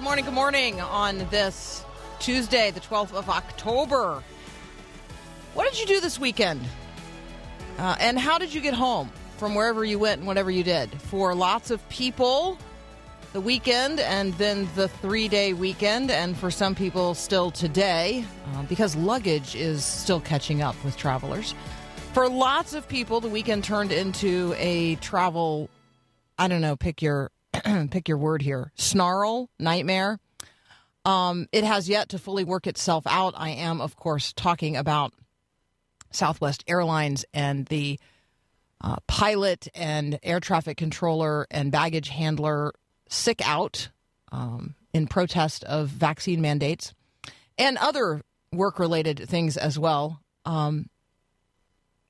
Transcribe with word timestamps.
good 0.00 0.04
morning, 0.04 0.24
good 0.24 0.32
morning 0.32 0.80
on 0.80 1.18
this 1.28 1.84
Tuesday, 2.20 2.70
the 2.70 2.80
12th 2.80 3.12
of 3.12 3.28
October. 3.28 4.22
What 5.52 5.70
did 5.70 5.78
you 5.78 5.84
do 5.84 6.00
this 6.00 6.18
weekend? 6.18 6.62
Uh, 7.76 7.96
and 8.00 8.18
how 8.18 8.38
did 8.38 8.54
you 8.54 8.62
get 8.62 8.72
home 8.72 9.10
from 9.36 9.54
wherever 9.54 9.84
you 9.84 9.98
went 9.98 10.20
and 10.20 10.26
whatever 10.26 10.50
you 10.50 10.64
did? 10.64 10.90
For 11.02 11.34
lots 11.34 11.70
of 11.70 11.86
people, 11.90 12.56
the 13.34 13.42
weekend 13.42 14.00
and 14.00 14.32
then 14.38 14.70
the 14.74 14.88
three 14.88 15.28
day 15.28 15.52
weekend, 15.52 16.10
and 16.10 16.34
for 16.34 16.50
some 16.50 16.74
people, 16.74 17.12
still 17.12 17.50
today, 17.50 18.24
uh, 18.54 18.62
because 18.62 18.96
luggage 18.96 19.54
is 19.54 19.84
still 19.84 20.20
catching 20.20 20.62
up 20.62 20.82
with 20.82 20.96
travelers. 20.96 21.54
For 22.14 22.26
lots 22.26 22.72
of 22.72 22.88
people, 22.88 23.20
the 23.20 23.28
weekend 23.28 23.64
turned 23.64 23.92
into 23.92 24.54
a 24.56 24.94
travel, 24.96 25.68
I 26.38 26.48
don't 26.48 26.62
know, 26.62 26.74
pick 26.74 27.02
your 27.02 27.30
pick 27.90 28.08
your 28.08 28.18
word 28.18 28.42
here, 28.42 28.72
snarl, 28.74 29.50
nightmare. 29.58 30.18
Um, 31.04 31.46
it 31.52 31.64
has 31.64 31.88
yet 31.88 32.10
to 32.10 32.18
fully 32.18 32.44
work 32.44 32.66
itself 32.66 33.06
out. 33.06 33.34
I 33.36 33.50
am, 33.50 33.80
of 33.80 33.96
course, 33.96 34.32
talking 34.32 34.76
about 34.76 35.14
Southwest 36.10 36.64
Airlines 36.66 37.24
and 37.32 37.66
the 37.66 37.98
uh, 38.82 38.96
pilot 39.06 39.68
and 39.74 40.18
air 40.22 40.40
traffic 40.40 40.76
controller 40.76 41.46
and 41.50 41.72
baggage 41.72 42.08
handler 42.08 42.72
sick 43.08 43.40
out 43.46 43.88
um, 44.32 44.74
in 44.92 45.06
protest 45.06 45.64
of 45.64 45.88
vaccine 45.88 46.40
mandates 46.40 46.94
and 47.58 47.76
other 47.78 48.22
work 48.52 48.78
related 48.78 49.28
things 49.28 49.56
as 49.56 49.78
well. 49.78 50.20
Um, 50.44 50.88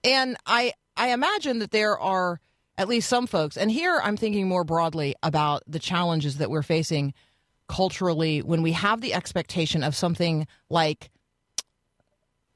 and 0.05 0.37
I 0.47 0.73
I 0.97 1.09
imagine 1.09 1.59
that 1.61 1.71
there 1.71 1.99
are 1.99 2.41
at 2.81 2.89
least 2.89 3.11
some 3.11 3.27
folks, 3.27 3.59
and 3.59 3.71
here 3.71 4.01
I'm 4.03 4.17
thinking 4.17 4.49
more 4.49 4.65
broadly 4.65 5.15
about 5.23 5.63
the 5.67 5.79
challenges 5.79 6.39
that 6.39 6.49
we're 6.49 6.63
facing 6.63 7.13
culturally 7.69 8.41
when 8.41 8.63
we 8.63 8.73
have 8.73 9.03
the 9.03 9.13
expectation 9.13 9.85
of 9.85 9.95
something 9.95 10.47
like 10.71 11.11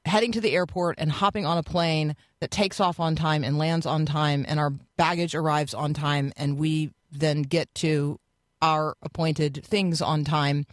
heading 0.03 0.31
to 0.31 0.41
the 0.41 0.55
airport 0.55 0.95
and 0.97 1.11
hopping 1.11 1.45
on 1.45 1.59
a 1.59 1.63
plane 1.63 2.15
that 2.39 2.49
takes 2.49 2.79
off 2.79 2.99
on 2.99 3.15
time 3.15 3.43
and 3.43 3.59
lands 3.59 3.85
on 3.85 4.07
time 4.07 4.43
and 4.47 4.59
our 4.59 4.71
baggage 4.97 5.35
arrives 5.35 5.75
on 5.75 5.93
time 5.93 6.33
and 6.37 6.57
we 6.57 6.89
then 7.11 7.43
get 7.43 7.71
to 7.75 8.19
our 8.63 8.97
appointed 9.03 9.63
things 9.63 10.01
on 10.01 10.23
time. 10.23 10.65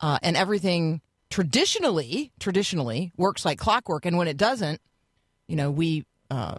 Uh, 0.00 0.18
and 0.22 0.34
everything 0.34 1.02
traditionally 1.28 2.32
traditionally 2.40 3.12
works 3.18 3.44
like 3.44 3.58
clockwork. 3.58 4.06
And 4.06 4.16
when 4.16 4.28
it 4.28 4.38
doesn't 4.38 4.80
you 5.46 5.56
know 5.56 5.70
we 5.70 6.06
uh, 6.30 6.56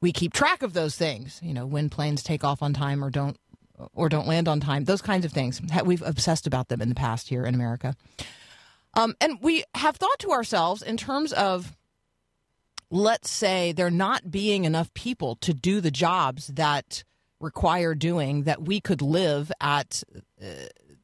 we 0.00 0.12
keep 0.12 0.32
track 0.32 0.62
of 0.62 0.72
those 0.72 0.96
things 0.96 1.40
you 1.42 1.54
know 1.54 1.66
when 1.66 1.88
planes 1.88 2.22
take 2.22 2.44
off 2.44 2.62
on 2.62 2.72
time 2.72 3.04
or 3.04 3.10
don't 3.10 3.36
or 3.94 4.08
don't 4.08 4.26
land 4.26 4.46
on 4.48 4.60
time 4.60 4.84
those 4.84 5.02
kinds 5.02 5.24
of 5.24 5.32
things 5.32 5.60
we've 5.84 6.02
obsessed 6.02 6.46
about 6.46 6.68
them 6.68 6.80
in 6.80 6.88
the 6.88 6.94
past 6.94 7.28
here 7.28 7.44
in 7.44 7.54
america 7.54 7.94
um, 8.94 9.14
and 9.20 9.38
we 9.40 9.64
have 9.74 9.96
thought 9.96 10.18
to 10.20 10.30
ourselves 10.30 10.82
in 10.82 10.96
terms 10.96 11.32
of, 11.32 11.76
let's 12.90 13.30
say, 13.30 13.72
there 13.72 13.90
not 13.90 14.30
being 14.30 14.64
enough 14.64 14.92
people 14.94 15.36
to 15.36 15.54
do 15.54 15.80
the 15.80 15.90
jobs 15.90 16.48
that 16.48 17.04
require 17.38 17.94
doing, 17.94 18.42
that 18.44 18.62
we 18.62 18.80
could 18.80 19.00
live 19.00 19.52
at 19.60 20.02
uh, 20.42 20.46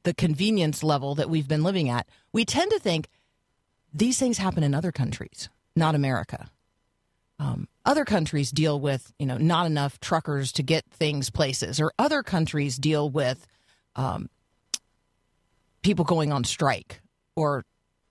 the 0.03 0.15
convenience 0.15 0.83
level 0.83 1.15
that 1.15 1.31
we've 1.31 1.49
been 1.49 1.63
living 1.63 1.89
at. 1.89 2.09
We 2.33 2.45
tend 2.45 2.71
to 2.73 2.79
think 2.79 3.09
these 3.93 4.19
things 4.19 4.39
happen 4.39 4.63
in 4.63 4.75
other 4.75 4.93
countries, 4.93 5.49
not 5.75 5.95
America. 5.95 6.51
Um, 7.39 7.69
other 7.87 8.05
countries 8.05 8.51
deal 8.51 8.79
with, 8.79 9.13
you 9.19 9.27
know, 9.27 9.39
not 9.39 9.67
enough 9.67 9.99
truckers 10.01 10.53
to 10.53 10.63
get 10.63 10.85
things 10.91 11.31
places, 11.31 11.81
or 11.81 11.93
other 11.99 12.23
countries 12.23 12.77
deal 12.77 13.09
with 13.09 13.47
um, 13.95 14.29
people 15.83 16.05
going 16.05 16.33
on 16.33 16.45
strike 16.45 17.01
or 17.37 17.65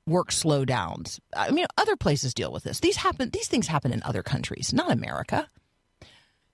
work 0.07 0.31
slowdowns. 0.31 1.19
I 1.35 1.51
mean, 1.51 1.65
other 1.77 1.95
places 1.95 2.33
deal 2.33 2.51
with 2.51 2.63
this. 2.63 2.79
These 2.79 2.97
happen. 2.97 3.29
These 3.31 3.47
things 3.47 3.67
happen 3.67 3.91
in 3.91 4.01
other 4.03 4.23
countries, 4.23 4.73
not 4.73 4.91
America. 4.91 5.47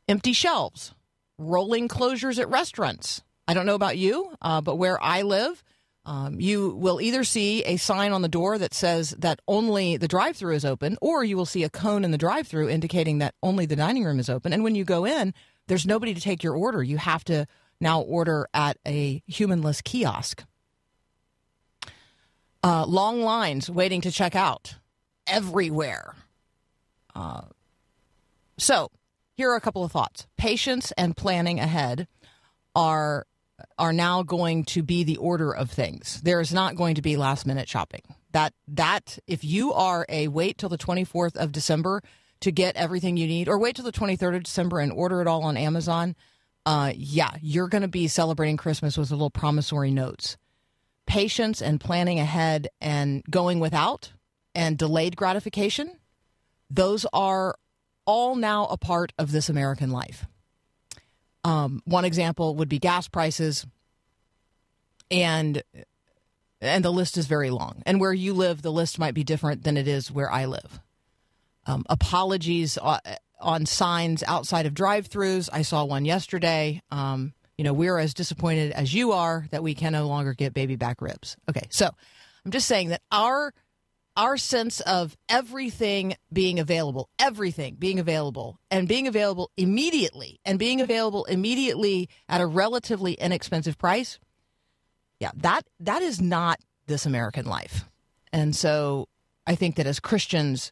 Empty 0.08 0.34
shelves, 0.34 0.94
rolling 1.38 1.88
closures 1.88 2.40
at 2.40 2.50
restaurants. 2.50 3.22
I 3.48 3.54
don't 3.54 3.66
know 3.66 3.76
about 3.76 3.98
you, 3.98 4.34
uh, 4.42 4.62
but 4.62 4.76
where 4.76 5.02
I 5.02 5.22
live, 5.22 5.64
um, 6.06 6.40
you 6.40 6.72
will 6.72 7.00
either 7.00 7.24
see 7.24 7.64
a 7.64 7.78
sign 7.78 8.12
on 8.12 8.22
the 8.22 8.30
door 8.30 8.58
that 8.58 8.74
says 8.74 9.12
that 9.20 9.40
only 9.48 9.98
the 9.98 10.08
drive-through 10.08 10.56
is 10.56 10.66
open, 10.66 10.98
or 11.02 11.24
you 11.24 11.38
will 11.38 11.46
see 11.46 11.64
a 11.64 11.70
cone 11.70 12.04
in 12.04 12.12
the 12.12 12.18
drive-through 12.18 12.70
indicating 12.70 13.20
that 13.20 13.36
only 13.44 13.66
the 13.66 13.76
dining 13.76 14.04
room 14.04 14.20
is 14.20 14.30
open. 14.30 14.54
And 14.54 14.64
when 14.64 14.76
you 14.76 14.84
go 14.84 15.06
in, 15.06 15.34
there's 15.68 15.86
nobody 15.86 16.14
to 16.14 16.22
take 16.22 16.44
your 16.44 16.56
order. 16.56 16.82
You 16.82 16.98
have 16.98 17.24
to 17.26 17.46
now 17.80 18.02
order 18.02 18.48
at 18.54 18.78
a 18.86 19.22
humanless 19.28 19.82
kiosk 19.82 20.44
uh, 22.64 22.86
long 22.86 23.22
lines 23.22 23.70
waiting 23.70 24.02
to 24.02 24.12
check 24.12 24.36
out 24.36 24.76
everywhere. 25.28 26.16
Uh, 27.16 27.42
so, 28.58 28.92
here 29.36 29.50
are 29.50 29.56
a 29.56 29.62
couple 29.62 29.84
of 29.84 29.92
thoughts. 29.92 30.28
Patience 30.38 30.92
and 30.98 31.18
planning 31.18 31.60
ahead 31.60 32.08
are 32.76 33.26
are 33.78 33.94
now 33.94 34.24
going 34.24 34.64
to 34.66 34.84
be 34.84 35.04
the 35.04 35.18
order 35.18 35.52
of 35.52 35.70
things. 35.70 36.22
There 36.22 36.42
is 36.42 36.54
not 36.54 36.76
going 36.76 36.96
to 36.96 37.02
be 37.02 37.18
last 37.18 37.46
minute 37.46 37.70
shopping. 37.70 38.02
That 38.32 38.54
that 38.68 39.20
if 39.28 39.44
you 39.44 39.74
are 39.74 40.06
a 40.08 40.28
wait 40.30 40.58
till 40.58 40.70
the 40.70 40.78
24th 40.78 41.36
of 41.36 41.52
December 41.52 42.02
to 42.42 42.52
get 42.52 42.76
everything 42.76 43.18
you 43.18 43.28
need 43.28 43.48
or 43.48 43.60
wait 43.60 43.76
till 43.76 43.86
the 43.86 43.92
23rd 43.92 44.38
of 44.38 44.44
December 44.44 44.80
and 44.80 44.92
order 44.92 45.22
it 45.22 45.28
all 45.28 45.44
on 45.44 45.58
Amazon, 45.58 46.16
uh, 46.66 46.94
yeah, 46.96 47.32
you're 47.42 47.68
going 47.68 47.82
to 47.82 47.88
be 47.88 48.08
celebrating 48.08 48.58
Christmas 48.58 48.98
with 48.98 49.12
a 49.12 49.16
little 49.16 49.30
promissory 49.30 49.92
notes 49.92 50.38
patience 51.12 51.62
and 51.62 51.82
planning 51.82 52.20
ahead 52.20 52.70
and 52.80 53.22
going 53.30 53.60
without 53.60 54.14
and 54.56 54.78
delayed 54.78 55.16
gratification, 55.18 55.92
those 56.70 57.06
are 57.12 57.56
all 58.06 58.36
now 58.36 58.66
a 58.68 58.78
part 58.78 59.12
of 59.20 59.32
this 59.32 59.50
American 59.50 59.92
life. 59.92 60.26
Um, 61.44 61.82
one 61.86 62.06
example 62.06 62.56
would 62.56 62.70
be 62.70 62.80
gas 62.80 63.08
prices, 63.08 63.66
and 65.10 65.64
and 66.62 66.86
the 66.86 66.92
list 66.92 67.18
is 67.18 67.26
very 67.26 67.50
long. 67.50 67.82
And 67.86 68.00
where 68.00 68.14
you 68.14 68.34
live, 68.34 68.62
the 68.62 68.72
list 68.72 69.00
might 69.00 69.16
be 69.16 69.24
different 69.24 69.64
than 69.64 69.78
it 69.78 69.88
is 69.88 70.12
where 70.12 70.32
I 70.32 70.46
live. 70.46 70.80
Um, 71.66 71.84
apologies 71.90 72.78
on, 72.78 73.00
on 73.40 73.66
signs 73.66 74.24
outside 74.24 74.68
of 74.68 74.74
drive-throughs. 74.76 75.50
I 75.52 75.64
saw 75.64 75.84
one 75.86 76.06
yesterday. 76.06 76.82
Um, 76.92 77.34
you 77.58 77.64
know, 77.64 77.74
we're 77.74 77.98
as 77.98 78.14
disappointed 78.14 78.72
as 78.72 78.94
you 78.94 79.12
are 79.12 79.48
that 79.52 79.64
we 79.64 79.74
can 79.74 79.94
no 79.94 80.08
longer 80.08 80.34
get 80.34 80.54
baby 80.54 80.76
back 80.76 81.02
ribs. 81.02 81.38
Okay, 81.50 81.68
so 81.70 81.90
I'm 82.46 82.52
just 82.52 82.68
saying 82.68 82.90
that 82.90 83.02
our 83.12 83.54
our 84.18 84.38
sense 84.38 84.80
of 84.82 85.18
everything 85.30 86.16
being 86.32 86.60
available, 86.60 87.10
everything 87.18 87.76
being 87.76 88.00
available, 88.00 88.60
and 88.70 88.88
being 88.88 89.08
available 89.08 89.52
immediately, 89.58 90.40
and 90.46 90.60
being 90.60 90.82
available 90.82 91.26
immediately 91.26 92.10
at 92.28 92.42
a 92.42 92.46
relatively 92.46 93.14
inexpensive 93.14 93.78
price, 93.78 94.20
yeah, 95.20 95.32
that 95.36 95.64
that 95.80 96.02
is 96.02 96.20
not 96.20 96.60
this 96.88 97.06
American 97.06 97.46
life. 97.46 97.86
And 98.34 98.56
so 98.56 99.08
I 99.46 99.56
think 99.56 99.76
that 99.76 99.88
as 99.88 100.00
Christians, 100.00 100.72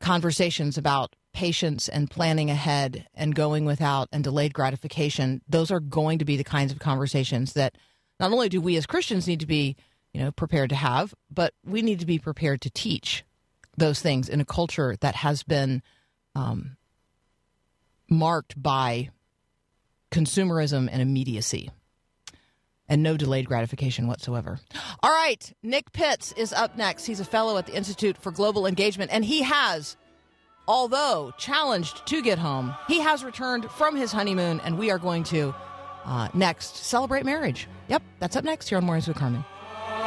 conversations 0.00 0.76
about 0.76 1.14
patience 1.32 1.88
and 1.88 2.10
planning 2.10 2.50
ahead 2.50 3.06
and 3.14 3.34
going 3.34 3.64
without 3.64 4.08
and 4.12 4.22
delayed 4.22 4.52
gratification, 4.52 5.40
those 5.48 5.70
are 5.70 5.80
going 5.80 6.18
to 6.18 6.24
be 6.24 6.36
the 6.36 6.44
kinds 6.44 6.72
of 6.72 6.78
conversations 6.78 7.54
that 7.54 7.76
not 8.20 8.32
only 8.32 8.48
do 8.48 8.60
we 8.60 8.76
as 8.76 8.86
Christians 8.86 9.26
need 9.26 9.40
to 9.40 9.46
be, 9.46 9.76
you 10.12 10.20
know, 10.20 10.30
prepared 10.30 10.70
to 10.70 10.76
have, 10.76 11.14
but 11.30 11.54
we 11.64 11.82
need 11.82 12.00
to 12.00 12.06
be 12.06 12.18
prepared 12.18 12.60
to 12.62 12.70
teach 12.70 13.24
those 13.76 14.00
things 14.00 14.28
in 14.28 14.40
a 14.40 14.44
culture 14.44 14.96
that 15.00 15.14
has 15.14 15.42
been 15.42 15.82
um, 16.34 16.76
marked 18.08 18.60
by 18.62 19.08
consumerism 20.10 20.88
and 20.92 21.00
immediacy. 21.00 21.70
and 22.88 23.02
no 23.02 23.16
delayed 23.16 23.46
gratification 23.46 24.06
whatsoever. 24.06 24.58
All 25.02 25.10
right, 25.10 25.50
Nick 25.62 25.92
Pitts 25.92 26.32
is 26.32 26.52
up 26.52 26.76
next. 26.76 27.06
He's 27.06 27.20
a 27.20 27.24
fellow 27.24 27.56
at 27.56 27.64
the 27.66 27.74
Institute 27.74 28.18
for 28.18 28.30
Global 28.30 28.66
Engagement, 28.66 29.10
and 29.10 29.24
he 29.24 29.42
has, 29.42 29.96
although 30.68 31.32
challenged 31.38 32.04
to 32.08 32.20
get 32.20 32.38
home, 32.38 32.74
he 32.88 33.00
has 33.00 33.24
returned 33.24 33.70
from 33.70 33.96
his 33.96 34.12
honeymoon, 34.12 34.60
and 34.60 34.78
we 34.78 34.90
are 34.90 34.98
going 34.98 35.24
to 35.24 35.54
uh, 36.04 36.28
next 36.34 36.76
celebrate 36.76 37.24
marriage. 37.24 37.66
Yep, 37.88 38.02
that's 38.18 38.36
up 38.36 38.44
next 38.44 38.68
here 38.68 38.76
on 38.76 38.84
Mornings 38.84 39.08
with 39.08 39.16
Carmen. 39.16 39.44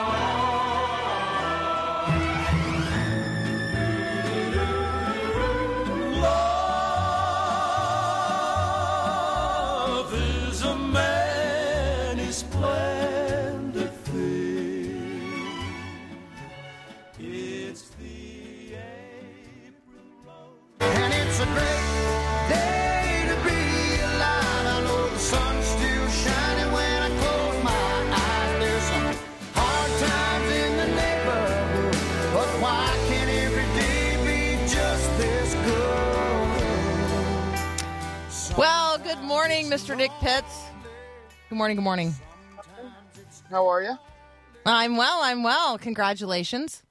Love 0.07 0.34
morning, 39.95 40.09
Mr. 40.09 40.21
Nick 40.21 40.43
Pitts. 40.43 40.63
Good 41.49 41.55
morning, 41.55 41.77
good 41.77 41.83
morning. 41.83 42.13
How 43.49 43.67
are 43.67 43.81
you? 43.81 43.97
I'm 44.65 44.97
well, 44.97 45.19
I'm 45.21 45.43
well. 45.43 45.77
Congratulations. 45.77 46.83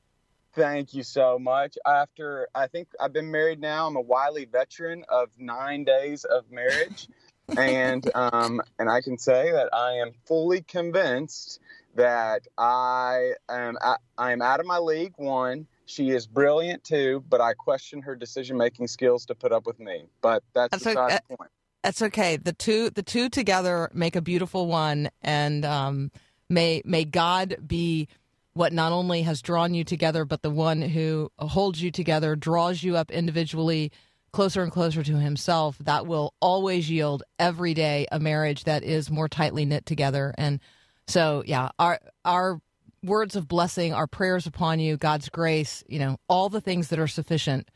Thank 0.54 0.94
you 0.94 1.02
so 1.02 1.38
much. 1.38 1.76
After 1.84 2.48
I 2.54 2.68
think 2.68 2.88
I've 3.00 3.12
been 3.12 3.30
married 3.30 3.60
now, 3.60 3.86
I'm 3.86 3.96
a 3.96 4.00
wily 4.00 4.44
veteran 4.44 5.04
of 5.08 5.28
nine 5.38 5.84
days 5.84 6.24
of 6.24 6.50
marriage, 6.50 7.08
and 7.56 8.08
um, 8.14 8.60
and 8.78 8.88
I 8.88 9.00
can 9.00 9.18
say 9.18 9.50
that 9.50 9.74
I 9.74 9.94
am 9.94 10.12
fully 10.26 10.62
convinced 10.62 11.60
that 11.96 12.46
I 12.56 13.32
am 13.48 13.76
I, 13.82 13.96
I 14.16 14.32
am 14.32 14.40
out 14.40 14.60
of 14.60 14.66
my 14.66 14.78
league. 14.78 15.14
One, 15.16 15.66
she 15.86 16.10
is 16.10 16.26
brilliant 16.26 16.84
too, 16.84 17.24
but 17.28 17.40
I 17.40 17.54
question 17.54 18.02
her 18.02 18.14
decision 18.14 18.56
making 18.56 18.86
skills 18.86 19.26
to 19.26 19.34
put 19.34 19.50
up 19.50 19.66
with 19.66 19.80
me. 19.80 20.04
But 20.22 20.44
that's, 20.54 20.70
That's 20.70 20.84
beside 20.84 21.06
okay. 21.06 21.18
the 21.28 21.36
point. 21.36 21.50
That's 21.84 22.00
okay. 22.00 22.38
The 22.38 22.54
two 22.54 22.88
the 22.88 23.02
two 23.02 23.28
together 23.28 23.90
make 23.92 24.16
a 24.16 24.22
beautiful 24.22 24.66
one 24.66 25.10
and 25.20 25.66
um, 25.66 26.10
may 26.48 26.80
may 26.86 27.04
God 27.04 27.56
be 27.64 28.08
what 28.54 28.72
not 28.72 28.90
only 28.90 29.20
has 29.20 29.42
drawn 29.42 29.74
you 29.74 29.84
together 29.84 30.24
but 30.24 30.40
the 30.40 30.48
one 30.48 30.80
who 30.80 31.30
holds 31.38 31.82
you 31.82 31.90
together, 31.90 32.36
draws 32.36 32.82
you 32.82 32.96
up 32.96 33.10
individually 33.10 33.92
closer 34.32 34.62
and 34.62 34.72
closer 34.72 35.02
to 35.02 35.18
himself. 35.18 35.76
That 35.78 36.06
will 36.06 36.32
always 36.40 36.88
yield 36.88 37.22
every 37.38 37.74
day 37.74 38.06
a 38.10 38.18
marriage 38.18 38.64
that 38.64 38.82
is 38.82 39.10
more 39.10 39.28
tightly 39.28 39.66
knit 39.66 39.84
together 39.84 40.34
and 40.38 40.60
so 41.06 41.42
yeah, 41.46 41.68
our 41.78 42.00
our 42.24 42.62
words 43.02 43.36
of 43.36 43.46
blessing, 43.46 43.92
our 43.92 44.06
prayers 44.06 44.46
upon 44.46 44.80
you, 44.80 44.96
God's 44.96 45.28
grace, 45.28 45.84
you 45.86 45.98
know, 45.98 46.16
all 46.30 46.48
the 46.48 46.62
things 46.62 46.88
that 46.88 46.98
are 46.98 47.06
sufficient 47.06 47.68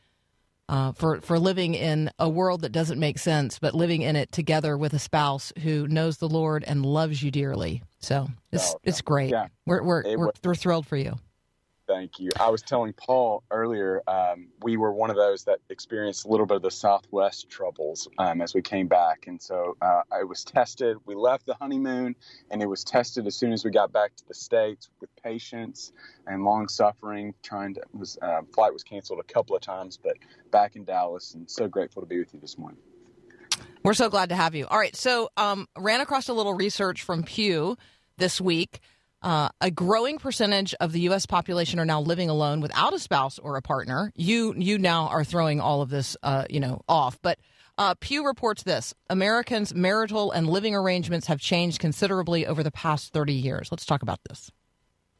uh, 0.69 0.91
for 0.93 1.19
for 1.21 1.37
living 1.39 1.73
in 1.73 2.09
a 2.19 2.29
world 2.29 2.61
that 2.61 2.71
doesn't 2.71 2.99
make 2.99 3.19
sense, 3.19 3.59
but 3.59 3.73
living 3.73 4.03
in 4.03 4.15
it 4.15 4.31
together 4.31 4.77
with 4.77 4.93
a 4.93 4.99
spouse 4.99 5.51
who 5.63 5.87
knows 5.87 6.17
the 6.17 6.29
Lord 6.29 6.63
and 6.65 6.85
loves 6.85 7.21
you 7.21 7.31
dearly. 7.31 7.81
So 7.99 8.27
it's 8.51 8.73
Oh, 8.73 8.79
it's 8.83 9.01
great. 9.01 9.31
yeah. 9.31 9.47
We're 9.65 9.83
we're, 9.83 10.03
we're 10.17 10.31
we're 10.43 10.55
thrilled 10.55 10.87
for 10.87 10.95
you. 10.95 11.15
Thank 11.89 12.19
you. 12.19 12.29
I 12.39 12.49
was 12.49 12.61
telling 12.61 12.93
Paul 12.93 13.41
earlier, 13.49 14.03
um, 14.07 14.49
we 14.61 14.77
were 14.77 14.93
one 14.93 15.09
of 15.09 15.15
those 15.15 15.45
that 15.45 15.57
experienced 15.71 16.23
a 16.23 16.27
little 16.27 16.45
bit 16.45 16.57
of 16.57 16.61
the 16.61 16.69
Southwest 16.69 17.49
troubles 17.49 18.07
um, 18.19 18.41
as 18.41 18.53
we 18.53 18.61
came 18.61 18.87
back. 18.87 19.25
And 19.25 19.41
so 19.41 19.75
uh, 19.81 20.03
it 20.21 20.27
was 20.27 20.43
tested. 20.43 20.97
We 21.07 21.15
left 21.15 21.47
the 21.47 21.55
honeymoon, 21.55 22.15
and 22.51 22.61
it 22.61 22.67
was 22.67 22.83
tested 22.83 23.25
as 23.25 23.35
soon 23.35 23.51
as 23.51 23.65
we 23.65 23.71
got 23.71 23.91
back 23.91 24.15
to 24.17 24.27
the 24.27 24.35
States 24.35 24.87
with 25.01 25.09
patience 25.23 25.91
and 26.27 26.43
long 26.43 26.67
suffering. 26.67 27.33
Trying 27.41 27.73
to, 27.73 27.81
was 27.91 28.19
uh, 28.21 28.41
flight 28.53 28.71
was 28.71 28.83
canceled 28.83 29.19
a 29.19 29.33
couple 29.33 29.55
of 29.55 29.63
times, 29.63 29.97
but 29.97 30.15
back 30.51 30.75
in 30.75 30.83
Dallas, 30.83 31.33
and 31.33 31.49
so 31.49 31.67
grateful 31.67 32.03
to 32.03 32.07
be 32.07 32.19
with 32.19 32.31
you 32.35 32.39
this 32.39 32.55
morning. 32.59 32.79
We're 33.83 33.95
so 33.95 34.09
glad 34.09 34.29
to 34.29 34.35
have 34.35 34.53
you. 34.53 34.67
All 34.67 34.77
right, 34.77 34.95
so 34.95 35.31
um, 35.37 35.67
ran 35.75 36.01
across 36.01 36.29
a 36.29 36.33
little 36.33 36.53
research 36.53 37.01
from 37.01 37.23
Pew 37.23 37.77
this 38.17 38.39
week. 38.39 38.79
Uh, 39.21 39.49
a 39.59 39.69
growing 39.69 40.17
percentage 40.17 40.73
of 40.79 40.93
the 40.93 41.01
U.S. 41.01 41.25
population 41.25 41.79
are 41.79 41.85
now 41.85 41.99
living 41.99 42.29
alone 42.29 42.61
without 42.61 42.93
a 42.93 42.99
spouse 42.99 43.37
or 43.37 43.57
a 43.57 43.61
partner. 43.61 44.13
You 44.15 44.53
you 44.57 44.77
now 44.77 45.07
are 45.07 45.25
throwing 45.25 45.59
all 45.59 45.81
of 45.81 45.89
this, 45.89 46.15
uh, 46.23 46.45
you 46.49 46.61
know, 46.61 46.81
off. 46.87 47.19
But 47.21 47.37
uh, 47.77 47.95
Pew 47.99 48.25
reports 48.25 48.63
this: 48.63 48.93
Americans' 49.09 49.75
marital 49.75 50.31
and 50.31 50.47
living 50.47 50.73
arrangements 50.73 51.27
have 51.27 51.39
changed 51.41 51.79
considerably 51.79 52.45
over 52.45 52.63
the 52.63 52.71
past 52.71 53.11
thirty 53.11 53.33
years. 53.33 53.67
Let's 53.71 53.85
talk 53.85 54.03
about 54.03 54.19
this. 54.29 54.51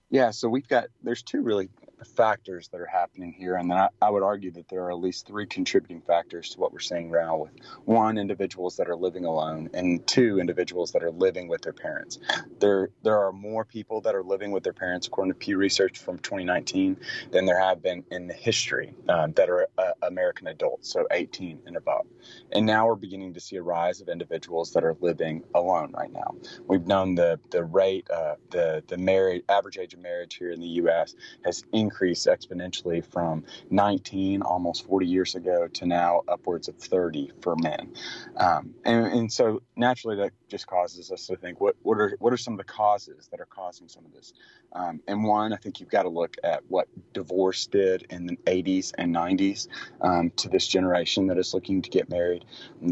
Yeah, 0.09 0.31
so 0.31 0.47
we've 0.47 0.67
got 0.67 0.85
there's 1.03 1.21
two 1.21 1.41
really 1.41 1.69
factors 2.05 2.69
that 2.69 2.81
are 2.81 2.85
happening 2.85 3.33
here, 3.33 3.55
and 3.55 3.69
then 3.69 3.77
I, 3.77 3.89
I 4.01 4.09
would 4.09 4.23
argue 4.23 4.51
that 4.51 4.69
there 4.69 4.83
are 4.83 4.91
at 4.91 4.99
least 4.99 5.27
three 5.27 5.45
contributing 5.45 6.01
factors 6.01 6.49
to 6.51 6.59
what 6.59 6.73
we're 6.73 6.79
seeing 6.79 7.11
now. 7.11 7.37
With 7.37 7.51
one, 7.85 8.17
individuals 8.17 8.77
that 8.77 8.89
are 8.89 8.95
living 8.95 9.25
alone, 9.25 9.69
and 9.73 10.05
two, 10.07 10.39
individuals 10.39 10.91
that 10.93 11.03
are 11.03 11.11
living 11.11 11.47
with 11.47 11.61
their 11.61 11.73
parents. 11.73 12.19
There 12.59 12.89
there 13.03 13.19
are 13.19 13.31
more 13.31 13.65
people 13.65 14.01
that 14.01 14.15
are 14.15 14.23
living 14.23 14.51
with 14.51 14.63
their 14.63 14.73
parents, 14.73 15.07
according 15.07 15.33
to 15.33 15.39
Pew 15.39 15.57
Research 15.57 15.97
from 15.99 16.19
2019, 16.19 16.97
than 17.31 17.45
there 17.45 17.59
have 17.59 17.81
been 17.81 18.03
in 18.11 18.27
the 18.27 18.33
history 18.33 18.93
um, 19.07 19.33
that 19.33 19.49
are 19.49 19.67
uh, 19.77 19.91
American 20.03 20.47
adults, 20.47 20.91
so 20.91 21.07
18 21.11 21.61
and 21.65 21.77
above. 21.77 22.05
And 22.51 22.65
now 22.65 22.87
we're 22.87 22.95
beginning 22.95 23.33
to 23.33 23.39
see 23.39 23.55
a 23.57 23.61
rise 23.61 24.01
of 24.01 24.09
individuals 24.09 24.73
that 24.73 24.83
are 24.83 24.95
living 25.01 25.43
alone 25.53 25.91
right 25.95 26.11
now. 26.11 26.35
We've 26.67 26.85
known 26.85 27.15
the 27.15 27.39
the 27.51 27.63
rate, 27.63 28.07
uh, 28.09 28.35
the 28.51 28.83
the 28.87 28.97
married 28.97 29.43
average 29.49 29.77
age 29.77 29.93
of 29.93 29.99
marriage 29.99 30.35
here 30.35 30.51
in 30.51 30.59
the 30.59 30.67
U.S. 30.67 31.15
has 31.45 31.63
increased 31.73 32.27
exponentially 32.27 33.05
from 33.05 33.43
19, 33.69 34.41
almost 34.41 34.85
40 34.85 35.05
years 35.05 35.35
ago, 35.35 35.67
to 35.67 35.85
now 35.85 36.21
upwards 36.27 36.67
of 36.67 36.75
30 36.75 37.31
for 37.41 37.55
men. 37.55 37.93
Um, 38.37 38.73
and, 38.85 39.05
and 39.07 39.31
so 39.31 39.61
naturally, 39.75 40.17
that 40.17 40.31
just 40.47 40.67
causes 40.67 41.11
us 41.11 41.27
to 41.27 41.35
think, 41.35 41.61
what 41.61 41.75
what 41.81 41.99
are 41.99 42.15
what 42.19 42.33
are 42.33 42.37
some 42.37 42.53
of 42.53 42.57
the 42.57 42.63
causes 42.63 43.27
that 43.31 43.39
are 43.39 43.45
causing 43.45 43.87
some 43.87 44.05
of 44.05 44.13
this? 44.13 44.33
Um, 44.73 45.01
and 45.07 45.23
one, 45.23 45.53
I 45.53 45.57
think 45.57 45.79
you've 45.79 45.89
got 45.89 46.03
to 46.03 46.09
look 46.09 46.37
at 46.43 46.63
what 46.67 46.87
divorce 47.13 47.67
did 47.67 48.05
in 48.09 48.27
the 48.27 48.35
80s 48.45 48.93
and 48.97 49.15
90s 49.15 49.67
um, 50.01 50.31
to 50.37 50.49
this 50.49 50.67
generation 50.67 51.27
that 51.27 51.37
is 51.37 51.53
looking 51.53 51.81
to 51.81 51.89
get 51.89 52.08
married. 52.09 52.45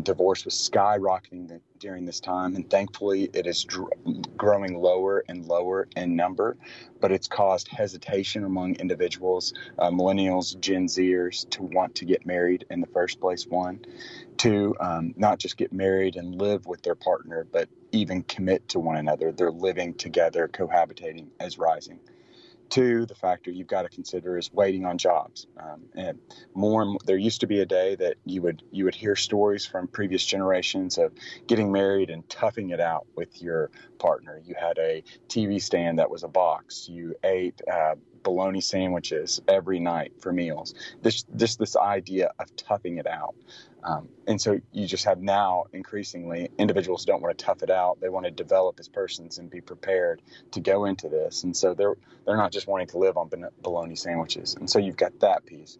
Divorce 0.04 0.46
was 0.46 0.54
skyrocketing 0.54 1.60
during 1.80 2.06
this 2.06 2.20
time, 2.20 2.56
and 2.56 2.70
thankfully, 2.70 3.30
it 3.34 3.46
is 3.48 3.64
dr- 3.64 3.92
growing 4.36 4.80
lower 4.80 5.24
and 5.28 5.46
lower 5.46 5.88
in 5.96 6.16
number. 6.16 6.58
But 7.00 7.12
it's 7.12 7.28
caused 7.28 7.68
hesitation 7.68 8.44
among 8.44 8.76
individuals, 8.76 9.54
uh, 9.78 9.92
millennials, 9.92 10.60
Gen 10.60 10.88
Zers, 10.88 11.50
to 11.52 11.64
want 11.64 11.96
to 11.96 12.06
get 12.06 12.26
married 12.26 12.66
in 12.70 12.82
the 12.82 12.88
first 12.88 13.20
place. 13.20 13.46
One, 13.48 13.86
two, 14.38 14.76
um, 14.80 15.14
not 15.18 15.40
just 15.40 15.58
get 15.58 15.74
married 15.74 16.16
and 16.16 16.40
live 16.42 16.66
with 16.66 16.82
their 16.82 16.96
partner, 16.96 17.46
but 17.52 17.70
even 17.92 18.24
commit 18.24 18.68
to 18.70 18.80
one 18.80 18.98
another. 18.98 19.32
They're 19.32 19.52
living 19.52 19.94
together, 19.96 20.48
cohabitating 20.48 21.28
as 21.40 21.58
rising. 21.58 22.00
Two, 22.70 23.06
the 23.06 23.16
factor 23.16 23.50
you've 23.50 23.68
got 23.68 23.84
to 23.84 23.90
consider 23.90 24.38
is 24.38 24.52
waiting 24.52 24.86
on 24.86 24.98
jobs. 24.98 25.48
Um, 25.58 25.84
and 25.96 26.20
more, 26.54 26.82
and 26.82 26.92
more, 26.92 27.00
there 27.06 27.18
used 27.18 27.42
to 27.42 27.48
be 27.48 27.62
a 27.62 27.66
day 27.66 27.96
that 27.96 28.18
you 28.26 28.42
would 28.42 28.64
you 28.72 28.84
would 28.86 28.96
hear 28.96 29.16
stories 29.16 29.66
from 29.66 29.88
previous 29.88 30.26
generations 30.26 30.98
of 30.98 31.14
getting 31.48 31.72
married 31.72 32.10
and 32.10 32.28
toughing 32.30 32.72
it 32.72 32.80
out 32.80 33.08
with 33.16 33.42
your 33.42 33.72
partner. 34.00 34.42
You 34.44 34.56
had 34.60 34.78
a 34.78 35.04
TV 35.30 35.62
stand 35.62 36.00
that 36.00 36.10
was 36.10 36.24
a 36.24 36.28
box. 36.28 36.90
You 36.90 37.16
ate 37.24 37.62
uh, 37.72 37.96
bologna 38.28 38.60
sandwiches 38.60 39.42
every 39.48 39.80
night 39.80 40.12
for 40.20 40.34
meals. 40.34 40.74
This 41.02 41.24
this 41.30 41.56
this 41.56 41.78
idea 41.78 42.32
of 42.40 42.54
toughing 42.58 42.98
it 42.98 43.08
out. 43.08 43.36
Um, 43.86 44.10
and 44.28 44.42
so 44.42 44.60
you 44.74 44.86
just 44.86 45.06
have 45.06 45.22
now 45.22 45.64
increasingly 45.72 46.50
individuals 46.58 47.06
don't 47.06 47.22
want 47.22 47.38
to 47.38 47.46
tough 47.46 47.64
it 47.64 47.70
out. 47.70 48.02
They 48.02 48.10
want 48.10 48.26
to 48.26 48.32
develop 48.32 48.82
as 48.82 48.90
persons 48.90 49.38
and 49.38 49.50
be 49.50 49.62
prepared 49.62 50.22
to 50.52 50.60
go 50.60 50.84
into 50.84 51.08
this. 51.08 51.46
And 51.46 51.56
so 51.56 51.74
they're 51.74 51.96
they're 52.26 52.36
not 52.36 52.52
just 52.52 52.68
wanting 52.68 52.88
to 52.88 52.98
live 52.98 53.16
on 53.16 53.30
bologna 53.62 53.96
sandwiches. 53.96 54.56
And 54.56 54.70
so 54.70 54.78
you've 54.78 54.98
got 54.98 55.18
that 55.22 55.46
piece. 55.46 55.78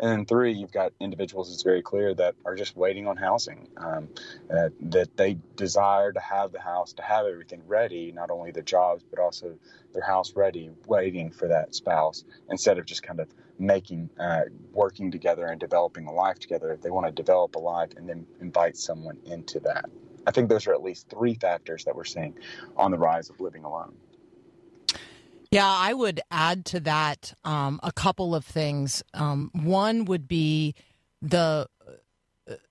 And 0.00 0.10
then 0.10 0.26
three, 0.26 0.52
you've 0.52 0.72
got 0.72 0.92
individuals, 1.00 1.52
it's 1.52 1.62
very 1.62 1.82
clear, 1.82 2.14
that 2.14 2.36
are 2.44 2.54
just 2.56 2.76
waiting 2.76 3.08
on 3.08 3.16
housing, 3.16 3.68
um, 3.78 4.08
uh, 4.50 4.70
that 4.80 5.16
they 5.16 5.38
desire 5.56 6.12
to 6.12 6.20
have 6.20 6.52
the 6.52 6.60
house, 6.60 6.92
to 6.94 7.02
have 7.02 7.26
everything 7.26 7.62
ready, 7.66 8.12
not 8.12 8.30
only 8.30 8.52
their 8.52 8.62
jobs, 8.62 9.04
but 9.10 9.20
also 9.20 9.56
their 9.94 10.04
house 10.04 10.34
ready, 10.36 10.70
waiting 10.86 11.30
for 11.30 11.48
that 11.48 11.74
spouse, 11.74 12.24
instead 12.50 12.78
of 12.78 12.86
just 12.86 13.02
kind 13.02 13.20
of 13.20 13.28
making, 13.58 14.10
uh, 14.20 14.42
working 14.72 15.10
together 15.10 15.46
and 15.46 15.60
developing 15.60 16.06
a 16.06 16.12
life 16.12 16.38
together. 16.38 16.78
They 16.80 16.90
want 16.90 17.06
to 17.06 17.12
develop 17.12 17.56
a 17.56 17.60
life 17.60 17.90
and 17.96 18.08
then 18.08 18.26
invite 18.40 18.76
someone 18.76 19.18
into 19.26 19.60
that 19.60 19.86
I 20.26 20.30
think 20.30 20.50
those 20.50 20.66
are 20.66 20.74
at 20.74 20.82
least 20.82 21.08
three 21.08 21.34
factors 21.34 21.84
that 21.84 21.96
we're 21.96 22.04
seeing 22.04 22.36
on 22.76 22.90
the 22.90 22.98
rise 22.98 23.30
of 23.30 23.40
living 23.40 23.64
alone. 23.64 23.94
Yeah, 25.50 25.66
I 25.66 25.94
would 25.94 26.20
add 26.30 26.66
to 26.66 26.80
that 26.80 27.32
um, 27.44 27.80
a 27.82 27.90
couple 27.90 28.34
of 28.34 28.44
things. 28.44 29.02
Um, 29.14 29.50
one 29.54 30.04
would 30.04 30.28
be 30.28 30.74
the 31.22 31.68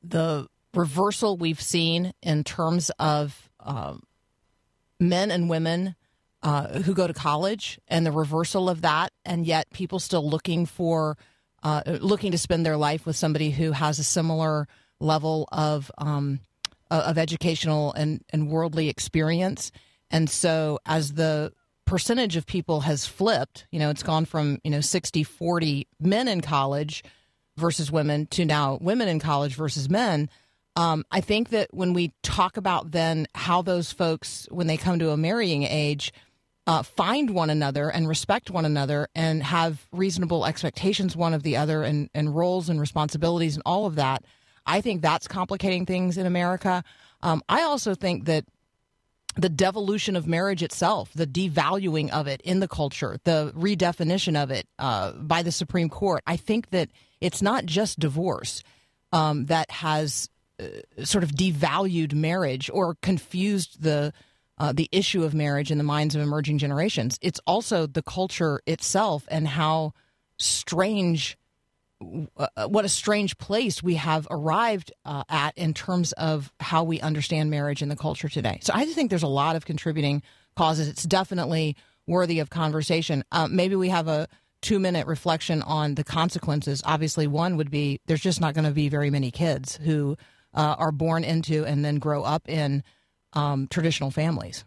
the 0.04 0.48
reversal 0.74 1.38
we've 1.38 1.62
seen 1.62 2.14
in 2.22 2.44
terms 2.44 2.92
of 3.00 3.50
um, 3.60 4.04
men 5.00 5.32
and 5.32 5.50
women 5.50 5.96
uh, 6.44 6.82
who 6.82 6.94
go 6.94 7.08
to 7.08 7.14
college, 7.14 7.80
and 7.88 8.06
the 8.06 8.12
reversal 8.12 8.70
of 8.70 8.82
that, 8.82 9.12
and 9.26 9.46
yet 9.46 9.70
people 9.72 10.00
still 10.00 10.28
looking 10.28 10.66
for 10.66 11.18
uh, 11.64 11.82
looking 12.00 12.32
to 12.32 12.38
spend 12.38 12.66
their 12.66 12.78
life 12.78 13.06
with 13.06 13.16
somebody 13.16 13.50
who 13.50 13.72
has 13.72 13.98
a 13.98 14.04
similar 14.04 14.68
level 15.00 15.48
of 15.52 15.92
um, 15.98 16.40
of 16.92 17.18
educational 17.18 17.92
and, 17.94 18.24
and 18.30 18.50
worldly 18.50 18.88
experience. 18.88 19.72
And 20.10 20.30
so, 20.30 20.80
as 20.86 21.14
the 21.14 21.52
percentage 21.88 22.36
of 22.36 22.46
people 22.46 22.82
has 22.82 23.08
flipped, 23.08 23.66
you 23.72 23.80
know, 23.80 23.90
it's 23.90 24.04
gone 24.04 24.26
from, 24.26 24.60
you 24.64 24.70
know, 24.70 24.82
60 24.82 25.24
40 25.24 25.88
men 26.00 26.28
in 26.28 26.42
college 26.42 27.04
versus 27.56 27.92
women 27.92 28.28
to 28.28 28.46
now 28.46 28.78
women 28.80 29.08
in 29.08 29.20
college 29.20 29.56
versus 29.56 29.90
men. 29.90 30.30
Um, 30.76 31.06
I 31.10 31.22
think 31.22 31.50
that 31.50 31.74
when 31.74 31.94
we 31.94 32.14
talk 32.22 32.58
about 32.58 32.92
then 32.92 33.26
how 33.34 33.64
those 33.64 33.92
folks, 33.92 34.48
when 34.52 34.68
they 34.68 34.78
come 34.78 35.00
to 35.00 35.10
a 35.10 35.18
marrying 35.18 35.64
age, 35.64 36.14
uh, 36.68 36.84
find 36.84 37.32
one 37.32 37.50
another 37.50 37.90
and 37.90 38.08
respect 38.08 38.52
one 38.52 38.66
another 38.66 39.08
and 39.16 39.42
have 39.42 39.88
reasonable 39.92 40.46
expectations 40.46 41.16
one 41.16 41.34
of 41.34 41.42
the 41.42 41.56
other 41.56 41.82
and, 41.82 42.10
and 42.14 42.36
roles 42.36 42.70
and 42.70 42.80
responsibilities 42.80 43.56
and 43.56 43.64
all 43.66 43.86
of 43.86 43.96
that, 43.96 44.24
I 44.66 44.82
think 44.82 45.02
that's 45.02 45.28
complicating 45.28 45.86
things 45.86 46.18
in 46.18 46.26
America. 46.26 46.84
Um, 47.24 47.42
I 47.48 47.62
also 47.62 47.96
think 47.96 48.26
that 48.26 48.44
the 49.38 49.50
devolution 49.50 50.16
of 50.16 50.28
marriage 50.28 50.64
itself, 50.64 51.12
the 51.14 51.28
devaluing 51.28 52.10
of 52.10 52.28
it 52.28 52.42
in 52.42 52.60
the 52.60 52.68
culture, 52.68 53.20
the 53.24 53.54
redefinition 53.56 54.42
of 54.42 54.52
it 54.52 54.68
uh, 54.80 55.12
by 55.14 55.44
the 55.44 55.52
Supreme 55.52 55.90
Court. 55.90 56.24
I 56.26 56.38
think 56.38 56.72
that 56.72 56.90
it's 57.22 57.42
not 57.42 57.66
just 57.66 58.00
divorce 58.00 58.64
um, 59.12 59.46
that 59.46 59.70
has 59.72 60.30
uh, 60.60 60.66
sort 61.04 61.24
of 61.24 61.32
devalued 61.32 62.14
marriage 62.14 62.70
or 62.74 62.96
confused 63.02 63.82
the 63.82 64.14
uh, 64.60 64.74
the 64.74 64.90
issue 64.92 65.24
of 65.24 65.36
marriage 65.36 65.70
in 65.70 65.78
the 65.78 65.84
minds 65.84 66.16
of 66.16 66.22
emerging 66.22 66.58
generations. 66.58 67.20
It's 67.22 67.40
also 67.46 67.86
the 67.86 68.02
culture 68.02 68.60
itself 68.66 69.24
and 69.28 69.48
how 69.48 69.94
strange 70.40 71.38
uh, 72.38 72.68
what 72.68 72.86
a 72.86 72.90
strange 72.90 73.38
place 73.38 73.82
we 73.82 73.96
have 73.96 74.28
arrived 74.30 74.92
uh, 75.06 75.24
at 75.30 75.58
in 75.58 75.74
terms 75.74 76.12
of 76.14 76.52
how 76.60 76.84
we 76.84 77.00
understand 77.02 77.50
marriage 77.50 77.82
in 77.82 77.90
the 77.90 77.96
culture 77.96 78.30
today. 78.30 78.60
So 78.62 78.74
I 78.76 78.84
just 78.84 78.96
think 78.96 79.10
there's 79.10 79.24
a 79.24 79.28
lot 79.28 79.56
of 79.56 79.66
contributing 79.66 80.22
causes. 80.56 80.88
It's 80.88 81.04
definitely 81.04 81.76
worthy 82.06 82.40
of 82.40 82.50
conversation. 82.50 83.24
Uh, 83.32 83.48
maybe 83.50 83.76
we 83.76 83.90
have 83.90 84.08
a 84.08 84.28
two 84.62 84.80
minute 84.80 85.08
reflection 85.08 85.62
on 85.64 85.96
the 85.96 86.04
consequences. 86.04 86.82
Obviously, 86.86 87.28
one 87.28 87.58
would 87.58 87.72
be 87.72 88.00
there's 88.06 88.22
just 88.22 88.42
not 88.42 88.54
going 88.54 88.66
to 88.66 88.72
be 88.72 88.90
very 88.90 89.10
many 89.10 89.32
kids 89.32 89.78
who 89.78 90.18
uh, 90.54 90.76
are 90.78 90.92
born 90.92 91.24
into 91.24 91.66
and 91.66 91.84
then 91.84 91.98
grow 91.98 92.24
up 92.24 92.48
in 92.48 92.84
um, 93.34 93.68
traditional 93.70 94.12
families. 94.12 94.66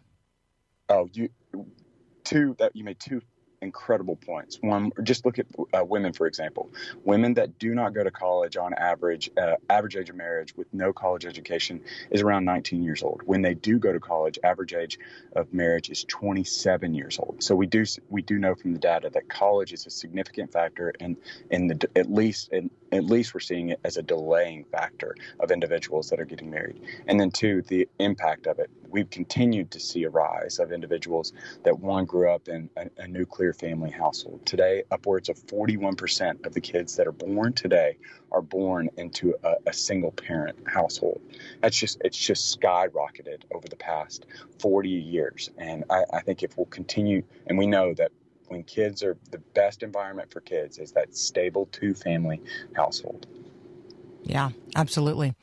Oh, 0.89 1.09
you 1.13 1.29
two 2.23 2.55
that 2.59 2.75
you 2.75 2.83
made 2.83 2.99
two 2.99 3.21
incredible 3.61 4.15
points. 4.15 4.57
One, 4.61 4.91
just 5.03 5.25
look 5.25 5.39
at 5.39 5.45
uh, 5.73 5.85
women 5.85 6.13
for 6.13 6.27
example. 6.27 6.69
Women 7.03 7.35
that 7.35 7.59
do 7.59 7.73
not 7.75 7.93
go 7.93 8.03
to 8.03 8.11
college 8.11 8.57
on 8.57 8.73
average, 8.73 9.29
uh, 9.37 9.55
average 9.69 9.95
age 9.95 10.09
of 10.09 10.15
marriage 10.15 10.55
with 10.55 10.67
no 10.73 10.91
college 10.91 11.25
education 11.25 11.81
is 12.09 12.21
around 12.21 12.45
19 12.45 12.83
years 12.83 13.03
old. 13.03 13.21
When 13.23 13.41
they 13.41 13.53
do 13.53 13.77
go 13.77 13.93
to 13.93 13.99
college, 13.99 14.39
average 14.43 14.73
age 14.73 14.99
of 15.35 15.53
marriage 15.53 15.89
is 15.89 16.03
27 16.05 16.93
years 16.93 17.19
old. 17.19 17.43
So 17.43 17.55
we 17.55 17.67
do 17.67 17.85
we 18.09 18.21
do 18.21 18.39
know 18.39 18.55
from 18.55 18.73
the 18.73 18.79
data 18.79 19.09
that 19.11 19.29
college 19.29 19.73
is 19.73 19.85
a 19.85 19.89
significant 19.91 20.51
factor, 20.51 20.89
in 20.99 21.17
in 21.49 21.67
the 21.67 21.89
at 21.95 22.11
least 22.11 22.51
in, 22.51 22.71
at 22.91 23.05
least 23.05 23.33
we're 23.33 23.39
seeing 23.39 23.69
it 23.69 23.79
as 23.83 23.97
a 23.97 24.03
delaying 24.03 24.65
factor 24.65 25.15
of 25.39 25.51
individuals 25.51 26.09
that 26.09 26.19
are 26.19 26.25
getting 26.25 26.49
married. 26.49 26.81
And 27.07 27.19
then 27.19 27.31
two, 27.31 27.61
the 27.63 27.87
impact 27.99 28.47
of 28.47 28.59
it. 28.59 28.69
We've 28.89 29.09
continued 29.09 29.71
to 29.71 29.79
see 29.79 30.03
a 30.03 30.09
rise 30.09 30.59
of 30.59 30.71
individuals 30.71 31.31
that 31.63 31.79
one 31.79 32.05
grew 32.05 32.29
up 32.29 32.49
in 32.49 32.69
a, 32.75 32.89
a 32.97 33.07
nuclear 33.07 33.53
family 33.53 33.89
household. 33.89 34.45
Today, 34.45 34.83
upwards 34.91 35.29
of 35.29 35.37
41% 35.47 36.45
of 36.45 36.53
the 36.53 36.61
kids 36.61 36.95
that 36.97 37.07
are 37.07 37.13
born 37.13 37.53
today 37.53 37.97
are 38.31 38.41
born 38.41 38.89
into 38.97 39.33
a, 39.43 39.55
a 39.67 39.73
single 39.73 40.11
parent 40.11 40.57
household. 40.67 41.21
That's 41.61 41.77
just 41.77 42.01
it's 42.03 42.17
just 42.17 42.59
skyrocketed 42.59 43.43
over 43.53 43.67
the 43.67 43.77
past 43.77 44.25
40 44.59 44.89
years. 44.89 45.49
And 45.57 45.85
I, 45.89 46.03
I 46.13 46.21
think 46.21 46.43
if 46.43 46.57
we'll 46.57 46.65
continue, 46.65 47.23
and 47.47 47.57
we 47.57 47.67
know 47.67 47.93
that 47.93 48.11
when 48.51 48.63
kids 48.63 49.01
are 49.01 49.17
the 49.31 49.37
best 49.55 49.81
environment 49.81 50.29
for 50.29 50.41
kids 50.41 50.77
is 50.77 50.91
that 50.91 51.15
stable 51.15 51.69
two 51.71 51.93
family 51.93 52.41
household. 52.75 53.25
Yeah, 54.23 54.49
absolutely. 54.75 55.33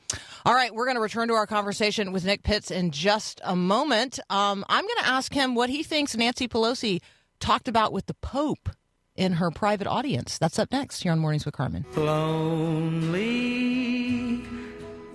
All 0.45 0.53
right, 0.53 0.73
we're 0.73 0.85
going 0.85 0.95
to 0.95 1.01
return 1.01 1.27
to 1.29 1.33
our 1.33 1.47
conversation 1.47 2.11
with 2.11 2.23
Nick 2.23 2.43
Pitts 2.43 2.69
in 2.69 2.91
just 2.91 3.41
a 3.43 3.55
moment. 3.55 4.19
Um, 4.29 4.63
I'm 4.69 4.83
going 4.83 4.99
to 4.99 5.07
ask 5.07 5.33
him 5.33 5.55
what 5.55 5.71
he 5.71 5.81
thinks 5.81 6.15
Nancy 6.15 6.47
Pelosi 6.47 7.01
talked 7.39 7.67
about 7.67 7.91
with 7.91 8.05
the 8.05 8.13
Pope 8.13 8.69
in 9.15 9.33
her 9.33 9.49
private 9.49 9.87
audience. 9.87 10.37
That's 10.37 10.59
up 10.59 10.71
next 10.71 11.01
here 11.01 11.11
on 11.11 11.17
Mornings 11.19 11.45
with 11.45 11.55
Carmen. 11.55 11.85
Lonely, 11.97 13.15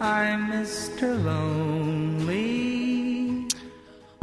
I'm 0.01 0.51
Mr. 0.51 1.25
Lonely. 1.25 1.94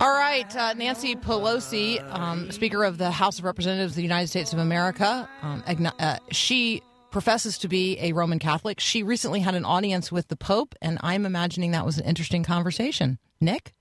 All 0.01 0.09
right, 0.09 0.55
uh, 0.55 0.73
Nancy 0.73 1.15
Pelosi, 1.15 2.01
um, 2.11 2.49
Speaker 2.49 2.83
of 2.83 2.97
the 2.97 3.11
House 3.11 3.37
of 3.37 3.45
Representatives 3.45 3.91
of 3.91 3.97
the 3.97 4.01
United 4.01 4.29
States 4.29 4.51
of 4.51 4.57
America, 4.57 5.29
um, 5.43 5.63
uh, 5.99 6.17
she 6.31 6.81
professes 7.11 7.59
to 7.59 7.67
be 7.67 7.99
a 7.99 8.11
Roman 8.11 8.39
Catholic. 8.39 8.79
She 8.79 9.03
recently 9.03 9.41
had 9.41 9.53
an 9.53 9.63
audience 9.63 10.11
with 10.11 10.27
the 10.29 10.35
Pope, 10.35 10.73
and 10.81 10.97
I'm 11.03 11.23
imagining 11.23 11.69
that 11.73 11.85
was 11.85 11.99
an 11.99 12.05
interesting 12.05 12.43
conversation. 12.43 13.19
Nick? 13.39 13.75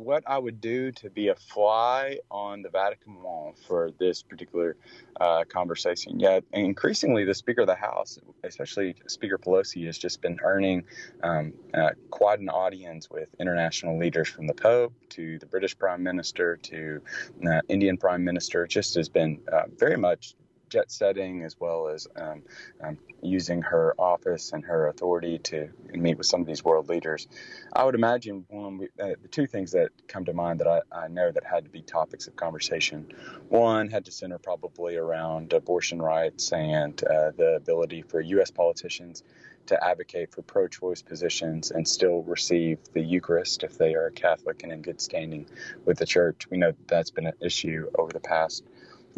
What 0.00 0.24
I 0.26 0.38
would 0.38 0.60
do 0.60 0.90
to 0.92 1.10
be 1.10 1.28
a 1.28 1.34
fly 1.34 2.18
on 2.30 2.62
the 2.62 2.70
Vatican 2.70 3.22
wall 3.22 3.54
for 3.66 3.90
this 3.98 4.22
particular 4.22 4.76
uh, 5.20 5.44
conversation. 5.44 6.18
Yeah, 6.18 6.40
increasingly, 6.52 7.24
the 7.24 7.34
Speaker 7.34 7.62
of 7.62 7.66
the 7.66 7.74
House, 7.74 8.18
especially 8.42 8.94
Speaker 9.06 9.38
Pelosi, 9.38 9.86
has 9.86 9.98
just 9.98 10.20
been 10.22 10.38
earning 10.42 10.84
um, 11.22 11.52
uh, 11.74 11.90
quite 12.10 12.40
an 12.40 12.48
audience 12.48 13.10
with 13.10 13.28
international 13.38 13.98
leaders 13.98 14.28
from 14.28 14.46
the 14.46 14.54
Pope 14.54 14.92
to 15.10 15.38
the 15.38 15.46
British 15.46 15.76
Prime 15.78 16.02
Minister 16.02 16.56
to 16.56 17.02
uh, 17.46 17.60
Indian 17.68 17.96
Prime 17.96 18.24
Minister. 18.24 18.66
Just 18.66 18.94
has 18.94 19.08
been 19.08 19.40
uh, 19.52 19.64
very 19.76 19.96
much 19.96 20.34
jet 20.70 20.90
setting 20.90 21.42
as 21.42 21.58
well 21.60 21.88
as 21.88 22.06
um, 22.16 22.42
um, 22.82 22.96
using 23.22 23.60
her 23.60 23.94
office 23.98 24.52
and 24.52 24.64
her 24.64 24.88
authority 24.88 25.38
to 25.38 25.68
meet 25.92 26.16
with 26.16 26.26
some 26.26 26.40
of 26.40 26.46
these 26.46 26.64
world 26.64 26.88
leaders. 26.88 27.28
I 27.72 27.84
would 27.84 27.94
imagine 27.94 28.46
one 28.48 28.78
we, 28.78 28.86
uh, 29.02 29.14
the 29.20 29.28
two 29.28 29.46
things 29.46 29.72
that 29.72 29.90
come 30.08 30.24
to 30.24 30.32
mind 30.32 30.60
that 30.60 30.68
I, 30.68 30.80
I, 30.92 31.08
know 31.08 31.30
that 31.30 31.44
had 31.44 31.64
to 31.64 31.70
be 31.70 31.82
topics 31.82 32.26
of 32.28 32.36
conversation. 32.36 33.12
One 33.48 33.88
had 33.88 34.04
to 34.06 34.12
center 34.12 34.38
probably 34.38 34.96
around 34.96 35.52
abortion 35.52 36.00
rights 36.00 36.52
and 36.52 37.02
uh, 37.04 37.32
the 37.36 37.56
ability 37.56 38.02
for 38.02 38.20
U.S. 38.20 38.50
politicians 38.50 39.24
to 39.66 39.84
advocate 39.84 40.32
for 40.32 40.42
pro 40.42 40.66
choice 40.68 41.02
positions 41.02 41.70
and 41.70 41.86
still 41.86 42.22
receive 42.22 42.78
the 42.92 43.00
Eucharist 43.00 43.62
if 43.62 43.76
they 43.76 43.94
are 43.94 44.10
Catholic 44.10 44.62
and 44.62 44.72
in 44.72 44.82
good 44.82 45.00
standing 45.00 45.46
with 45.84 45.98
the 45.98 46.06
church. 46.06 46.48
We 46.50 46.58
know 46.58 46.72
that 46.72 46.88
that's 46.88 47.10
been 47.10 47.26
an 47.26 47.34
issue 47.40 47.88
over 47.96 48.12
the 48.12 48.20
past 48.20 48.64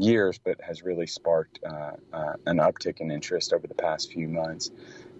years, 0.02 0.38
but 0.38 0.60
has 0.60 0.82
really 0.82 1.06
sparked 1.06 1.60
uh, 1.64 1.92
uh, 2.12 2.32
an 2.46 2.58
uptick 2.58 3.00
in 3.00 3.10
interest 3.10 3.52
over 3.52 3.66
the 3.66 3.74
past 3.74 4.12
few 4.12 4.28
months. 4.28 4.70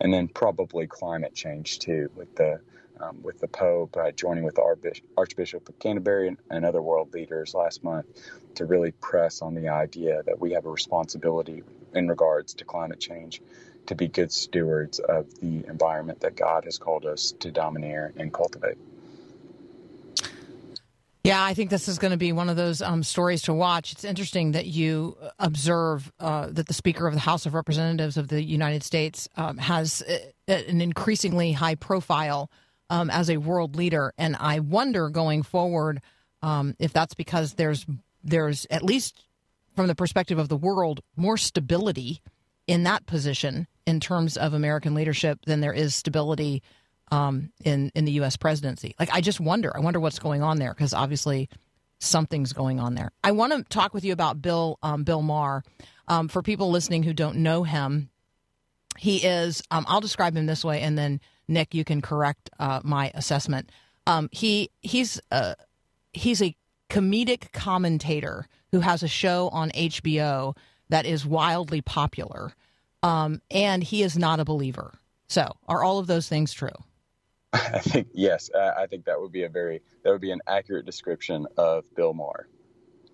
And 0.01 0.13
then 0.13 0.29
probably 0.29 0.87
climate 0.87 1.35
change 1.35 1.79
too, 1.79 2.11
with 2.15 2.35
the 2.37 2.61
um, 3.01 3.23
with 3.23 3.41
the 3.41 3.49
Pope 3.49 3.97
uh, 3.97 4.13
joining 4.13 4.45
with 4.45 4.55
the 4.55 4.97
Archbishop, 5.17 5.69
of 5.69 5.79
Canterbury 5.79 6.29
and, 6.29 6.37
and, 6.51 6.65
other 6.65 6.81
world 6.81 7.13
leaders 7.13 7.55
last 7.55 7.83
month 7.83 8.07
to 8.55 8.65
really 8.65 8.93
press 8.93 9.43
on 9.43 9.55
the 9.55 9.69
idea 9.69 10.23
that 10.25 10.39
we 10.39 10.53
have 10.53 10.67
a 10.67 10.71
responsibility 10.71 11.63
in 11.95 12.09
regards 12.09 12.55
to 12.55 12.65
climate 12.65 13.01
change 13.01 13.43
to 13.87 13.95
be 13.95 14.09
good 14.09 14.31
stewards 14.31 15.01
of 15.01 15.35
the 15.41 15.65
environment 15.67 16.21
that 16.21 16.37
God 16.37 16.65
has 16.65 16.79
called 16.79 17.05
us 17.05 17.33
to 17.41 17.51
domineer 17.51 18.13
and 18.17 18.33
cultivate. 18.33 18.79
Yeah, 21.25 21.43
I 21.43 21.55
think 21.55 21.71
this 21.71 21.87
is 21.87 21.99
going 21.99 22.11
to 22.11 22.17
be 22.17 22.33
one 22.33 22.49
of 22.49 22.57
those 22.57 22.83
um, 22.83 23.05
stories 23.05 23.43
to 23.43 23.55
watch. 23.55 23.93
It's 23.93 24.03
interesting 24.03 24.53
that 24.53 24.67
you 24.67 25.17
observe 25.39 26.11
uh, 26.19 26.49
that 26.51 26.67
the 26.67 26.75
Speaker 26.75 27.07
of 27.07 27.15
the 27.15 27.21
House 27.21 27.47
of 27.47 27.55
Representatives 27.55 28.17
of 28.17 28.27
the 28.27 28.43
United 28.43 28.83
States 28.83 29.29
um, 29.37 29.57
has 29.59 30.03
a, 30.09 30.69
an 30.69 30.81
increasingly 30.81 31.53
high 31.53 31.77
profile 31.77 32.51
um, 32.91 33.09
as 33.09 33.31
a 33.31 33.37
world 33.37 33.77
leader, 33.77 34.13
and 34.19 34.37
I 34.39 34.59
wonder 34.59 35.09
going 35.11 35.45
forward 35.45 36.03
um, 36.43 36.75
if 36.81 36.93
that's 36.93 37.15
because 37.15 37.55
there's 37.55 37.87
there's 38.25 38.67
at 38.69 38.83
least 38.83 39.25
from 39.77 39.87
the 39.87 39.95
perspective 39.95 40.39
of 40.39 40.49
the 40.49 40.57
world 40.57 41.01
more 41.17 41.37
stability 41.37 42.21
in 42.67 42.83
that 42.83 43.07
position 43.07 43.69
in 43.87 44.01
terms 44.01 44.37
of 44.37 44.55
American 44.55 44.95
leadership 44.95 45.39
than 45.47 45.61
there 45.61 45.73
is 45.73 45.95
stability 45.95 46.63
um, 47.13 47.53
in 47.63 47.93
in 47.95 48.07
the 48.07 48.13
U.S. 48.13 48.37
presidency. 48.37 48.97
Like 48.99 49.11
I 49.13 49.21
just 49.21 49.39
wonder. 49.39 49.71
I 49.77 49.81
wonder 49.81 50.01
what's 50.01 50.19
going 50.19 50.43
on 50.43 50.59
there 50.59 50.73
because 50.75 50.95
obviously 50.95 51.49
something's 52.01 52.53
going 52.53 52.81
on 52.81 52.95
there. 52.95 53.13
I 53.23 53.31
want 53.33 53.53
to 53.53 53.63
talk 53.65 53.95
with 53.95 54.05
you 54.05 54.13
about 54.13 54.43
Bill 54.43 54.79
um, 54.83 55.05
Bill 55.05 55.23
Maher. 55.23 55.63
Um, 56.09 56.27
for 56.27 56.43
people 56.43 56.71
listening 56.71 57.05
who 57.05 57.13
don't 57.13 57.37
know 57.37 57.63
him, 57.63 58.11
he 58.99 59.19
is. 59.19 59.63
Um, 59.71 59.85
I'll 59.87 60.01
describe 60.01 60.37
him 60.37 60.47
this 60.47 60.65
way, 60.65 60.81
and 60.81 60.99
then 60.99 61.21
Nick, 61.47 61.75
you 61.75 61.85
can 61.85 62.01
correct 62.01 62.51
uh, 62.59 62.81
my 62.83 63.13
assessment. 63.15 63.71
Um, 64.07 64.29
he 64.33 64.71
he's 64.81 65.21
uh, 65.31 65.55
he's 66.13 66.43
a 66.43 66.57
comedic 66.91 67.53
commentator 67.53 68.49
who 68.73 68.81
has 68.81 69.03
a 69.03 69.09
show 69.09 69.49
on 69.51 69.71
HBO 69.71 70.57
that 70.89 71.05
is 71.05 71.27
wildly 71.27 71.83
popular, 71.83 72.53
um, 73.03 73.43
and 73.51 73.85
he 73.85 74.03
is 74.03 74.17
not 74.17 74.41
a 74.41 74.45
believer. 74.45 74.95
So, 75.29 75.57
are 75.69 75.85
all 75.85 75.99
of 75.99 76.07
those 76.07 76.29
things 76.29 76.53
true? 76.53 76.71
I 77.75 77.79
think 77.81 78.09
yes. 78.15 78.51
I 78.55 78.87
think 78.87 79.05
that 79.05 79.21
would 79.21 79.33
be 79.33 79.43
a 79.43 79.49
very 79.49 79.83
that 80.03 80.11
would 80.11 80.21
be 80.21 80.31
an 80.31 80.41
accurate 80.47 80.87
description 80.87 81.47
of 81.59 81.85
Bill 81.95 82.15
Maher. 82.15 82.49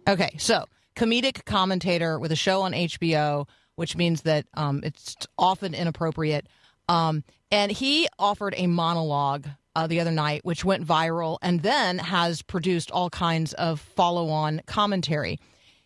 Okay, 0.08 0.36
so 0.38 0.64
comedic 0.96 1.44
commentator 1.44 2.18
with 2.18 2.32
a 2.32 2.36
show 2.36 2.62
on 2.62 2.72
HBO, 2.72 3.48
which 3.76 3.96
means 3.96 4.22
that 4.22 4.46
um, 4.54 4.80
it's 4.84 5.16
often 5.36 5.74
inappropriate. 5.74 6.46
Um, 6.88 7.24
and 7.50 7.70
he 7.70 8.08
offered 8.18 8.54
a 8.56 8.66
monologue 8.66 9.46
uh, 9.76 9.86
the 9.86 10.00
other 10.00 10.10
night, 10.10 10.44
which 10.44 10.64
went 10.64 10.86
viral, 10.86 11.38
and 11.42 11.62
then 11.62 11.98
has 11.98 12.42
produced 12.42 12.90
all 12.90 13.10
kinds 13.10 13.52
of 13.54 13.80
follow-on 13.80 14.62
commentary. 14.66 15.38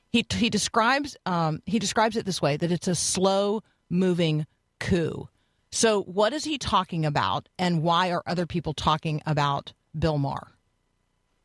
He 0.08 0.24
he 0.32 0.50
describes 0.50 1.16
um, 1.26 1.62
he 1.66 1.78
describes 1.78 2.16
it 2.16 2.24
this 2.24 2.40
way: 2.40 2.56
that 2.56 2.72
it's 2.72 2.88
a 2.88 2.94
slow-moving 2.94 4.46
coup. 4.78 5.28
So, 5.74 6.02
what 6.02 6.34
is 6.34 6.44
he 6.44 6.58
talking 6.58 7.06
about, 7.06 7.48
and 7.58 7.82
why 7.82 8.12
are 8.12 8.22
other 8.26 8.46
people 8.46 8.74
talking 8.74 9.22
about 9.24 9.72
Bill 9.98 10.18
Maher? 10.18 10.48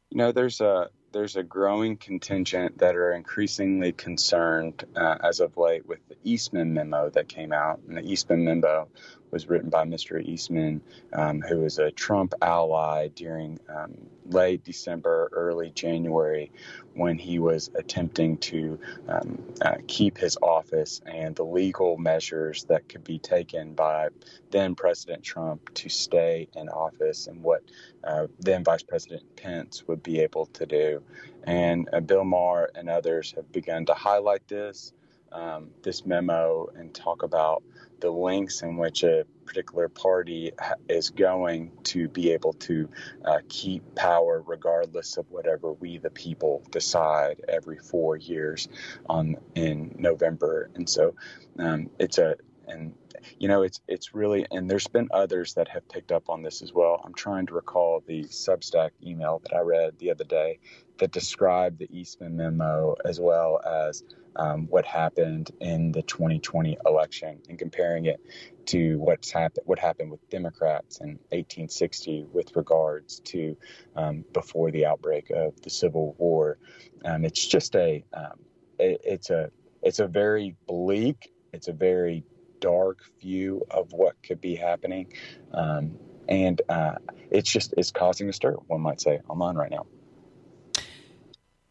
You 0.09 0.17
know, 0.17 0.31
there's 0.33 0.59
a 0.59 0.89
there's 1.17 1.35
a 1.35 1.41
growing 1.41 1.97
contingent 1.97 2.77
that 2.77 2.95
are 2.95 3.11
increasingly 3.11 3.91
concerned 3.91 4.83
uh, 4.95 5.17
as 5.23 5.39
of 5.39 5.57
late 5.57 5.83
with 5.87 5.97
the 6.09 6.15
Eastman 6.23 6.75
memo 6.75 7.09
that 7.09 7.27
came 7.27 7.51
out. 7.51 7.79
And 7.87 7.97
the 7.97 8.03
Eastman 8.03 8.45
memo 8.45 8.87
was 9.31 9.49
written 9.49 9.69
by 9.69 9.83
Mr. 9.83 10.23
Eastman, 10.23 10.79
um, 11.11 11.41
who 11.41 11.61
was 11.61 11.79
a 11.79 11.89
Trump 11.89 12.35
ally 12.39 13.07
during 13.07 13.59
um, 13.67 13.95
late 14.29 14.63
December, 14.63 15.29
early 15.31 15.71
January, 15.71 16.51
when 16.93 17.17
he 17.17 17.39
was 17.39 17.69
attempting 17.75 18.37
to 18.37 18.79
um, 19.07 19.43
uh, 19.61 19.77
keep 19.87 20.17
his 20.17 20.37
office 20.41 21.01
and 21.05 21.35
the 21.35 21.43
legal 21.43 21.97
measures 21.97 22.63
that 22.65 22.87
could 22.89 23.03
be 23.03 23.19
taken 23.19 23.73
by 23.73 24.09
then 24.51 24.75
President 24.75 25.23
Trump 25.23 25.73
to 25.75 25.89
stay 25.89 26.47
in 26.55 26.69
office 26.69 27.27
and 27.27 27.43
what 27.43 27.63
uh, 28.03 28.27
then 28.39 28.63
Vice 28.63 28.83
President 28.83 29.35
Pence 29.35 29.87
would 29.87 30.01
be 30.01 30.21
able 30.21 30.45
to 30.47 30.65
do. 30.65 31.03
And 31.43 31.89
uh, 31.93 31.99
Bill 31.99 32.23
Maher 32.23 32.71
and 32.75 32.89
others 32.89 33.33
have 33.35 33.51
begun 33.51 33.85
to 33.85 33.93
highlight 33.93 34.47
this. 34.47 34.93
Um, 35.29 35.71
this 35.83 36.05
memo 36.05 36.69
and 36.73 36.93
talk 36.93 37.21
about 37.21 37.61
the 37.99 38.09
links 38.09 38.61
in 38.61 38.77
which 38.77 39.03
a 39.03 39.25
particular 39.45 39.89
party 39.89 40.51
is 40.87 41.09
going 41.09 41.71
to 41.83 42.07
be 42.07 42.31
able 42.31 42.53
to 42.53 42.89
uh, 43.25 43.39
keep 43.49 43.95
power 43.95 44.43
regardless 44.45 45.17
of 45.17 45.29
whatever 45.29 45.73
we 45.73 45.97
the 45.97 46.09
people 46.09 46.63
decide 46.71 47.41
every 47.47 47.77
four 47.77 48.15
years 48.15 48.67
on 49.09 49.37
in 49.55 49.95
November 49.97 50.69
and 50.75 50.89
so 50.89 51.15
um, 51.59 51.89
it's 51.99 52.17
a 52.17 52.35
and 52.67 52.93
you 53.39 53.47
know 53.47 53.63
it's 53.63 53.81
it's 53.87 54.13
really 54.13 54.45
and 54.51 54.69
there's 54.69 54.87
been 54.87 55.07
others 55.11 55.53
that 55.55 55.67
have 55.67 55.87
picked 55.89 56.11
up 56.11 56.29
on 56.29 56.41
this 56.41 56.61
as 56.61 56.73
well. 56.73 57.01
I'm 57.03 57.13
trying 57.13 57.47
to 57.47 57.53
recall 57.53 58.03
the 58.05 58.23
substack 58.25 58.91
email 59.05 59.39
that 59.43 59.53
i 59.55 59.59
read 59.59 59.97
the 59.99 60.11
other 60.11 60.23
day 60.23 60.59
that 60.99 61.11
described 61.11 61.79
the 61.79 61.87
eastman 61.91 62.35
memo 62.35 62.95
as 63.05 63.19
well 63.19 63.59
as 63.65 64.03
um, 64.35 64.67
what 64.67 64.85
happened 64.85 65.49
in 65.59 65.91
the 65.91 66.03
2020 66.03 66.77
election 66.85 67.39
and 67.49 67.57
comparing 67.57 68.05
it 68.05 68.19
to 68.67 68.97
what's 68.97 69.31
happened 69.31 69.65
what 69.65 69.79
happened 69.79 70.11
with 70.11 70.29
democrats 70.29 70.99
in 70.99 71.09
1860 71.29 72.27
with 72.31 72.55
regards 72.55 73.19
to 73.21 73.57
um, 73.95 74.23
before 74.33 74.71
the 74.71 74.85
outbreak 74.85 75.29
of 75.31 75.59
the 75.61 75.69
civil 75.69 76.15
war. 76.17 76.57
Um, 77.03 77.25
it's 77.25 77.45
just 77.45 77.75
a 77.75 78.03
um, 78.13 78.39
it, 78.79 79.01
it's 79.03 79.29
a 79.29 79.49
it's 79.81 79.99
a 79.99 80.07
very 80.07 80.55
bleak 80.67 81.31
it's 81.53 81.67
a 81.67 81.73
very 81.73 82.23
dark 82.59 82.99
view 83.21 83.65
of 83.71 83.91
what 83.93 84.21
could 84.23 84.41
be 84.41 84.55
happening. 84.55 85.13
Um, 85.53 85.97
and 86.27 86.61
uh, 86.69 86.95
it's 87.31 87.49
just 87.49 87.73
it's 87.77 87.91
causing 87.91 88.29
a 88.29 88.33
stir, 88.33 88.53
one 88.67 88.81
might 88.81 89.01
say, 89.01 89.19
online 89.29 89.55
right 89.55 89.71
now. 89.71 89.85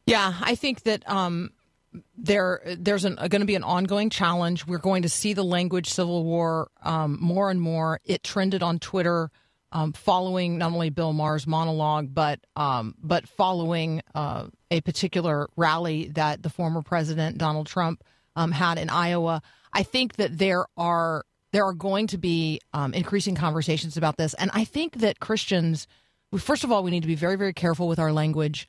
Yeah, 0.06 0.34
I 0.40 0.54
think 0.54 0.84
that 0.84 1.08
um, 1.10 1.50
there 2.16 2.60
there's 2.78 3.04
going 3.04 3.30
to 3.30 3.44
be 3.44 3.54
an 3.54 3.64
ongoing 3.64 4.10
challenge. 4.10 4.66
We're 4.66 4.78
going 4.78 5.02
to 5.02 5.08
see 5.08 5.32
the 5.32 5.44
language 5.44 5.90
civil 5.90 6.24
war 6.24 6.70
um, 6.82 7.18
more 7.20 7.50
and 7.50 7.60
more. 7.60 8.00
It 8.04 8.22
trended 8.22 8.62
on 8.62 8.78
Twitter. 8.78 9.30
Um, 9.72 9.92
following 9.92 10.58
not 10.58 10.72
only 10.72 10.90
Bill 10.90 11.12
Maher's 11.12 11.46
monologue, 11.46 12.14
but 12.14 12.38
um, 12.54 12.94
but 13.02 13.28
following 13.28 14.00
uh, 14.14 14.46
a 14.70 14.80
particular 14.80 15.48
rally 15.56 16.08
that 16.14 16.42
the 16.42 16.48
former 16.48 16.82
president 16.82 17.36
Donald 17.36 17.66
Trump 17.66 18.02
um, 18.36 18.52
had 18.52 18.78
in 18.78 18.88
Iowa. 18.88 19.42
I 19.76 19.82
think 19.82 20.16
that 20.16 20.38
there 20.38 20.64
are 20.78 21.24
there 21.52 21.66
are 21.66 21.74
going 21.74 22.06
to 22.08 22.18
be 22.18 22.60
um, 22.72 22.94
increasing 22.94 23.34
conversations 23.34 23.98
about 23.98 24.16
this, 24.16 24.32
and 24.34 24.50
I 24.54 24.64
think 24.64 25.00
that 25.00 25.20
Christians, 25.20 25.86
first 26.38 26.64
of 26.64 26.72
all, 26.72 26.82
we 26.82 26.90
need 26.90 27.02
to 27.02 27.06
be 27.06 27.14
very 27.14 27.36
very 27.36 27.52
careful 27.52 27.86
with 27.86 27.98
our 27.98 28.10
language, 28.10 28.66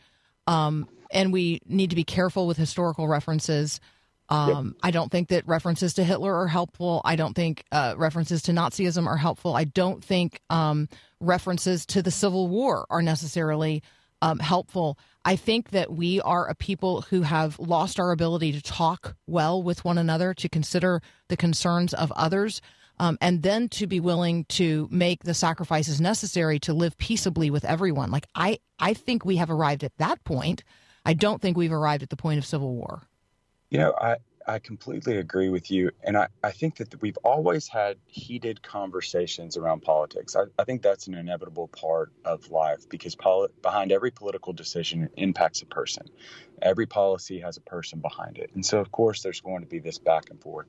um, 0.48 0.86
and 1.10 1.32
we 1.32 1.62
need 1.66 1.92
to 1.92 1.96
be 1.96 2.04
careful 2.04 2.46
with 2.46 2.58
historical 2.58 3.08
references. 3.08 3.80
Um, 4.28 4.76
I 4.84 4.92
don't 4.92 5.10
think 5.10 5.30
that 5.30 5.48
references 5.48 5.94
to 5.94 6.04
Hitler 6.04 6.36
are 6.36 6.48
helpful. 6.48 7.02
I 7.06 7.16
don't 7.16 7.34
think 7.34 7.64
uh, 7.72 7.96
references 7.98 8.42
to 8.44 8.52
Nazism 8.52 9.08
are 9.08 9.16
helpful. 9.16 9.56
I 9.56 9.64
don't 9.64 10.04
think 10.04 10.42
um, 10.50 10.90
references 11.22 11.86
to 11.86 12.02
the 12.02 12.12
Civil 12.12 12.50
War 12.50 12.86
are 12.90 13.02
necessarily 13.02 13.82
um, 14.22 14.40
helpful. 14.40 14.98
I 15.26 15.36
think 15.36 15.72
that 15.72 15.92
we 15.92 16.22
are 16.22 16.48
a 16.48 16.56
people 16.56 17.02
who 17.02 17.22
have 17.24 17.60
lost 17.60 18.00
our 18.00 18.12
ability 18.12 18.54
to 18.54 18.62
talk 18.62 19.16
well 19.28 19.62
with 19.62 19.84
one 19.84 19.98
another, 19.98 20.34
to 20.36 20.50
consider 20.50 21.02
the 21.28 21.38
concerns 21.38 21.94
of 21.94 22.12
others, 22.14 22.62
um, 23.00 23.18
and 23.22 23.44
then 23.44 23.70
to 23.70 23.88
be 23.88 24.00
willing 24.00 24.46
to 24.46 24.88
make 24.92 25.24
the 25.24 25.34
sacrifices 25.34 26.02
necessary 26.02 26.60
to 26.60 26.74
live 26.74 26.98
peaceably 26.98 27.50
with 27.50 27.66
everyone. 27.66 28.10
Like 28.10 28.28
I, 28.34 28.60
I 28.80 28.94
think 28.94 29.26
we 29.26 29.36
have 29.36 29.52
arrived 29.52 29.84
at 29.84 29.98
that 29.98 30.24
point. 30.24 30.64
I 31.06 31.14
don't 31.14 31.42
think 31.42 31.58
we've 31.58 31.72
arrived 31.72 32.04
at 32.04 32.10
the 32.10 32.18
point 32.18 32.38
of 32.38 32.46
civil 32.46 32.76
war. 32.76 33.04
You 33.70 33.80
know, 33.80 33.94
I, 34.00 34.16
I 34.48 34.60
completely 34.60 35.18
agree 35.18 35.50
with 35.50 35.70
you. 35.70 35.92
And 36.04 36.18
I, 36.18 36.30
I 36.42 36.52
think 36.52 36.78
that 36.78 37.02
we've 37.02 37.18
always 37.24 37.68
had 37.68 37.98
heated 38.08 38.64
conversations 38.64 39.58
around 39.58 39.82
politics. 39.82 40.38
I, 40.38 40.44
I 40.58 40.64
think 40.64 40.82
that's 40.82 41.08
an 41.08 41.16
inevitable 41.16 41.68
part 41.68 42.14
of 42.24 42.50
life 42.50 42.88
because 42.90 43.16
poli- 43.16 43.50
behind 43.62 43.92
every 43.92 44.12
political 44.12 44.54
decision 44.54 45.10
impacts 45.18 45.62
a 45.64 45.66
person. 45.66 46.08
Every 46.62 46.86
policy 46.88 47.42
has 47.42 47.58
a 47.58 47.62
person 47.62 48.00
behind 48.00 48.38
it. 48.38 48.52
And 48.56 48.66
so, 48.66 48.80
of 48.80 48.92
course, 48.92 49.22
there's 49.22 49.42
going 49.42 49.62
to 49.64 49.68
be 49.68 49.80
this 49.80 50.00
back 50.00 50.30
and 50.30 50.42
forth. 50.42 50.68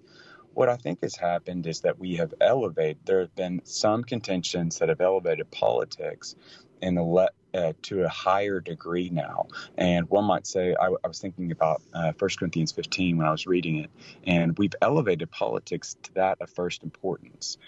What 0.54 0.68
I 0.68 0.76
think 0.76 1.02
has 1.02 1.14
happened 1.14 1.68
is 1.68 1.82
that 1.82 2.00
we 2.00 2.16
have 2.16 2.34
elevated, 2.40 2.98
there 3.04 3.20
have 3.20 3.34
been 3.36 3.60
some 3.64 4.02
contentions 4.02 4.80
that 4.80 4.88
have 4.88 5.00
elevated 5.00 5.52
politics 5.52 6.34
in 6.82 6.96
the 6.96 7.04
le- 7.04 7.30
uh, 7.58 7.72
to 7.82 8.04
a 8.04 8.08
higher 8.08 8.60
degree 8.60 9.10
now. 9.10 9.48
And 9.76 10.08
one 10.08 10.24
might 10.24 10.46
say, 10.46 10.74
I, 10.80 10.86
I 10.86 11.08
was 11.08 11.18
thinking 11.18 11.50
about 11.50 11.82
uh, 11.92 12.12
1 12.18 12.30
Corinthians 12.38 12.72
15 12.72 13.18
when 13.18 13.26
I 13.26 13.30
was 13.30 13.46
reading 13.46 13.76
it, 13.78 13.90
and 14.24 14.56
we've 14.58 14.74
elevated 14.80 15.30
politics 15.30 15.96
to 16.04 16.14
that 16.14 16.38
of 16.40 16.50
first 16.50 16.82
importance. 16.82 17.58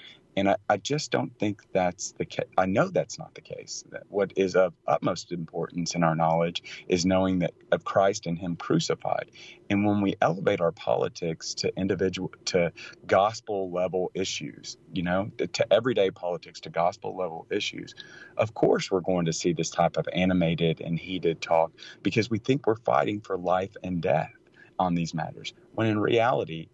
And 0.41 0.49
I, 0.49 0.57
I 0.71 0.79
just 0.79 1.11
don't 1.11 1.39
think 1.39 1.61
that's 1.75 2.13
the 2.13 2.25
case. 2.25 2.47
I 2.57 2.65
know 2.65 2.89
that's 2.89 3.19
not 3.19 3.35
the 3.35 3.43
case. 3.43 3.85
That 3.91 4.05
what 4.09 4.33
is 4.37 4.57
of 4.57 4.73
utmost 4.87 5.33
importance 5.33 5.95
in 5.95 6.03
our 6.03 6.15
knowledge 6.15 6.63
is 6.89 7.05
knowing 7.05 7.41
that 7.41 7.53
of 7.71 7.85
Christ 7.85 8.25
and 8.25 8.39
Him 8.39 8.57
crucified. 8.57 9.33
And 9.69 9.85
when 9.85 10.01
we 10.01 10.15
elevate 10.23 10.63
our 10.63 10.73
politics 10.73 11.53
to 11.57 11.71
individual, 11.77 12.33
to 12.47 12.73
gospel 13.07 13.71
level 13.71 14.13
issues, 14.15 14.79
you 14.95 15.03
know, 15.03 15.31
to 15.37 15.71
everyday 15.71 16.11
politics, 16.11 16.61
to 16.61 16.71
gospel 16.71 17.15
level 17.15 17.47
issues, 17.51 17.95
of 18.39 18.55
course 18.55 18.91
we're 18.91 19.01
going 19.01 19.27
to 19.27 19.35
see 19.35 19.53
this 19.53 19.69
type 19.69 19.99
of 19.99 20.09
animated 20.11 20.81
and 20.81 20.99
heated 20.99 21.43
talk 21.43 21.71
because 22.03 22.31
we 22.31 22.39
think 22.39 22.67
we're 22.67 22.77
fighting 22.77 23.21
for 23.21 23.37
life 23.37 23.77
and 23.85 24.01
death 24.01 24.33
on 24.79 24.95
these 24.95 25.13
matters. 25.13 25.53
When 25.75 25.89
in 25.89 26.01
reality, 26.01 26.69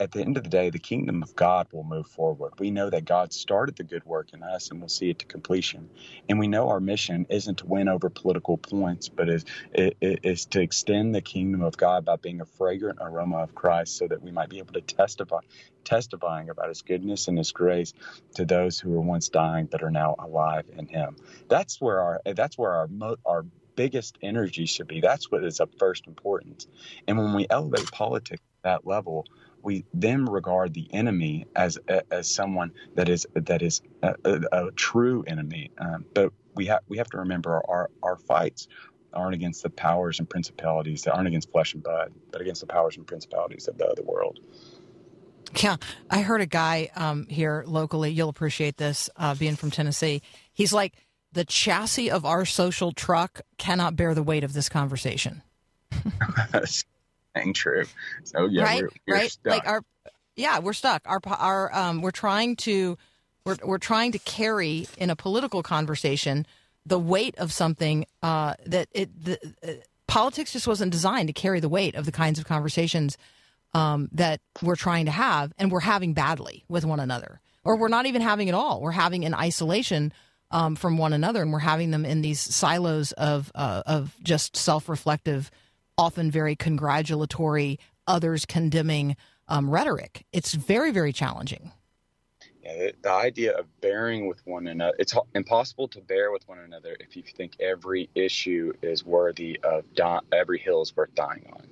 at 0.00 0.12
the 0.12 0.20
end 0.22 0.38
of 0.38 0.44
the 0.44 0.48
day, 0.48 0.70
the 0.70 0.78
kingdom 0.78 1.22
of 1.22 1.36
God 1.36 1.68
will 1.72 1.84
move 1.84 2.06
forward. 2.06 2.54
We 2.58 2.70
know 2.70 2.88
that 2.88 3.04
God 3.04 3.34
started 3.34 3.76
the 3.76 3.84
good 3.84 4.04
work 4.06 4.32
in 4.32 4.42
us 4.42 4.70
and 4.70 4.80
we'll 4.80 4.88
see 4.88 5.10
it 5.10 5.18
to 5.18 5.26
completion. 5.26 5.90
And 6.28 6.38
we 6.38 6.48
know 6.48 6.70
our 6.70 6.80
mission 6.80 7.26
isn't 7.28 7.58
to 7.58 7.66
win 7.66 7.86
over 7.86 8.08
political 8.08 8.56
points, 8.56 9.10
but 9.10 9.28
is, 9.28 9.44
is, 9.74 10.46
to 10.46 10.62
extend 10.62 11.14
the 11.14 11.20
kingdom 11.20 11.62
of 11.62 11.76
God 11.76 12.06
by 12.06 12.16
being 12.16 12.40
a 12.40 12.46
fragrant 12.46 12.98
aroma 13.02 13.42
of 13.42 13.54
Christ 13.54 13.98
so 13.98 14.08
that 14.08 14.22
we 14.22 14.30
might 14.30 14.48
be 14.48 14.58
able 14.58 14.72
to 14.72 14.80
testify, 14.80 15.40
testifying 15.84 16.48
about 16.48 16.68
his 16.68 16.80
goodness 16.80 17.28
and 17.28 17.36
his 17.36 17.52
grace 17.52 17.92
to 18.36 18.46
those 18.46 18.80
who 18.80 18.90
were 18.90 19.02
once 19.02 19.28
dying 19.28 19.66
but 19.70 19.82
are 19.82 19.90
now 19.90 20.16
alive 20.18 20.64
in 20.78 20.86
him. 20.86 21.16
That's 21.48 21.78
where 21.78 22.00
our, 22.00 22.20
that's 22.24 22.56
where 22.56 22.72
our, 22.72 22.88
our 23.26 23.44
biggest 23.76 24.16
energy 24.22 24.64
should 24.64 24.88
be. 24.88 25.00
That's 25.00 25.30
what 25.30 25.44
is 25.44 25.60
of 25.60 25.70
first 25.78 26.06
importance. 26.06 26.66
And 27.06 27.18
when 27.18 27.34
we 27.34 27.46
elevate 27.50 27.90
politics 27.92 28.40
at 28.64 28.82
that 28.82 28.86
level, 28.86 29.26
we 29.62 29.84
then 29.92 30.24
regard 30.26 30.74
the 30.74 30.88
enemy 30.92 31.46
as 31.56 31.78
as 32.10 32.30
someone 32.30 32.72
that 32.94 33.08
is 33.08 33.26
that 33.34 33.62
is 33.62 33.82
a, 34.02 34.14
a, 34.24 34.40
a 34.52 34.70
true 34.72 35.24
enemy. 35.26 35.70
Um, 35.78 36.04
but 36.14 36.32
we 36.54 36.66
have 36.66 36.80
we 36.88 36.98
have 36.98 37.08
to 37.10 37.18
remember 37.18 37.62
our 37.68 37.90
our 38.02 38.16
fights 38.16 38.68
aren't 39.12 39.34
against 39.34 39.62
the 39.62 39.70
powers 39.70 40.18
and 40.18 40.28
principalities 40.28 41.02
that 41.02 41.12
aren't 41.14 41.28
against 41.28 41.50
flesh 41.50 41.74
and 41.74 41.82
blood, 41.82 42.12
but 42.30 42.40
against 42.40 42.60
the 42.60 42.66
powers 42.66 42.96
and 42.96 43.06
principalities 43.06 43.66
of 43.66 43.76
the 43.76 43.84
other 43.86 44.02
world. 44.02 44.38
Yeah, 45.60 45.76
I 46.08 46.20
heard 46.20 46.40
a 46.40 46.46
guy 46.46 46.90
um, 46.94 47.26
here 47.26 47.64
locally. 47.66 48.12
You'll 48.12 48.28
appreciate 48.28 48.76
this, 48.76 49.10
uh, 49.16 49.34
being 49.34 49.56
from 49.56 49.72
Tennessee. 49.72 50.22
He's 50.52 50.72
like, 50.72 50.94
the 51.32 51.44
chassis 51.44 52.10
of 52.10 52.24
our 52.24 52.44
social 52.44 52.92
truck 52.92 53.40
cannot 53.58 53.96
bear 53.96 54.14
the 54.14 54.22
weight 54.22 54.44
of 54.44 54.52
this 54.52 54.68
conversation. 54.68 55.42
Ain't 57.36 57.56
true. 57.56 57.84
So 58.24 58.46
yeah, 58.46 58.62
right, 58.64 58.82
we're, 58.82 58.90
we're 59.06 59.14
right. 59.14 59.30
stuck. 59.30 59.52
Like 59.52 59.66
our, 59.66 59.82
yeah, 60.36 60.58
we're 60.58 60.72
stuck. 60.72 61.02
Our 61.06 61.20
our 61.26 61.74
um, 61.74 62.02
we're 62.02 62.10
trying 62.10 62.56
to, 62.56 62.98
we're 63.44 63.56
we're 63.64 63.78
trying 63.78 64.12
to 64.12 64.18
carry 64.18 64.86
in 64.98 65.10
a 65.10 65.16
political 65.16 65.62
conversation 65.62 66.46
the 66.86 66.98
weight 66.98 67.36
of 67.38 67.52
something 67.52 68.06
uh, 68.22 68.54
that 68.66 68.88
it 68.92 69.24
the, 69.24 69.38
uh, 69.62 69.72
politics 70.06 70.52
just 70.52 70.66
wasn't 70.66 70.90
designed 70.90 71.28
to 71.28 71.32
carry 71.32 71.60
the 71.60 71.68
weight 71.68 71.94
of 71.94 72.04
the 72.04 72.12
kinds 72.12 72.38
of 72.38 72.44
conversations 72.46 73.16
um, 73.74 74.08
that 74.12 74.40
we're 74.62 74.76
trying 74.76 75.04
to 75.04 75.12
have, 75.12 75.52
and 75.58 75.70
we're 75.70 75.80
having 75.80 76.14
badly 76.14 76.64
with 76.68 76.84
one 76.84 76.98
another, 76.98 77.40
or 77.62 77.76
we're 77.76 77.88
not 77.88 78.06
even 78.06 78.22
having 78.22 78.48
at 78.48 78.54
all. 78.54 78.80
We're 78.80 78.90
having 78.90 79.22
in 79.22 79.34
isolation 79.34 80.12
um, 80.50 80.74
from 80.74 80.98
one 80.98 81.12
another, 81.12 81.42
and 81.42 81.52
we're 81.52 81.60
having 81.60 81.92
them 81.92 82.04
in 82.04 82.22
these 82.22 82.40
silos 82.40 83.12
of 83.12 83.52
uh, 83.54 83.82
of 83.86 84.16
just 84.22 84.56
self-reflective, 84.56 85.50
often 86.00 86.30
very 86.30 86.56
congratulatory, 86.56 87.78
others 88.06 88.46
condemning 88.46 89.16
um, 89.48 89.68
rhetoric. 89.68 90.24
It's 90.32 90.54
very 90.54 90.90
very 90.90 91.12
challenging. 91.12 91.72
Yeah, 92.62 92.76
the, 92.76 92.94
the 93.02 93.10
idea 93.10 93.52
of 93.56 93.66
bearing 93.80 94.28
with 94.28 94.40
one 94.44 94.66
another, 94.66 94.94
it's 94.98 95.14
impossible 95.34 95.88
to 95.88 96.00
bear 96.00 96.30
with 96.30 96.46
one 96.46 96.58
another 96.58 96.96
if 97.00 97.16
you 97.16 97.22
think 97.22 97.52
every 97.60 98.10
issue 98.14 98.72
is 98.82 99.04
worthy 99.04 99.58
of, 99.62 99.84
di- 99.94 100.20
every 100.32 100.58
hill 100.58 100.82
is 100.82 100.94
worth 100.96 101.14
dying 101.14 101.46
on. 101.52 101.66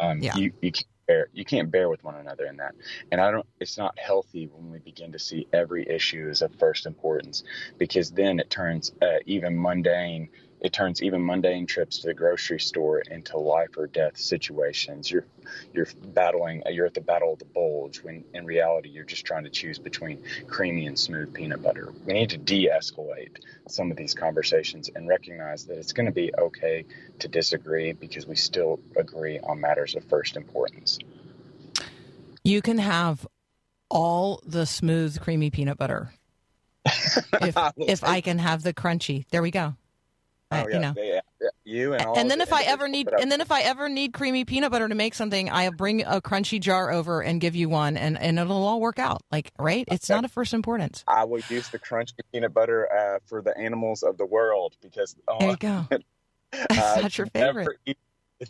Um, 0.00 0.22
Yeah. 0.22 0.36
You, 0.36 0.52
you 0.62 0.72
can't 0.72 0.86
bear, 1.06 1.28
you 1.34 1.44
can't 1.44 1.70
bear 1.70 1.88
with 1.90 2.02
one 2.02 2.14
another 2.14 2.46
in 2.46 2.56
that. 2.56 2.74
And 3.12 3.20
I 3.20 3.30
don't, 3.30 3.46
it's 3.60 3.76
not 3.76 3.98
healthy 3.98 4.48
when 4.52 4.70
we 4.70 4.78
begin 4.78 5.12
to 5.12 5.18
see 5.18 5.46
every 5.52 5.86
issue 5.88 6.28
as 6.30 6.40
of 6.40 6.54
first 6.54 6.86
importance 6.86 7.44
because 7.76 8.10
then 8.10 8.40
it 8.40 8.48
turns 8.48 8.92
uh, 9.02 9.18
even 9.26 9.60
mundane, 9.60 10.30
it 10.60 10.72
turns 10.72 11.02
even 11.02 11.24
mundane 11.24 11.66
trips 11.66 11.98
to 11.98 12.08
the 12.08 12.14
grocery 12.14 12.60
store 12.60 12.98
into 13.00 13.38
life 13.38 13.78
or 13.78 13.86
death 13.86 14.18
situations. 14.18 15.10
You're, 15.10 15.24
you're 15.72 15.86
battling, 16.04 16.62
you're 16.70 16.86
at 16.86 16.94
the 16.94 17.00
battle 17.00 17.32
of 17.32 17.38
the 17.38 17.46
bulge 17.46 18.02
when 18.02 18.24
in 18.34 18.44
reality 18.44 18.90
you're 18.90 19.04
just 19.04 19.24
trying 19.24 19.44
to 19.44 19.50
choose 19.50 19.78
between 19.78 20.22
creamy 20.48 20.86
and 20.86 20.98
smooth 20.98 21.32
peanut 21.32 21.62
butter. 21.62 21.92
We 22.04 22.12
need 22.12 22.30
to 22.30 22.38
de-escalate 22.38 23.38
some 23.68 23.90
of 23.90 23.96
these 23.96 24.14
conversations 24.14 24.90
and 24.94 25.08
recognize 25.08 25.64
that 25.66 25.78
it's 25.78 25.92
going 25.92 26.06
to 26.06 26.12
be 26.12 26.32
okay 26.36 26.84
to 27.20 27.28
disagree 27.28 27.92
because 27.92 28.26
we 28.26 28.36
still 28.36 28.80
agree 28.96 29.38
on 29.38 29.60
matters 29.60 29.94
of 29.94 30.04
first 30.04 30.36
importance. 30.36 30.98
You 32.44 32.60
can 32.60 32.78
have 32.78 33.26
all 33.90 34.42
the 34.46 34.66
smooth, 34.66 35.20
creamy 35.20 35.50
peanut 35.50 35.78
butter 35.78 36.12
if 37.42 37.56
if 37.76 38.04
I 38.04 38.20
can 38.20 38.38
have 38.38 38.62
the 38.62 38.72
crunchy. 38.72 39.24
There 39.30 39.42
we 39.42 39.50
go. 39.50 39.76
I- 40.50 40.64
Oh, 40.64 40.68
yeah, 40.68 40.74
you 40.74 40.80
know. 40.80 40.92
they- 40.94 41.20
yeah, 41.40 41.48
you 41.64 41.94
and 41.94 42.04
all 42.04 42.18
and 42.18 42.30
then 42.30 42.38
the 42.38 42.42
if 42.42 42.52
I 42.52 42.64
ever 42.64 42.88
need 42.88 43.08
and 43.08 43.30
then 43.30 43.40
if 43.40 43.50
I 43.52 43.62
ever 43.62 43.88
need 43.88 44.12
creamy 44.12 44.44
peanut 44.44 44.70
butter 44.72 44.88
to 44.88 44.94
make 44.94 45.14
something, 45.14 45.48
I 45.48 45.70
bring 45.70 46.02
a 46.02 46.20
crunchy 46.20 46.60
jar 46.60 46.90
over 46.90 47.22
and 47.22 47.40
give 47.40 47.54
you 47.54 47.68
one 47.68 47.96
and, 47.96 48.18
and 48.18 48.38
it'll 48.38 48.64
all 48.64 48.80
work 48.80 48.98
out. 48.98 49.22
Like, 49.30 49.52
right? 49.58 49.84
It's 49.90 50.10
Okay. 50.10 50.18
not 50.18 50.24
a 50.24 50.28
first 50.28 50.52
importance. 50.52 51.04
I 51.06 51.24
will 51.24 51.40
use 51.48 51.68
the 51.68 51.78
crunchy 51.78 52.18
peanut 52.32 52.52
butter 52.52 52.92
uh, 52.92 53.18
for 53.26 53.42
the 53.42 53.56
animals 53.56 54.02
of 54.02 54.18
the 54.18 54.26
world 54.26 54.76
because 54.82 55.16
oh, 55.28 55.38
There 55.38 55.50
you 55.50 55.56
go. 55.56 55.86
uh, 55.92 55.98
That's 56.68 57.02
not 57.02 57.18
your 57.18 57.26
favorite. 57.28 57.78
Never, 57.86 57.96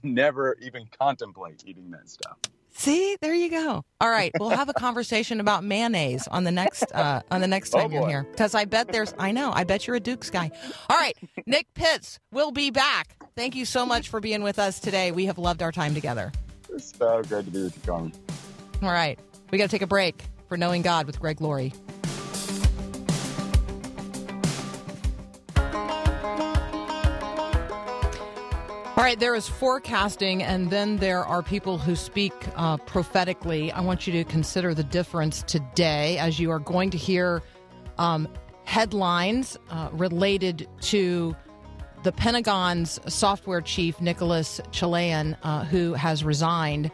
never 0.02 0.56
even 0.60 0.86
contemplate 0.98 1.62
eating 1.66 1.90
that 1.90 2.08
stuff. 2.08 2.38
See, 2.72 3.16
there 3.20 3.34
you 3.34 3.50
go. 3.50 3.84
All 4.00 4.08
right, 4.10 4.32
we'll 4.38 4.48
have 4.50 4.68
a 4.68 4.72
conversation 4.72 5.40
about 5.40 5.64
mayonnaise 5.64 6.26
on 6.28 6.44
the 6.44 6.50
next 6.52 6.84
uh, 6.94 7.20
on 7.30 7.40
the 7.40 7.46
next 7.46 7.74
Oh, 7.74 7.80
time 7.80 7.92
you're 7.92 8.08
here 8.08 8.26
because 8.30 8.54
I 8.54 8.64
bet 8.64 8.88
there's. 8.92 9.14
I 9.18 9.32
know. 9.32 9.50
I 9.52 9.64
bet 9.64 9.86
you're 9.86 9.96
a 9.96 10.00
Dukes 10.00 10.30
guy. 10.30 10.50
All 10.88 10.96
right, 10.96 11.16
Nick 11.46 11.66
Pitts 11.74 12.18
will 12.32 12.52
be 12.52 12.70
back. 12.70 13.16
Thank 13.36 13.54
you 13.54 13.64
so 13.64 13.84
much 13.84 14.08
for 14.08 14.20
being 14.20 14.42
with 14.42 14.58
us 14.58 14.80
today. 14.80 15.12
We 15.12 15.26
have 15.26 15.36
loved 15.38 15.62
our 15.62 15.72
time 15.72 15.94
together. 15.94 16.32
It's 16.72 16.96
so 16.96 17.22
great 17.22 17.44
to 17.46 17.50
be 17.50 17.62
with 17.64 17.76
you, 17.76 17.82
Carmen. 17.84 18.12
All 18.82 18.90
right, 18.90 19.18
we 19.50 19.58
got 19.58 19.64
to 19.64 19.70
take 19.70 19.82
a 19.82 19.86
break 19.86 20.22
for 20.48 20.56
knowing 20.56 20.82
God 20.82 21.06
with 21.06 21.20
Greg 21.20 21.40
Laurie. 21.40 21.72
All 29.00 29.06
right, 29.06 29.18
there 29.18 29.34
is 29.34 29.48
forecasting, 29.48 30.42
and 30.42 30.68
then 30.68 30.98
there 30.98 31.24
are 31.24 31.42
people 31.42 31.78
who 31.78 31.96
speak 31.96 32.34
uh, 32.54 32.76
prophetically. 32.76 33.72
I 33.72 33.80
want 33.80 34.06
you 34.06 34.12
to 34.12 34.24
consider 34.24 34.74
the 34.74 34.84
difference 34.84 35.42
today 35.42 36.18
as 36.18 36.38
you 36.38 36.50
are 36.50 36.58
going 36.58 36.90
to 36.90 36.98
hear 36.98 37.42
um, 37.96 38.28
headlines 38.64 39.56
uh, 39.70 39.88
related 39.92 40.68
to 40.82 41.34
the 42.02 42.12
Pentagon's 42.12 43.00
software 43.06 43.62
chief, 43.62 44.02
Nicolas 44.02 44.60
Chaillan, 44.70 45.34
uh, 45.44 45.64
who 45.64 45.94
has 45.94 46.22
resigned 46.22 46.90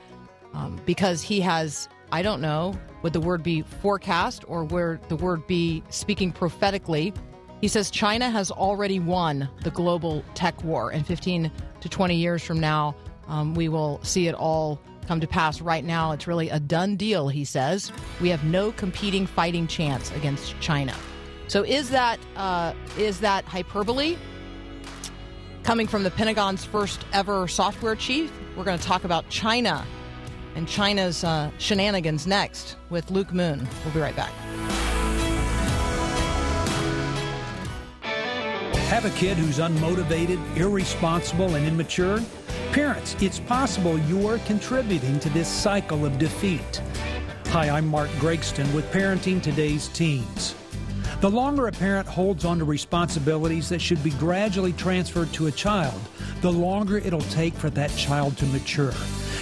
um, 0.55 0.81
because 0.87 1.23
he 1.23 1.41
has, 1.41 1.89
I 2.13 2.23
don't 2.23 2.41
know, 2.41 2.79
would 3.03 3.15
the 3.15 3.21
word 3.21 3.43
be 3.43 3.63
forecast 3.63 4.45
or 4.47 4.63
would 4.63 5.03
the 5.09 5.17
word 5.17 5.45
be 5.49 5.83
speaking 5.91 6.31
prophetically? 6.31 7.13
He 7.61 7.69
says 7.69 7.91
China 7.91 8.31
has 8.31 8.51
already 8.51 9.01
won 9.01 9.49
the 9.63 9.71
global 9.71 10.23
tech 10.35 10.63
war, 10.63 10.91
and 10.91 11.07
15 11.07 11.51
to 11.89 11.97
20 11.97 12.17
years 12.17 12.43
from 12.43 12.61
now, 12.61 12.95
um, 13.29 13.55
we 13.55 13.69
will 13.69 14.01
see 14.03 14.29
it 14.29 14.35
all 14.35 14.81
come 15.07 15.21
to 15.21 15.27
pass. 15.27 15.61
Right 15.61 15.85
now, 15.85 16.13
it's 16.13 16.27
really 16.27 16.49
a 16.51 16.61
done 16.61 16.97
deal, 16.97 17.29
he 17.29 17.45
says. 17.45 17.93
We 18.21 18.29
have 18.31 18.45
no 18.45 18.73
competing 18.73 19.27
fighting 19.27 19.67
chance 19.67 20.11
against 20.13 20.59
China. 20.61 20.95
So, 21.49 21.63
is 21.63 21.91
that 21.91 22.19
uh, 22.37 22.75
is 22.99 23.21
that 23.21 23.45
hyperbole? 23.45 24.17
Coming 25.63 25.87
from 25.87 26.03
the 26.03 26.11
Pentagon's 26.11 26.65
first 26.65 27.05
ever 27.13 27.49
software 27.49 27.97
chief, 27.97 28.33
we're 28.57 28.65
going 28.65 28.79
to 28.79 28.85
talk 28.85 29.05
about 29.05 29.29
China 29.29 29.85
and 30.55 30.69
China's 30.69 31.25
uh, 31.25 31.51
shenanigans 31.59 32.27
next 32.27 32.77
with 32.89 33.11
Luke 33.11 33.33
Moon. 33.33 33.67
We'll 33.85 33.95
be 33.95 34.01
right 34.01 34.17
back. 34.17 34.33
Have 38.87 39.05
a 39.05 39.11
kid 39.11 39.37
who's 39.37 39.59
unmotivated, 39.59 40.39
irresponsible, 40.57 41.57
and 41.57 41.67
immature? 41.67 42.23
Parents, 42.71 43.17
it's 43.21 43.41
possible 43.41 43.99
you're 43.99 44.39
contributing 44.39 45.19
to 45.19 45.29
this 45.31 45.49
cycle 45.49 46.07
of 46.07 46.21
defeat. 46.21 46.81
Hi, 47.47 47.69
I'm 47.69 47.89
Mark 47.89 48.09
Gregston 48.21 48.73
with 48.73 48.89
Parenting 48.93 49.43
Today's 49.43 49.89
Teens. 49.89 50.55
The 51.21 51.29
longer 51.29 51.67
a 51.67 51.73
parent 51.73 52.07
holds 52.07 52.45
on 52.45 52.61
to 52.61 52.65
responsibilities 52.65 53.69
that 53.71 53.81
should 53.81 54.05
be 54.05 54.11
gradually 54.11 54.73
transferred 54.75 55.33
to 55.33 55.49
a 55.49 55.53
child, 55.53 56.01
the 56.41 56.53
longer 56.53 56.99
it'll 56.99 57.21
take 57.23 57.55
for 57.55 57.71
that 57.71 57.91
child 57.97 58.39
to 58.39 58.47
mature. 58.47 58.95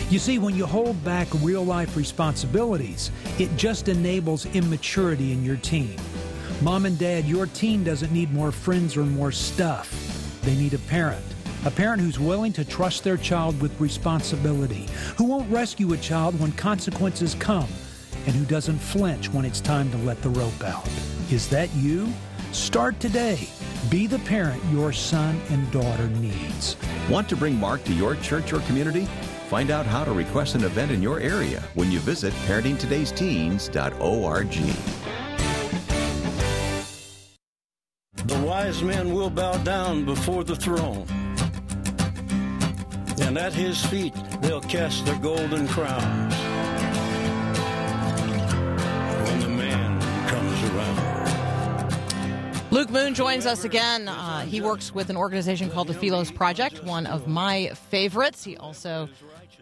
You 0.08 0.20
see, 0.20 0.38
when 0.38 0.56
you 0.56 0.64
hold 0.64 1.04
back 1.04 1.28
real 1.42 1.66
life 1.66 1.98
responsibilities, 1.98 3.10
it 3.38 3.54
just 3.58 3.88
enables 3.88 4.46
immaturity 4.54 5.32
in 5.32 5.44
your 5.44 5.56
teen. 5.56 5.98
Mom 6.62 6.86
and 6.86 6.96
dad, 6.98 7.26
your 7.26 7.46
teen 7.46 7.84
doesn't 7.84 8.12
need 8.12 8.32
more 8.32 8.52
friends 8.52 8.96
or 8.96 9.04
more 9.04 9.32
stuff. 9.32 10.40
They 10.42 10.54
need 10.54 10.74
a 10.74 10.78
parent. 10.78 11.24
A 11.64 11.70
parent 11.70 12.00
who's 12.00 12.18
willing 12.18 12.52
to 12.54 12.64
trust 12.64 13.04
their 13.04 13.16
child 13.16 13.60
with 13.60 13.80
responsibility, 13.80 14.86
who 15.16 15.24
won't 15.24 15.50
rescue 15.50 15.92
a 15.92 15.96
child 15.96 16.38
when 16.38 16.52
consequences 16.52 17.34
come, 17.34 17.68
and 18.26 18.34
who 18.34 18.44
doesn't 18.44 18.78
flinch 18.78 19.32
when 19.32 19.44
it's 19.44 19.60
time 19.60 19.90
to 19.90 19.96
let 19.98 20.22
the 20.22 20.30
rope 20.30 20.62
out. 20.62 20.88
Is 21.30 21.48
that 21.48 21.74
you? 21.74 22.12
Start 22.52 23.00
today. 23.00 23.48
Be 23.90 24.06
the 24.06 24.20
parent 24.20 24.62
your 24.70 24.92
son 24.92 25.40
and 25.50 25.70
daughter 25.72 26.06
needs. 26.08 26.76
Want 27.10 27.28
to 27.30 27.36
bring 27.36 27.58
Mark 27.58 27.82
to 27.84 27.92
your 27.92 28.14
church 28.16 28.52
or 28.52 28.60
community? 28.60 29.06
Find 29.48 29.70
out 29.70 29.86
how 29.86 30.04
to 30.04 30.12
request 30.12 30.54
an 30.54 30.64
event 30.64 30.92
in 30.92 31.02
your 31.02 31.18
area 31.18 31.64
when 31.74 31.90
you 31.90 31.98
visit 31.98 32.32
parentingtodaysteens.org. 32.46 35.03
Men 38.82 39.14
will 39.14 39.30
bow 39.30 39.56
down 39.58 40.04
before 40.04 40.44
the 40.44 40.54
throne, 40.54 41.06
and 43.22 43.38
at 43.38 43.54
his 43.54 43.82
feet 43.86 44.12
they'll 44.42 44.60
cast 44.60 45.06
their 45.06 45.18
golden 45.20 45.66
crowns 45.68 46.34
when 49.26 49.40
the 49.40 49.48
man 49.48 50.00
comes 50.28 50.62
around. 50.70 51.92
Luke 52.72 52.90
Moon 52.90 53.14
joins 53.14 53.46
us 53.46 53.64
again. 53.64 54.06
Uh, 54.08 54.40
he 54.40 54.60
works 54.60 54.94
with 54.94 55.08
an 55.08 55.16
organization 55.16 55.70
called 55.70 55.88
the 55.88 55.94
Philos 55.94 56.30
Project, 56.30 56.84
one 56.84 57.06
of 57.06 57.26
my 57.26 57.70
favorites. 57.90 58.44
He 58.44 58.58
also 58.58 59.08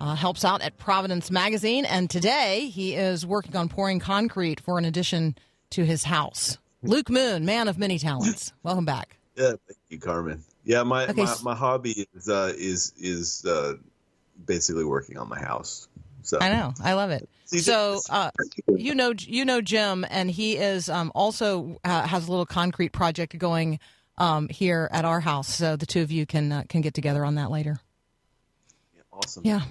uh, 0.00 0.16
helps 0.16 0.44
out 0.44 0.62
at 0.62 0.78
Providence 0.78 1.30
Magazine, 1.30 1.84
and 1.84 2.10
today 2.10 2.70
he 2.70 2.96
is 2.96 3.24
working 3.24 3.54
on 3.54 3.68
pouring 3.68 4.00
concrete 4.00 4.58
for 4.60 4.78
an 4.78 4.84
addition 4.84 5.36
to 5.70 5.84
his 5.84 6.02
house. 6.04 6.58
Luke 6.82 7.10
Moon, 7.10 7.44
man 7.44 7.68
of 7.68 7.78
many 7.78 7.98
talents. 7.98 8.52
Welcome 8.62 8.84
back. 8.84 9.16
Yeah, 9.36 9.52
thank 9.66 9.78
you, 9.88 9.98
Carmen. 9.98 10.42
Yeah, 10.64 10.82
my 10.82 11.06
Okay, 11.06 11.24
my, 11.24 11.36
my 11.42 11.54
hobby 11.54 12.06
is 12.14 12.28
uh, 12.28 12.52
is 12.56 12.92
is 12.98 13.44
uh, 13.44 13.74
basically 14.46 14.84
working 14.84 15.18
on 15.18 15.28
my 15.28 15.38
house. 15.38 15.88
So 16.22 16.38
I 16.40 16.50
know, 16.50 16.72
I 16.82 16.92
love 16.92 17.10
it. 17.10 17.28
So, 17.46 18.00
uh, 18.08 18.30
you 18.68 18.94
know, 18.94 19.12
you 19.18 19.44
know 19.44 19.60
Jim, 19.60 20.06
and 20.08 20.30
he 20.30 20.56
is 20.56 20.88
um, 20.88 21.12
also 21.14 21.80
uh, 21.84 22.06
has 22.06 22.26
a 22.26 22.30
little 22.30 22.46
concrete 22.46 22.90
project 22.90 23.36
going 23.38 23.78
um, 24.18 24.48
here 24.48 24.88
at 24.92 25.04
our 25.04 25.20
house. 25.20 25.54
So 25.54 25.76
the 25.76 25.86
two 25.86 26.02
of 26.02 26.10
you 26.10 26.26
can 26.26 26.52
uh, 26.52 26.62
can 26.68 26.80
get 26.80 26.94
together 26.94 27.24
on 27.24 27.34
that 27.34 27.50
later. 27.50 27.80
Awesome. 29.12 29.42
Yeah, 29.44 29.62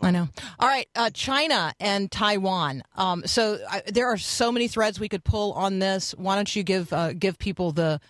I 0.00 0.10
know. 0.10 0.28
All 0.58 0.68
right, 0.68 0.88
uh, 0.94 1.10
China 1.10 1.74
and 1.80 2.10
Taiwan. 2.10 2.82
Um, 2.94 3.26
so 3.26 3.58
I, 3.68 3.82
there 3.86 4.08
are 4.08 4.18
so 4.18 4.52
many 4.52 4.68
threads 4.68 5.00
we 5.00 5.08
could 5.08 5.24
pull 5.24 5.52
on 5.52 5.78
this. 5.78 6.12
Why 6.12 6.36
don't 6.36 6.54
you 6.54 6.62
give 6.62 6.92
uh, 6.92 7.12
give 7.12 7.38
people 7.38 7.72
the, 7.72 8.00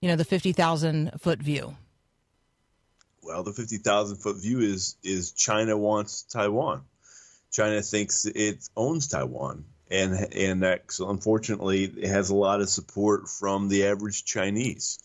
you 0.00 0.08
know, 0.08 0.16
the 0.16 0.24
fifty 0.24 0.52
thousand 0.52 1.12
foot 1.20 1.40
view? 1.40 1.76
Well, 3.22 3.42
the 3.42 3.52
fifty 3.52 3.78
thousand 3.78 4.18
foot 4.18 4.36
view 4.36 4.60
is 4.60 4.96
is 5.02 5.32
China 5.32 5.76
wants 5.76 6.22
Taiwan. 6.22 6.82
China 7.50 7.80
thinks 7.82 8.26
it 8.26 8.68
owns 8.76 9.08
Taiwan, 9.08 9.64
and 9.90 10.34
and 10.34 10.62
that 10.62 10.90
so 10.92 11.08
unfortunately 11.08 11.84
it 11.84 12.08
has 12.08 12.30
a 12.30 12.34
lot 12.34 12.60
of 12.60 12.68
support 12.68 13.28
from 13.28 13.68
the 13.68 13.86
average 13.86 14.24
Chinese 14.24 14.98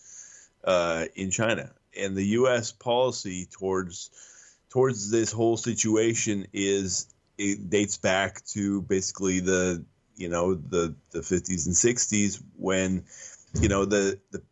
uh, 0.64 1.06
in 1.14 1.30
China. 1.30 1.70
And 1.96 2.16
the 2.16 2.26
U.S. 2.26 2.70
policy 2.70 3.48
towards 3.50 4.10
towards 4.70 5.10
this 5.10 5.32
whole 5.32 5.56
situation 5.56 6.46
is 6.52 7.06
it 7.36 7.68
dates 7.68 7.98
back 7.98 8.44
to 8.46 8.82
basically 8.82 9.40
the 9.40 9.84
you 10.16 10.28
know 10.28 10.54
the 10.54 10.94
the 11.10 11.20
50s 11.20 11.66
and 11.66 11.74
60s 11.74 12.42
when 12.56 13.04
you 13.60 13.68
know 13.68 13.84
the 13.84 14.18
the 14.30 14.42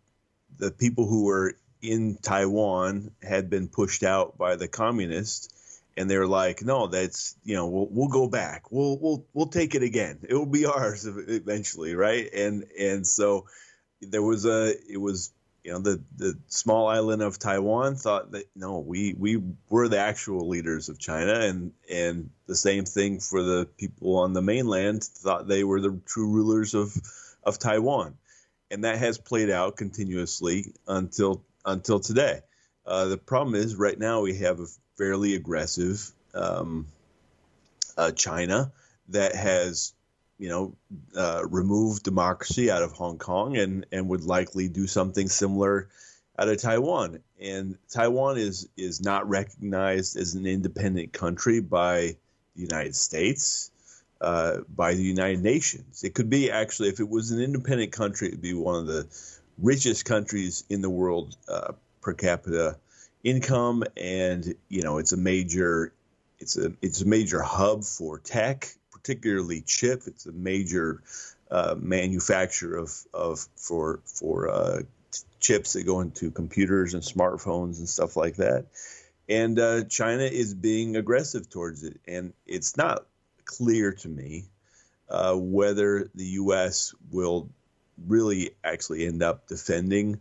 the 0.59 0.71
people 0.73 1.07
who 1.07 1.25
were 1.25 1.55
in 1.81 2.19
Taiwan 2.21 3.13
had 3.23 3.49
been 3.49 3.69
pushed 3.69 4.03
out 4.03 4.37
by 4.37 4.57
the 4.57 4.67
communists 4.67 5.81
and 5.97 6.11
they're 6.11 6.27
like 6.27 6.63
no 6.63 6.89
that's 6.89 7.37
you 7.45 7.55
know 7.55 7.69
we'll, 7.69 7.89
we'll 7.91 8.09
go 8.09 8.29
back. 8.29 8.73
We'll 8.73 8.99
we'll 8.99 9.27
we'll 9.35 9.47
take 9.47 9.75
it 9.75 9.83
again. 9.83 10.19
It 10.29 10.35
will 10.35 10.47
be 10.47 10.67
ours 10.67 11.07
eventually 11.07 11.95
right? 11.95 12.29
And 12.33 12.65
and 12.79 13.07
so 13.07 13.47
there 14.01 14.23
was 14.23 14.45
a 14.47 14.75
it 14.91 15.01
was 15.01 15.33
you 15.69 15.75
know 15.75 15.81
the 15.81 16.01
the 16.17 16.35
small 16.47 16.89
island 16.89 17.21
of 17.21 17.39
Taiwan 17.39 17.95
thought 17.95 18.33
that 18.33 18.47
no 18.57 18.79
we 18.79 19.13
we 19.13 19.43
were 19.69 19.87
the 19.87 19.99
actual 19.99 20.49
leaders 20.49 20.89
of 20.89 20.99
China 20.99 21.35
and 21.41 21.73
and 21.93 22.31
the 22.47 22.57
same 22.57 22.87
thing 22.87 23.21
for 23.21 23.43
the 23.43 23.69
people 23.77 24.17
on 24.17 24.33
the 24.33 24.41
mainland 24.41 25.05
thought 25.05 25.47
they 25.47 25.65
were 25.65 25.83
the 25.83 26.01
true 26.07 26.31
rulers 26.31 26.73
of 26.73 26.97
of 27.45 27.59
Taiwan 27.59 28.17
and 28.71 28.85
that 28.85 28.97
has 28.97 29.19
played 29.19 29.51
out 29.51 29.77
continuously 29.77 30.73
until 30.87 31.43
until 31.67 32.01
today. 32.01 32.41
Uh, 32.87 33.05
the 33.05 33.19
problem 33.19 33.55
is 33.55 33.77
right 33.77 33.99
now 33.99 34.23
we 34.23 34.39
have 34.39 34.61
a 34.61 34.67
fairly 34.97 35.35
aggressive 35.35 36.11
um, 36.33 36.87
uh, 37.99 38.11
China 38.13 38.73
that 39.11 39.35
has, 39.35 39.93
you 40.39 40.49
know, 40.49 40.75
uh, 41.17 41.43
removed 41.49 42.05
democracy 42.05 42.71
out 42.71 42.83
of 42.83 42.93
Hong 42.93 43.19
Kong 43.19 43.57
and 43.57 43.87
and 43.93 44.09
would 44.09 44.25
likely 44.25 44.69
do 44.69 44.87
something 44.87 45.29
similar 45.29 45.89
out 46.39 46.49
of 46.49 46.61
Taiwan. 46.61 47.21
And 47.41 47.77
Taiwan 47.91 48.39
is 48.39 48.69
is 48.77 49.01
not 49.01 49.29
recognized 49.29 50.17
as 50.17 50.35
an 50.35 50.47
independent 50.47 51.13
country 51.13 51.61
by 51.61 52.17
the 52.55 52.63
United 52.63 52.95
States 52.95 53.71
uh, 54.21 54.59
by 54.75 54.95
the 54.95 55.03
United 55.03 55.43
Nations. 55.43 56.05
It 56.05 56.15
could 56.15 56.31
be 56.31 56.51
actually, 56.51 56.89
if 56.89 57.01
it 57.01 57.09
was 57.09 57.31
an 57.31 57.41
independent 57.41 57.93
country, 57.93 58.29
it 58.29 58.33
would 58.33 58.43
be 58.43 58.55
one 58.55 58.77
of 58.77 58.87
the 58.87 59.07
richest 59.59 60.05
countries 60.05 60.65
in 60.69 60.81
the 60.81 60.91
world 60.91 61.37
uh, 61.49 61.73
per 62.01 62.15
capita 62.15 62.77
income, 63.25 63.85
and 63.97 64.55
you 64.69 64.83
know 64.83 64.99
it's 64.99 65.13
a 65.13 65.17
major, 65.17 65.93
it's 66.39 66.57
a 66.57 66.73
it's 66.83 67.03
a 67.03 67.07
major 67.07 67.43
hub 67.43 67.85
for 67.85 68.19
tech, 68.19 68.75
particularly 69.09 69.63
chip. 69.63 70.03
It's 70.07 70.27
a 70.27 70.33
major 70.33 71.03
uh, 71.51 71.75
manufacturer 71.79 72.77
of 72.77 72.93
of 73.15 73.47
for 73.57 74.01
for 74.05 74.51
uh, 74.51 74.83
chips 75.41 75.73
that 75.73 75.85
go 75.85 76.01
into 76.01 76.31
computers 76.31 76.93
and 76.93 77.03
smartphones 77.03 77.79
and 77.79 77.89
stuff 77.89 78.17
like 78.17 78.37
that. 78.37 78.67
And 79.27 79.59
uh, 79.59 79.85
China 79.85 80.25
is 80.25 80.53
being 80.53 80.97
aggressive 80.97 81.49
towards 81.49 81.85
it, 81.85 82.01
and 82.07 82.35
it's 82.47 82.77
not 82.77 83.07
clear 83.47 83.93
to 83.93 84.09
me 84.09 84.45
uh, 85.09 85.35
whether 85.35 86.11
the 86.15 86.27
U.S. 86.43 86.95
will 87.11 87.49
really 88.07 88.51
actually 88.63 89.07
end 89.07 89.23
up 89.23 89.49
defending 89.49 90.21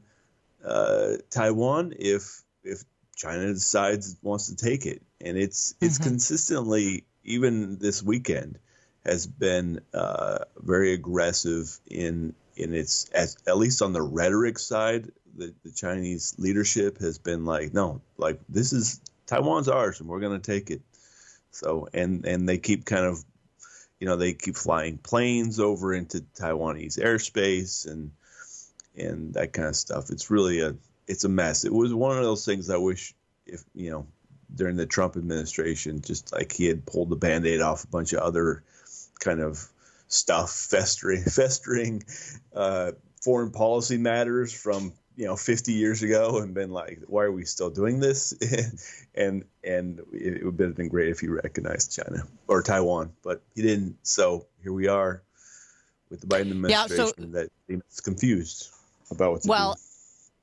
uh, 0.64 1.16
Taiwan 1.30 1.94
if 2.00 2.42
if 2.64 2.86
China 3.18 3.48
decides 3.48 4.14
it 4.14 4.18
wants 4.22 4.48
to 4.48 4.56
take 4.56 4.86
it, 4.86 5.02
and 5.20 5.38
it's 5.38 5.76
it's 5.82 5.98
consistently 5.98 7.04
even 7.26 7.80
this 7.80 8.02
weekend 8.02 8.60
has 9.08 9.26
been 9.26 9.80
uh, 9.94 10.40
very 10.60 10.94
aggressive 10.94 11.80
in 11.90 12.34
in 12.56 12.74
its 12.74 13.10
as, 13.10 13.38
at 13.48 13.58
least 13.58 13.82
on 13.82 13.94
the 13.94 14.02
rhetoric 14.02 14.60
side. 14.60 15.12
The, 15.36 15.54
the 15.64 15.72
Chinese 15.72 16.34
leadership 16.40 17.00
has 17.00 17.20
been 17.20 17.46
like, 17.46 17.74
no, 17.74 18.02
like 18.18 18.40
this 18.50 18.74
is 18.74 19.02
Taiwan's 19.28 19.68
ours, 19.68 20.00
and 20.00 20.10
we're 20.10 20.20
going 20.20 20.40
to 20.40 20.52
take 20.52 20.72
it. 20.72 20.82
So 21.52 21.88
and 21.94 22.26
and 22.26 22.50
they 22.50 22.58
keep 22.58 22.86
kind 22.86 23.06
of, 23.06 23.24
you 24.00 24.08
know, 24.08 24.16
they 24.16 24.34
keep 24.34 24.56
flying 24.56 24.98
planes 24.98 25.60
over 25.60 25.94
into 25.94 26.20
Taiwanese 26.36 27.00
airspace 27.00 27.90
and 27.90 28.12
and 28.98 29.34
that 29.36 29.54
kind 29.54 29.68
of 29.68 29.76
stuff. 29.76 30.10
It's 30.10 30.32
really 30.32 30.62
a 30.62 30.76
it's 31.08 31.24
a 31.24 31.30
mess. 31.30 31.66
It 31.66 31.74
was 31.74 31.94
one 31.94 32.18
of 32.18 32.24
those 32.24 32.46
things 32.46 32.70
I 32.70 32.78
wish 32.78 33.14
if 33.46 33.64
you 33.74 33.92
know 33.92 34.08
during 34.54 34.76
the 34.76 34.86
Trump 34.86 35.18
administration, 35.18 36.02
just 36.02 36.32
like 36.32 36.52
he 36.52 36.66
had 36.66 36.86
pulled 36.86 37.10
the 37.10 37.16
band-aid 37.16 37.62
off 37.62 37.84
a 37.84 37.88
bunch 37.88 38.14
of 38.14 38.20
other 38.20 38.64
kind 39.20 39.42
of 39.42 39.68
stuff 40.08 40.52
festering 40.52 41.24
festering 41.30 42.04
uh, 42.56 42.92
foreign 43.24 43.52
policy 43.52 43.98
matters 43.98 44.54
from 44.54 44.94
you 45.16 45.26
know 45.26 45.36
50 45.36 45.74
years 45.74 46.04
ago 46.04 46.38
and 46.40 46.54
been 46.54 46.72
like 46.72 47.00
why 47.08 47.24
are 47.24 47.32
we 47.32 47.44
still 47.46 47.70
doing 47.70 48.00
this 48.00 48.34
and 49.16 49.44
and 49.64 50.00
it 50.14 50.46
would 50.46 50.60
have 50.60 50.76
been 50.76 50.88
great 50.90 51.10
if 51.10 51.20
he 51.20 51.28
recognized 51.28 51.96
China 51.96 52.24
or 52.48 52.62
Taiwan 52.62 53.12
but 53.24 53.42
he 53.56 53.62
didn't 53.64 53.98
so 54.04 54.46
here 54.62 54.72
we 54.74 54.88
are 54.88 55.24
with 56.10 56.22
the 56.22 56.28
Biden 56.28 56.70
Yeah, 56.70 56.84
administration 56.86 57.34
so- 57.34 57.40
that 57.40 57.50
is 57.68 58.00
confused 58.00 58.70
about 59.12 59.32
what's 59.32 59.48
Well. 59.48 59.78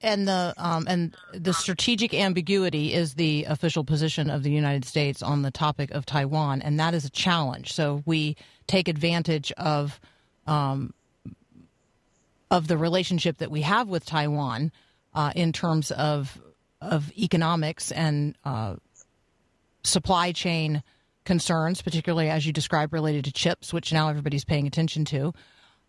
And 0.04 0.28
the 0.28 0.54
um, 0.56 0.84
and 0.86 1.16
the 1.32 1.52
strategic 1.52 2.14
ambiguity 2.14 2.92
is 2.92 3.14
the 3.14 3.44
official 3.44 3.84
position 3.84 4.30
of 4.30 4.42
the 4.42 4.50
United 4.50 4.84
States 4.84 5.22
on 5.22 5.42
the 5.42 5.50
topic 5.50 5.90
of 5.90 6.04
Taiwan, 6.04 6.62
and 6.62 6.78
that 6.78 6.94
is 6.94 7.04
a 7.04 7.10
challenge. 7.10 7.72
So 7.72 8.02
we 8.04 8.36
take 8.66 8.86
advantage 8.86 9.50
of 9.52 9.98
um, 10.46 10.92
of 12.50 12.68
the 12.68 12.76
relationship 12.76 13.38
that 13.38 13.50
we 13.50 13.62
have 13.62 13.88
with 13.88 14.04
Taiwan 14.04 14.70
uh, 15.14 15.32
in 15.34 15.52
terms 15.52 15.90
of 15.90 16.40
of 16.80 17.10
economics 17.16 17.90
and 17.90 18.36
uh, 18.44 18.76
supply 19.82 20.32
chain 20.32 20.82
concerns, 21.24 21.80
particularly 21.80 22.28
as 22.28 22.44
you 22.44 22.52
described 22.52 22.92
related 22.92 23.24
to 23.24 23.32
chips, 23.32 23.72
which 23.72 23.92
now 23.92 24.08
everybody's 24.08 24.44
paying 24.44 24.66
attention 24.66 25.06
to. 25.06 25.32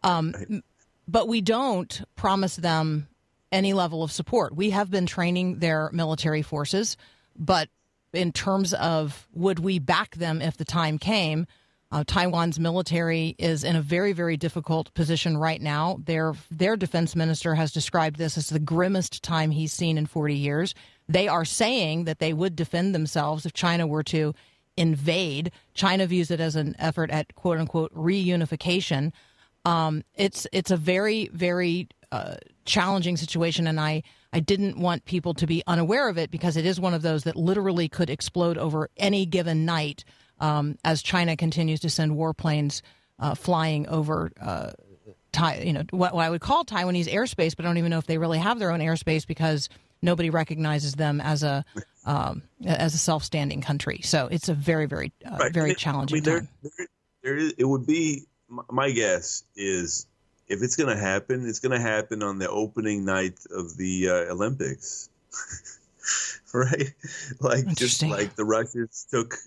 Um, 0.03 0.63
but 1.07 1.27
we 1.27 1.41
don't 1.41 2.01
promise 2.15 2.55
them 2.55 3.07
any 3.55 3.73
level 3.73 4.03
of 4.03 4.11
support. 4.11 4.55
We 4.55 4.69
have 4.71 4.91
been 4.91 5.05
training 5.05 5.59
their 5.59 5.89
military 5.93 6.41
forces, 6.41 6.97
but 7.37 7.69
in 8.13 8.31
terms 8.31 8.73
of 8.73 9.27
would 9.33 9.59
we 9.59 9.79
back 9.79 10.15
them 10.15 10.41
if 10.41 10.57
the 10.57 10.65
time 10.65 10.97
came, 10.97 11.47
uh, 11.91 12.03
Taiwan's 12.05 12.59
military 12.59 13.35
is 13.37 13.63
in 13.63 13.75
a 13.75 13.81
very, 13.81 14.11
very 14.11 14.35
difficult 14.35 14.93
position 14.95 15.37
right 15.37 15.61
now. 15.61 15.99
Their 16.03 16.33
their 16.51 16.75
defense 16.75 17.15
minister 17.15 17.55
has 17.55 17.71
described 17.71 18.17
this 18.17 18.37
as 18.37 18.49
the 18.49 18.59
grimmest 18.59 19.23
time 19.23 19.51
he's 19.51 19.71
seen 19.71 19.97
in 19.97 20.05
40 20.05 20.35
years. 20.35 20.75
They 21.07 21.27
are 21.27 21.45
saying 21.45 22.05
that 22.05 22.19
they 22.19 22.33
would 22.33 22.55
defend 22.55 22.93
themselves 22.93 23.45
if 23.45 23.53
China 23.53 23.87
were 23.87 24.03
to 24.03 24.33
invade. 24.75 25.51
China 25.73 26.05
views 26.05 26.31
it 26.31 26.39
as 26.39 26.55
an 26.55 26.75
effort 26.79 27.11
at 27.11 27.33
quote 27.35 27.59
unquote 27.59 27.93
reunification. 27.93 29.13
Um, 29.63 30.03
it's 30.15 30.47
it's 30.51 30.71
a 30.71 30.77
very 30.77 31.29
very 31.31 31.87
uh, 32.11 32.35
challenging 32.65 33.17
situation, 33.17 33.67
and 33.67 33.79
I 33.79 34.03
I 34.33 34.39
didn't 34.39 34.77
want 34.77 35.05
people 35.05 35.33
to 35.35 35.47
be 35.47 35.63
unaware 35.67 36.09
of 36.09 36.17
it 36.17 36.31
because 36.31 36.57
it 36.57 36.65
is 36.65 36.79
one 36.79 36.93
of 36.93 37.01
those 37.01 37.23
that 37.23 37.35
literally 37.35 37.87
could 37.87 38.09
explode 38.09 38.57
over 38.57 38.89
any 38.97 39.25
given 39.25 39.65
night 39.65 40.03
um, 40.39 40.77
as 40.83 41.01
China 41.01 41.37
continues 41.37 41.79
to 41.81 41.89
send 41.89 42.13
warplanes 42.13 42.81
uh, 43.19 43.35
flying 43.35 43.87
over. 43.87 44.31
Uh, 44.41 44.71
Tai, 45.31 45.63
you 45.63 45.73
know 45.73 45.83
what, 45.91 46.13
what 46.15 46.25
I 46.25 46.29
would 46.29 46.39
call 46.39 46.63
Taiwanese 46.63 47.11
airspace, 47.11 47.57
but 47.57 47.65
I 47.65 47.67
don't 47.67 47.77
even 47.77 47.91
know 47.91 47.97
if 47.97 48.07
they 48.07 48.17
really 48.17 48.37
have 48.37 48.57
their 48.57 48.71
own 48.71 48.79
airspace 48.79 49.27
because 49.27 49.67
nobody 50.01 50.29
recognizes 50.29 50.93
them 50.93 51.19
as 51.19 51.43
a 51.43 51.65
um, 52.05 52.41
as 52.65 52.93
a 52.93 52.97
self-standing 52.97 53.59
country. 53.61 53.99
So 54.01 54.27
it's 54.31 54.47
a 54.47 54.53
very 54.53 54.85
very 54.85 55.11
uh, 55.25 55.35
Right. 55.37 55.53
very 55.53 55.75
challenging 55.75 56.15
I 56.15 56.19
mean, 56.19 56.23
there, 56.23 56.47
there, 56.77 56.87
there 57.23 57.35
is, 57.37 57.53
it 57.57 57.65
would 57.65 57.85
be 57.85 58.23
my 58.47 58.91
guess 58.91 59.43
is 59.57 60.07
if 60.47 60.61
it's 60.61 60.75
going 60.75 60.89
to 60.95 61.01
happen, 61.01 61.47
it's 61.47 61.59
going 61.59 61.71
to 61.71 61.79
happen 61.79 62.21
on 62.23 62.37
the 62.39 62.49
opening 62.49 63.05
night 63.05 63.37
of 63.51 63.75
the 63.77 64.09
uh, 64.09 64.13
Olympics, 64.33 65.09
right? 66.53 66.93
Like 67.39 67.75
just 67.75 68.03
like 68.03 68.35
the 68.35 68.45
Russians 68.45 69.07
took 69.09 69.37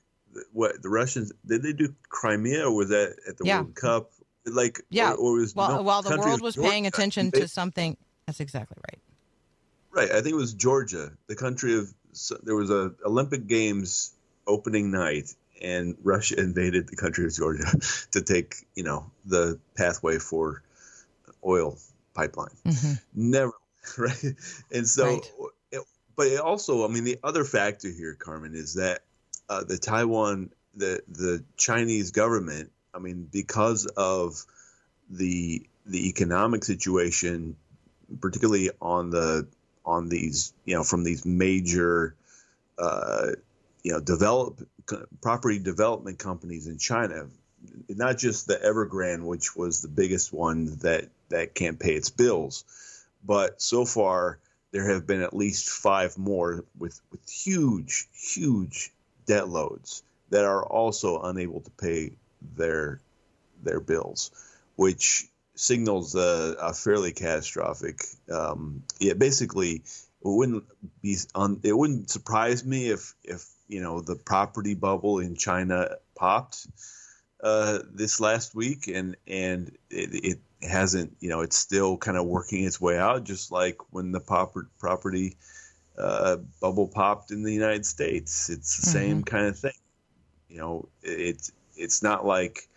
what 0.53 0.83
the 0.83 0.89
Russians 0.89 1.33
did 1.47 1.63
they 1.63 1.73
do 1.73 1.95
Crimea 2.09 2.65
or 2.67 2.75
was 2.75 2.89
that 2.91 3.17
at 3.29 3.39
the 3.39 3.45
Yeah. 3.45 3.61
World 3.63 3.75
Cup? 3.75 4.11
Like 4.47 4.81
Yeah. 4.91 5.13
or, 5.13 5.17
or 5.17 5.33
was 5.35 5.55
While, 5.55 5.77
no, 5.77 5.83
while 5.83 6.03
the 6.03 6.17
world 6.17 6.41
was 6.41 6.55
Georgia. 6.55 6.71
paying 6.71 6.87
attention 6.87 7.31
They- 7.31 7.41
to 7.41 7.49
something, 7.49 7.97
that's 8.27 8.41
exactly 8.41 8.77
right. 8.91 9.01
Right, 9.91 10.11
I 10.11 10.21
think 10.21 10.35
it 10.35 10.37
was 10.37 10.53
Georgia, 10.53 11.13
the 11.29 11.35
country 11.35 11.77
of. 11.77 11.93
So 12.13 12.39
there 12.43 12.55
was 12.55 12.71
a 12.71 12.93
Olympic 13.05 13.47
Games 13.47 14.13
opening 14.47 14.91
night, 14.91 15.35
and 15.63 15.97
Russia 16.03 16.37
invaded 16.39 16.89
the 16.89 16.97
country 16.97 17.25
of 17.25 17.35
Georgia 17.35 17.65
to 18.13 18.21
take, 18.23 18.57
you 18.75 18.83
know, 18.85 19.11
the 19.25 19.59
pathway 19.77 20.19
for 20.19 20.63
oil 21.45 21.79
pipeline. 22.15 22.57
Never, 23.15 23.53
right? 23.99 24.35
And 24.73 24.87
so, 24.89 25.07
Right. 25.07 25.31
it, 25.73 25.83
but 26.17 26.27
it 26.29 26.41
also, 26.41 26.85
I 26.85 26.89
mean, 26.89 27.05
the 27.05 27.19
other 27.23 27.45
factor 27.45 27.89
here, 27.89 28.15
Carmen, 28.15 28.55
is 28.55 28.75
that 28.75 29.03
uh, 29.49 29.65
the 29.65 29.79
Taiwan, 29.79 30.51
the 30.75 31.01
the 31.09 31.45
Chinese 31.57 32.11
government, 32.11 32.71
I 32.95 32.99
mean, 32.99 33.29
because 33.31 33.87
of 33.87 34.45
the 35.09 35.67
the 35.87 36.09
economic 36.09 36.65
situation, 36.65 37.57
particularly 38.21 38.71
on 38.81 39.11
the 39.11 39.47
on 39.85 40.09
these, 40.09 40.53
you 40.67 40.75
know, 40.75 40.85
from 40.85 41.03
these 41.03 41.25
major, 41.25 42.15
uh, 42.79 43.29
you 43.83 43.93
know, 43.93 44.01
develop 44.01 44.61
property 45.23 45.59
development 45.59 46.19
companies 46.19 46.67
in 46.67 46.79
China, 46.79 47.27
not 47.89 48.19
just 48.19 48.47
the 48.47 48.57
Evergrande, 48.57 49.23
which 49.23 49.57
was 49.57 49.81
the 49.81 49.89
biggest 49.89 50.33
one 50.33 50.77
that 50.81 51.09
that 51.29 51.55
can't 51.55 51.79
pay 51.79 51.95
its 51.95 52.11
bills, 52.11 52.65
but 53.25 53.61
so 53.61 53.85
far 53.85 54.39
there 54.71 54.91
have 54.91 55.07
been 55.07 55.23
at 55.23 55.35
least 55.35 55.69
five 55.69 56.17
more 56.19 56.65
with 56.77 57.01
with 57.11 57.29
huge, 57.29 58.09
huge 58.13 58.93
debt 59.27 59.49
loads 59.49 60.03
that 60.31 60.45
are 60.45 60.65
also 60.65 61.23
unable 61.23 61.61
to 61.61 61.71
pay 61.71 62.13
their 62.57 63.01
their 63.63 63.81
bills, 63.81 64.31
which 64.77 65.27
signals 65.55 66.15
a, 66.15 66.57
a 66.61 66.73
fairly 66.73 67.13
catastrophic. 67.13 68.05
Um, 68.31 68.85
yeah, 69.01 69.15
basically, 69.15 69.73
it 69.75 69.83
wouldn't 70.23 70.65
be 71.03 71.17
on. 71.35 71.61
It 71.63 71.77
wouldn't 71.77 72.11
surprise 72.11 72.65
me 72.65 72.91
if 72.91 73.15
if 73.25 73.47
you 73.69 73.83
know 73.83 74.01
the 74.01 74.17
property 74.17 74.75
bubble 74.75 75.19
in 75.19 75.35
China 75.35 75.97
popped 76.15 76.67
uh, 77.43 77.81
this 77.93 78.21
last 78.21 78.55
week, 78.55 78.89
and 78.89 79.17
and 79.27 79.77
it, 79.91 80.25
it 80.25 80.39
hasn't. 80.63 81.17
You 81.21 81.29
know, 81.29 81.41
it's 81.41 81.57
still 81.57 81.97
kind 81.97 82.17
of 82.17 82.27
working 82.27 82.65
its 82.65 82.81
way 82.81 82.99
out, 82.99 83.25
just 83.25 83.53
like 83.53 83.77
when 83.91 84.13
the 84.13 84.21
proper, 84.21 84.69
property 84.79 85.37
uh, 85.99 86.39
bubble 86.61 86.89
popped 86.89 87.31
in 87.31 87.43
the 87.43 87.53
United 87.53 87.87
States. 87.87 88.51
It's 88.51 88.77
the 88.77 88.87
same 88.87 89.23
kind 89.23 89.47
of 89.47 89.59
thing. 89.59 89.73
You 90.49 90.59
know, 90.59 90.89
it's 91.03 91.53
it's 91.77 92.03
not 92.03 92.25
like 92.25 92.69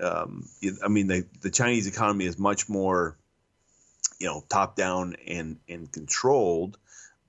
um, 0.00 0.48
I 0.84 0.88
mean, 0.88 1.06
the, 1.06 1.26
the 1.42 1.50
Chinese 1.50 1.86
economy 1.86 2.24
is 2.24 2.38
much 2.38 2.68
more, 2.68 3.16
you 4.18 4.26
know, 4.26 4.44
top 4.48 4.76
down 4.76 5.16
and, 5.26 5.58
and 5.68 5.90
controlled, 5.90 6.78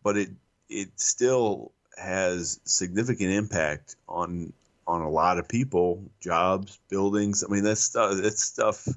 but 0.03 0.17
it 0.17 0.29
it 0.69 0.99
still 0.99 1.73
has 1.97 2.59
significant 2.63 3.31
impact 3.31 3.95
on 4.07 4.53
on 4.87 5.01
a 5.01 5.09
lot 5.09 5.37
of 5.37 5.47
people, 5.47 6.03
jobs, 6.21 6.79
buildings. 6.89 7.43
I 7.43 7.51
mean, 7.51 7.63
that's 7.63 7.81
stuff. 7.81 8.13
That's 8.15 8.43
stuff. 8.43 8.87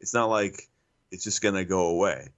It's 0.00 0.14
not 0.14 0.26
like 0.26 0.68
it's 1.10 1.24
just 1.24 1.42
going 1.42 1.54
to 1.54 1.64
go 1.64 1.86
away. 1.88 2.28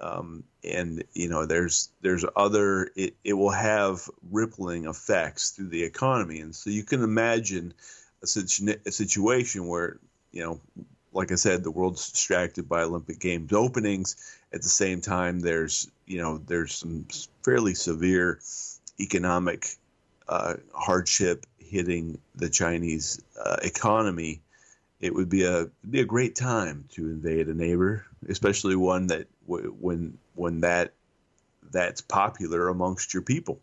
Um, 0.00 0.44
and 0.64 1.04
you 1.12 1.28
know, 1.28 1.46
there's 1.46 1.90
there's 2.00 2.24
other. 2.36 2.90
It, 2.96 3.14
it 3.22 3.34
will 3.34 3.50
have 3.50 4.08
rippling 4.30 4.86
effects 4.86 5.50
through 5.50 5.68
the 5.68 5.84
economy, 5.84 6.40
and 6.40 6.54
so 6.54 6.70
you 6.70 6.82
can 6.82 7.02
imagine 7.02 7.74
a, 8.22 8.26
situ- 8.26 8.78
a 8.84 8.90
situation 8.90 9.68
where 9.68 9.98
you 10.32 10.42
know, 10.42 10.60
like 11.12 11.30
I 11.30 11.36
said, 11.36 11.62
the 11.62 11.70
world's 11.70 12.10
distracted 12.10 12.68
by 12.68 12.82
Olympic 12.82 13.20
Games 13.20 13.52
openings. 13.52 14.16
At 14.52 14.62
the 14.62 14.68
same 14.68 15.00
time, 15.00 15.40
there's 15.40 15.90
you 16.06 16.18
know 16.20 16.38
there's 16.38 16.74
some 16.74 17.06
fairly 17.44 17.74
severe 17.74 18.40
economic 18.98 19.76
uh, 20.28 20.54
hardship 20.74 21.46
hitting 21.58 22.18
the 22.34 22.48
Chinese 22.48 23.22
uh, 23.42 23.56
economy. 23.62 24.40
It 25.04 25.14
would 25.14 25.28
be 25.28 25.44
a 25.44 25.68
be 25.90 26.00
a 26.00 26.04
great 26.06 26.34
time 26.34 26.86
to 26.92 27.10
invade 27.10 27.48
a 27.48 27.54
neighbor, 27.54 28.06
especially 28.26 28.74
one 28.74 29.08
that 29.08 29.26
w- 29.46 29.76
when 29.78 30.16
when 30.34 30.60
that 30.60 30.94
that's 31.70 32.00
popular 32.00 32.68
amongst 32.68 33.12
your 33.12 33.22
people. 33.22 33.60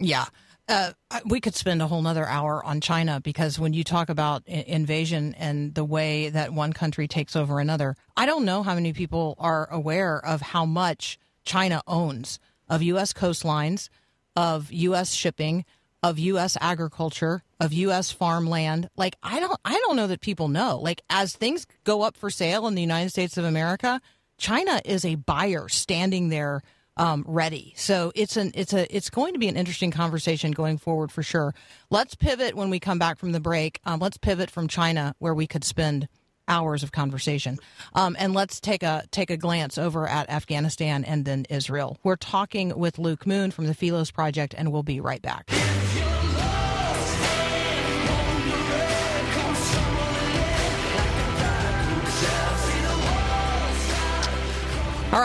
Yeah. 0.00 0.24
Uh, 0.68 0.92
we 1.24 1.40
could 1.40 1.54
spend 1.54 1.80
a 1.80 1.86
whole 1.86 2.02
nother 2.02 2.26
hour 2.26 2.64
on 2.64 2.80
China 2.80 3.20
because 3.20 3.60
when 3.60 3.74
you 3.74 3.84
talk 3.84 4.08
about 4.08 4.42
i- 4.48 4.64
invasion 4.66 5.34
and 5.34 5.72
the 5.76 5.84
way 5.84 6.30
that 6.30 6.52
one 6.52 6.72
country 6.72 7.06
takes 7.06 7.36
over 7.36 7.60
another, 7.60 7.94
I 8.16 8.26
don't 8.26 8.44
know 8.44 8.64
how 8.64 8.74
many 8.74 8.92
people 8.92 9.36
are 9.38 9.68
aware 9.70 10.18
of 10.24 10.40
how 10.40 10.66
much 10.66 11.16
China 11.44 11.80
owns 11.86 12.40
of 12.68 12.82
U.S. 12.82 13.12
coastlines, 13.12 13.88
of 14.34 14.72
U.S. 14.72 15.12
shipping, 15.12 15.64
of 16.02 16.18
U.S. 16.18 16.56
agriculture, 16.60 17.42
of 17.58 17.72
U.S. 17.72 18.10
farmland. 18.10 18.88
Like 18.96 19.16
I 19.22 19.40
don't, 19.40 19.58
I 19.64 19.74
don't 19.74 19.96
know 19.96 20.06
that 20.06 20.20
people 20.20 20.48
know. 20.48 20.78
Like 20.78 21.02
as 21.10 21.34
things 21.34 21.66
go 21.84 22.02
up 22.02 22.16
for 22.16 22.30
sale 22.30 22.66
in 22.66 22.74
the 22.74 22.82
United 22.82 23.10
States 23.10 23.36
of 23.36 23.44
America, 23.44 24.00
China 24.38 24.80
is 24.84 25.04
a 25.04 25.16
buyer 25.16 25.68
standing 25.68 26.30
there 26.30 26.62
um, 26.96 27.24
ready. 27.26 27.72
So 27.76 28.12
it's 28.14 28.36
an 28.36 28.52
it's 28.54 28.72
a 28.72 28.94
it's 28.94 29.10
going 29.10 29.32
to 29.32 29.38
be 29.38 29.48
an 29.48 29.56
interesting 29.56 29.90
conversation 29.90 30.52
going 30.52 30.78
forward 30.78 31.10
for 31.10 31.22
sure. 31.22 31.54
Let's 31.88 32.14
pivot 32.14 32.54
when 32.54 32.70
we 32.70 32.78
come 32.78 32.98
back 32.98 33.18
from 33.18 33.32
the 33.32 33.40
break. 33.40 33.80
Um, 33.84 34.00
let's 34.00 34.18
pivot 34.18 34.50
from 34.50 34.68
China, 34.68 35.14
where 35.18 35.34
we 35.34 35.46
could 35.46 35.64
spend 35.64 36.08
hours 36.46 36.82
of 36.82 36.90
conversation, 36.90 37.58
um, 37.94 38.16
and 38.18 38.34
let's 38.34 38.60
take 38.60 38.82
a 38.82 39.04
take 39.10 39.30
a 39.30 39.36
glance 39.36 39.78
over 39.78 40.06
at 40.06 40.28
Afghanistan 40.28 41.04
and 41.04 41.24
then 41.24 41.46
Israel. 41.48 41.98
We're 42.02 42.16
talking 42.16 42.76
with 42.76 42.98
Luke 42.98 43.26
Moon 43.26 43.50
from 43.50 43.66
the 43.66 43.74
Philos 43.74 44.10
Project, 44.10 44.54
and 44.56 44.70
we'll 44.72 44.82
be 44.82 45.00
right 45.00 45.22
back. 45.22 45.50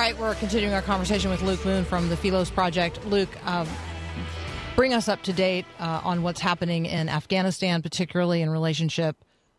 Right, 0.05 0.19
we're 0.19 0.35
continuing 0.35 0.71
our 0.71 0.83
conversation 0.83 1.31
with 1.31 1.41
Luke 1.41 1.65
Moon 1.65 1.83
from 1.83 2.09
the 2.09 2.15
Philos 2.15 2.51
Project. 2.51 3.03
Luke, 3.07 3.29
uh, 3.43 3.65
bring 4.75 4.93
us 4.93 5.07
up 5.07 5.23
to 5.23 5.33
date 5.33 5.65
uh, 5.79 5.99
on 6.03 6.21
what's 6.21 6.39
happening 6.39 6.85
in 6.85 7.09
Afghanistan, 7.09 7.81
particularly 7.81 8.43
in 8.43 8.51
relationship 8.51 9.15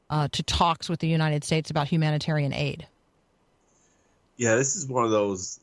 uh, 0.09 0.29
to 0.31 0.45
talks 0.45 0.89
with 0.89 1.01
the 1.01 1.09
United 1.09 1.43
States 1.43 1.69
about 1.71 1.89
humanitarian 1.89 2.53
aid. 2.53 2.87
Yeah, 4.37 4.55
this 4.55 4.77
is 4.77 4.87
one 4.87 5.05
of 5.05 5.11
those 5.11 5.59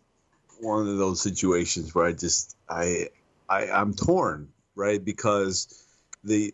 one 0.60 0.86
of 0.86 0.98
those 0.98 1.22
situations 1.22 1.96
where 1.96 2.06
I 2.06 2.12
just 2.12 2.58
I 2.68 3.08
I 3.48 3.70
I'm 3.70 3.94
torn, 3.94 4.50
right? 4.76 5.02
Because 5.02 5.86
the 6.26 6.54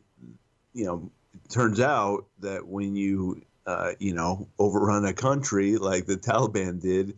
you 0.76 0.86
know, 0.86 1.10
it 1.34 1.50
turns 1.50 1.80
out 1.80 2.28
that 2.42 2.68
when 2.68 2.96
you 2.96 3.42
uh, 3.66 3.94
you 3.98 4.14
know, 4.14 4.48
overrun 4.60 5.06
a 5.06 5.14
country 5.14 5.78
like 5.78 6.06
the 6.06 6.16
Taliban 6.18 6.80
did 6.80 7.16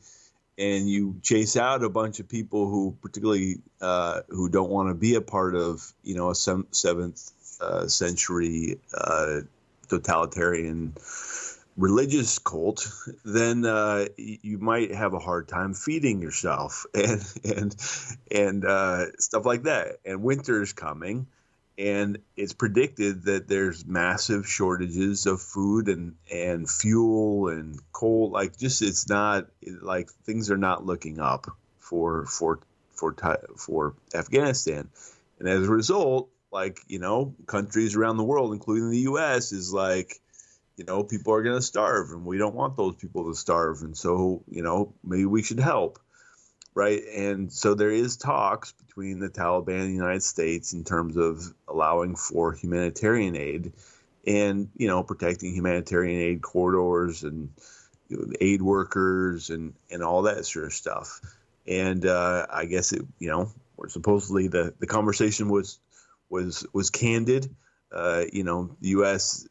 and 0.58 0.90
you 0.90 1.16
chase 1.24 1.58
out 1.58 1.84
a 1.84 1.90
bunch 1.90 2.20
of 2.20 2.28
people 2.28 2.68
who 2.68 2.96
particularly 3.02 3.58
uh, 3.82 4.22
who 4.30 4.50
don't 4.50 4.70
want 4.70 4.90
to 4.90 4.94
be 4.94 5.16
a 5.16 5.22
part 5.22 5.56
of, 5.56 5.92
you 6.04 6.16
know, 6.16 6.30
a 6.30 6.36
seventh 6.36 7.32
uh, 7.62 7.88
century 7.88 8.80
uh, 8.94 9.42
totalitarian 9.88 10.94
religious 11.78 12.38
cult, 12.38 12.92
then 13.24 13.66
uh, 13.66 14.06
you 14.18 14.58
might 14.58 14.94
have 14.94 15.14
a 15.14 15.20
hard 15.20 15.48
time 15.48 15.74
feeding 15.74 16.22
yourself 16.22 16.86
and 16.94 17.34
and 17.44 17.76
and 18.32 18.66
uh, 18.66 19.12
stuff 19.18 19.46
like 19.46 19.64
that. 19.64 19.98
And 20.06 20.22
winter's 20.22 20.74
coming, 20.74 21.28
and 21.82 22.20
it's 22.38 22.54
predicted 22.54 23.24
that 23.24 23.48
there's 23.48 23.88
massive 23.88 24.48
shortages 24.48 25.26
of 25.26 25.42
food 25.42 25.88
and 25.88 26.14
and 26.32 26.70
fuel 26.70 27.48
and 27.48 27.80
coal. 27.92 28.30
Like 28.30 28.56
just 28.56 28.84
it's 28.84 29.10
not 29.10 29.48
like 29.82 30.12
things 30.12 30.52
are 30.52 30.58
not 30.58 30.86
looking 30.86 31.20
up 31.20 31.48
for 31.80 32.28
for 32.28 32.60
for 32.92 33.16
for 33.58 33.96
Afghanistan, 34.14 34.90
and 35.40 35.50
as 35.50 35.68
a 35.68 35.72
result, 35.72 36.30
like 36.52 36.82
you 36.88 37.00
know, 37.00 37.34
countries 37.48 37.96
around 37.96 38.18
the 38.18 38.24
world, 38.24 38.54
including 38.54 38.92
the 38.92 39.00
U.S., 39.00 39.52
is 39.52 39.74
like 39.74 40.22
you 40.78 40.86
know 40.86 41.04
people 41.04 41.34
are 41.34 41.42
going 41.42 41.58
to 41.58 41.64
starve, 41.64 42.12
and 42.12 42.28
we 42.28 42.38
don't 42.38 42.54
want 42.54 42.78
those 42.78 42.96
people 42.96 43.28
to 43.28 43.36
starve, 43.36 43.82
and 43.82 43.98
so 43.98 44.44
you 44.48 44.62
know 44.62 44.94
maybe 45.04 45.26
we 45.26 45.42
should 45.42 45.60
help 45.60 45.98
right? 46.74 47.02
And 47.16 47.52
so 47.52 47.74
there 47.74 47.92
is 47.92 48.18
talks 48.18 48.72
between 48.74 49.20
the 49.20 49.30
Taliban 49.30 49.82
and 49.82 49.90
the 49.90 49.96
United 49.96 50.24
States 50.24 50.74
in 50.74 50.84
terms 50.84 51.18
of 51.18 51.54
allowing 51.68 52.16
for 52.16 52.54
humanitarian 52.54 53.36
aid 53.36 53.74
and 54.26 54.70
you 54.76 54.88
know 54.88 55.02
protecting 55.04 55.54
humanitarian 55.54 56.22
aid 56.22 56.42
corridors 56.42 57.24
and 57.24 57.50
you 58.08 58.18
know, 58.18 58.34
aid 58.40 58.62
workers 58.62 59.50
and 59.50 59.74
and 59.90 60.04
all 60.04 60.24
that 60.24 60.46
sort 60.46 60.66
of 60.66 60.74
stuff. 60.74 61.22
And 61.68 62.06
uh, 62.06 62.48
I 62.50 62.66
guess 62.66 62.92
it 62.92 63.02
you 63.20 63.30
know 63.30 63.52
or 63.78 63.90
supposedly 63.90 64.48
the 64.48 64.74
the 64.80 64.88
conversation 64.88 65.50
was 65.50 65.80
was 66.30 66.66
was 66.74 66.90
candid. 66.90 67.54
Uh, 67.92 68.24
you 68.32 68.44
know, 68.44 68.76
the 68.80 68.90
U.S. 68.90 69.48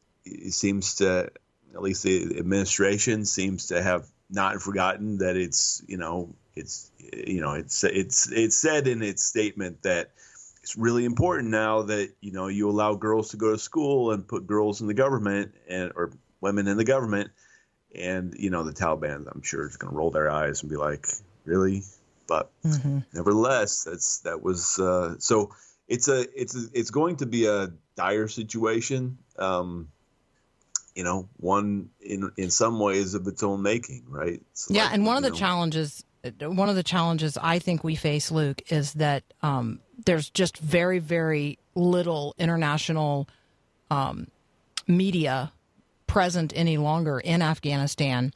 seems 0.48 0.96
to 0.96 1.30
at 1.74 1.82
least 1.82 2.02
the 2.02 2.38
administration 2.38 3.24
seems 3.26 3.68
to 3.68 3.82
have 3.82 4.06
not 4.30 4.60
forgotten 4.60 5.18
that 5.18 5.36
it's 5.36 5.82
you 5.86 5.96
know 5.96 6.34
it's 6.54 6.90
you 6.98 7.40
know 7.40 7.52
it's 7.52 7.84
it's 7.84 8.30
it's 8.30 8.56
said 8.56 8.86
in 8.86 9.02
its 9.02 9.22
statement 9.22 9.82
that 9.82 10.10
it's 10.62 10.76
really 10.76 11.04
important 11.04 11.50
now 11.50 11.82
that 11.82 12.10
you 12.20 12.32
know 12.32 12.48
you 12.48 12.68
allow 12.68 12.94
girls 12.94 13.30
to 13.30 13.36
go 13.36 13.52
to 13.52 13.58
school 13.58 14.12
and 14.12 14.26
put 14.26 14.46
girls 14.46 14.80
in 14.80 14.86
the 14.86 14.94
government 14.94 15.54
and 15.68 15.92
or 15.96 16.12
women 16.40 16.68
in 16.68 16.76
the 16.76 16.84
government. 16.84 17.30
And 17.92 18.34
you 18.38 18.50
know 18.50 18.62
the 18.62 18.72
Taliban 18.72 19.26
I'm 19.32 19.42
sure 19.42 19.66
is 19.66 19.76
going 19.76 19.90
to 19.90 19.96
roll 19.96 20.10
their 20.10 20.30
eyes 20.30 20.62
and 20.62 20.70
be 20.70 20.76
like 20.76 21.06
really? 21.44 21.82
But 22.28 22.52
nevertheless 23.12 23.82
that's 23.84 24.20
that 24.20 24.42
was 24.42 24.78
uh, 24.78 25.16
so 25.18 25.50
it's 25.88 26.06
a 26.06 26.20
it's 26.40 26.54
a, 26.54 26.68
it's 26.72 26.90
going 26.90 27.16
to 27.16 27.26
be 27.26 27.46
a 27.46 27.72
dire 27.96 28.28
situation. 28.28 29.18
Um, 29.38 29.88
you 30.94 31.04
know 31.04 31.28
one 31.36 31.90
in 32.00 32.30
in 32.36 32.50
some 32.50 32.78
ways 32.78 33.14
of 33.14 33.26
its 33.26 33.42
own 33.42 33.62
making 33.62 34.04
right? 34.08 34.42
Yeah, 34.68 34.84
like, 34.84 34.94
and 34.94 35.06
one 35.06 35.16
of 35.16 35.22
the 35.22 35.30
know, 35.30 35.36
challenges, 35.36 36.04
one 36.40 36.68
of 36.68 36.76
the 36.76 36.82
challenges 36.82 37.38
I 37.40 37.58
think 37.58 37.84
we 37.84 37.94
face, 37.94 38.30
Luke, 38.30 38.62
is 38.70 38.94
that 38.94 39.24
um, 39.42 39.80
there's 40.04 40.30
just 40.30 40.58
very, 40.58 40.98
very 40.98 41.58
little 41.74 42.34
international 42.38 43.28
um, 43.90 44.28
media 44.86 45.52
present 46.06 46.52
any 46.56 46.76
longer 46.76 47.20
in 47.20 47.42
Afghanistan, 47.42 48.32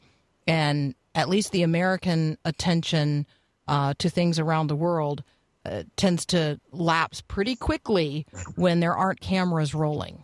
and 0.46 0.94
at 1.14 1.28
least 1.28 1.52
the 1.52 1.62
American 1.62 2.38
attention 2.44 3.26
uh, 3.68 3.94
to 3.98 4.08
things 4.08 4.38
around 4.38 4.68
the 4.68 4.76
world 4.76 5.22
uh, 5.66 5.82
tends 5.96 6.26
to 6.26 6.60
lapse 6.72 7.20
pretty 7.20 7.56
quickly 7.56 8.26
when 8.56 8.80
there 8.80 8.94
aren't 8.94 9.20
cameras 9.20 9.74
rolling. 9.74 10.22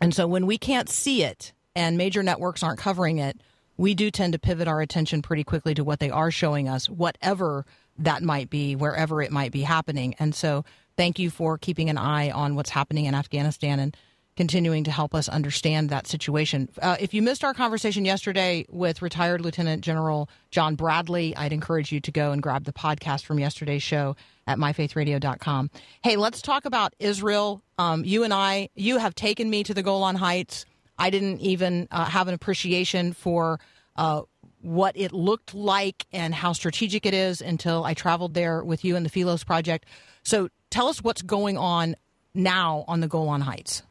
And 0.00 0.14
so 0.14 0.26
when 0.26 0.46
we 0.46 0.58
can't 0.58 0.88
see 0.88 1.22
it 1.22 1.52
and 1.74 1.96
major 1.96 2.22
networks 2.22 2.62
aren't 2.62 2.78
covering 2.78 3.18
it, 3.18 3.40
we 3.76 3.94
do 3.94 4.10
tend 4.10 4.32
to 4.32 4.38
pivot 4.38 4.68
our 4.68 4.80
attention 4.80 5.22
pretty 5.22 5.44
quickly 5.44 5.74
to 5.74 5.84
what 5.84 6.00
they 6.00 6.10
are 6.10 6.30
showing 6.30 6.68
us, 6.68 6.88
whatever 6.88 7.66
that 7.98 8.22
might 8.22 8.50
be, 8.50 8.76
wherever 8.76 9.22
it 9.22 9.32
might 9.32 9.52
be 9.52 9.62
happening. 9.62 10.14
And 10.18 10.34
so 10.34 10.64
thank 10.96 11.18
you 11.18 11.30
for 11.30 11.58
keeping 11.58 11.90
an 11.90 11.98
eye 11.98 12.30
on 12.30 12.54
what's 12.54 12.70
happening 12.70 13.04
in 13.06 13.14
Afghanistan 13.14 13.78
and 13.78 13.96
continuing 14.36 14.84
to 14.84 14.90
help 14.90 15.14
us 15.14 15.28
understand 15.28 15.90
that 15.90 16.06
situation. 16.06 16.68
Uh, 16.80 16.96
if 17.00 17.14
you 17.14 17.22
missed 17.22 17.42
our 17.42 17.54
conversation 17.54 18.04
yesterday 18.04 18.66
with 18.70 19.02
retired 19.02 19.40
Lieutenant 19.40 19.82
General 19.82 20.28
John 20.50 20.74
Bradley, 20.74 21.34
I'd 21.36 21.52
encourage 21.52 21.90
you 21.90 22.00
to 22.00 22.12
go 22.12 22.32
and 22.32 22.42
grab 22.42 22.64
the 22.64 22.72
podcast 22.72 23.24
from 23.24 23.38
yesterday's 23.38 23.82
show 23.82 24.14
at 24.46 24.58
myfaithradio.com. 24.58 25.70
Hey, 26.02 26.16
let's 26.16 26.42
talk 26.42 26.66
about 26.66 26.94
Israel. 26.98 27.62
Um, 27.78 28.04
you 28.04 28.24
and 28.24 28.32
I, 28.32 28.68
you 28.74 28.98
have 28.98 29.14
taken 29.14 29.48
me 29.48 29.64
to 29.64 29.74
the 29.74 29.82
Golan 29.82 30.16
Heights. 30.16 30.66
I 30.98 31.10
didn't 31.10 31.40
even 31.40 31.88
uh, 31.90 32.04
have 32.04 32.28
an 32.28 32.34
appreciation 32.34 33.12
for 33.12 33.58
uh, 33.96 34.22
what 34.60 34.96
it 34.96 35.12
looked 35.12 35.54
like 35.54 36.06
and 36.12 36.34
how 36.34 36.52
strategic 36.52 37.06
it 37.06 37.14
is 37.14 37.40
until 37.40 37.84
I 37.84 37.94
traveled 37.94 38.34
there 38.34 38.62
with 38.62 38.84
you 38.84 38.96
and 38.96 39.04
the 39.04 39.10
Philos 39.10 39.44
Project. 39.44 39.86
So 40.22 40.48
tell 40.70 40.88
us 40.88 41.02
what's 41.02 41.22
going 41.22 41.56
on 41.56 41.96
now 42.34 42.84
on 42.88 43.00
the 43.00 43.08
Golan 43.08 43.40
Heights. 43.40 43.82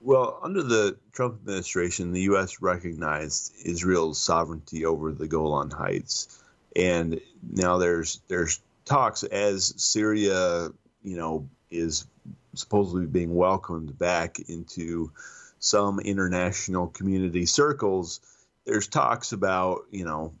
Well, 0.00 0.38
under 0.42 0.62
the 0.62 0.96
Trump 1.12 1.40
administration, 1.40 2.12
the 2.12 2.22
U.S. 2.22 2.62
recognized 2.62 3.52
Israel's 3.64 4.20
sovereignty 4.20 4.84
over 4.84 5.12
the 5.12 5.26
Golan 5.26 5.70
Heights, 5.70 6.40
and 6.76 7.20
now 7.42 7.78
there's 7.78 8.20
there's 8.28 8.60
talks 8.84 9.24
as 9.24 9.74
Syria, 9.76 10.68
you 11.02 11.16
know, 11.16 11.48
is 11.70 12.06
supposedly 12.54 13.06
being 13.06 13.34
welcomed 13.34 13.98
back 13.98 14.38
into 14.48 15.12
some 15.58 15.98
international 15.98 16.86
community 16.86 17.46
circles. 17.46 18.20
There's 18.64 18.86
talks 18.86 19.32
about 19.32 19.86
you 19.90 20.04
know 20.04 20.32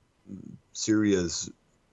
Syria's 0.72 1.50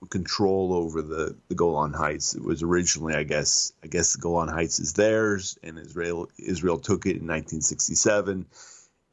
control 0.10 0.74
over 0.74 1.02
the, 1.02 1.36
the 1.48 1.56
Golan 1.56 1.94
Heights. 1.94 2.36
It 2.36 2.44
was 2.44 2.64
originally, 2.64 3.16
I 3.16 3.24
guess, 3.24 3.74
I 3.84 3.88
guess 3.88 4.14
the 4.14 4.22
Golan 4.22 4.50
Heights 4.50 4.80
is 4.80 4.94
theirs, 4.94 5.58
and 5.64 5.80
Israel 5.80 6.30
Israel 6.38 6.78
took 6.78 7.06
it 7.06 7.18
in 7.18 7.28
1967. 7.28 8.46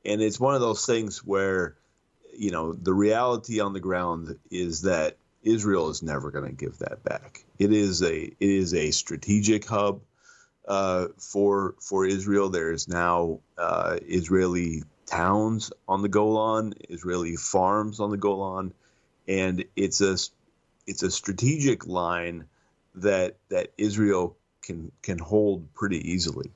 And 0.04 0.20
it's 0.20 0.40
one 0.40 0.54
of 0.54 0.60
those 0.60 0.84
things 0.84 1.24
where, 1.24 1.76
you 2.36 2.50
know, 2.50 2.72
the 2.72 2.92
reality 2.92 3.60
on 3.60 3.72
the 3.72 3.80
ground 3.80 4.38
is 4.50 4.82
that 4.82 5.16
Israel 5.42 5.88
is 5.90 6.02
never 6.02 6.30
going 6.30 6.48
to 6.48 6.52
give 6.52 6.78
that 6.78 7.02
back. 7.02 7.44
It 7.58 7.72
is 7.72 8.02
a 8.02 8.22
it 8.24 8.34
is 8.40 8.74
a 8.74 8.90
strategic 8.90 9.66
hub 9.66 10.00
uh, 10.66 11.08
for 11.18 11.74
for 11.80 12.06
Israel. 12.06 12.48
There 12.48 12.72
is 12.72 12.88
now 12.88 13.40
uh, 13.58 13.98
Israeli 14.02 14.82
towns 15.06 15.72
on 15.88 16.02
the 16.02 16.08
Golan, 16.08 16.74
Israeli 16.88 17.36
farms 17.36 18.00
on 18.00 18.10
the 18.10 18.16
Golan, 18.16 18.72
and 19.28 19.64
it's 19.76 20.00
a 20.00 20.16
it's 20.86 21.02
a 21.02 21.10
strategic 21.10 21.86
line 21.86 22.44
that 22.96 23.36
that 23.48 23.72
Israel 23.78 24.36
can 24.62 24.92
can 25.02 25.18
hold 25.18 25.72
pretty 25.74 26.10
easily, 26.10 26.50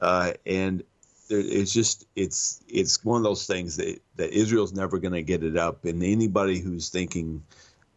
uh, 0.00 0.32
and 0.46 0.82
it's 1.28 1.72
just 1.72 2.06
it's 2.16 2.62
it's 2.68 3.04
one 3.04 3.18
of 3.18 3.24
those 3.24 3.46
things 3.46 3.76
that 3.76 4.00
that 4.16 4.30
Israel's 4.32 4.72
never 4.72 4.98
going 4.98 5.14
to 5.14 5.22
get 5.22 5.44
it 5.44 5.56
up, 5.56 5.84
and 5.84 6.02
anybody 6.02 6.58
who's 6.58 6.88
thinking 6.88 7.42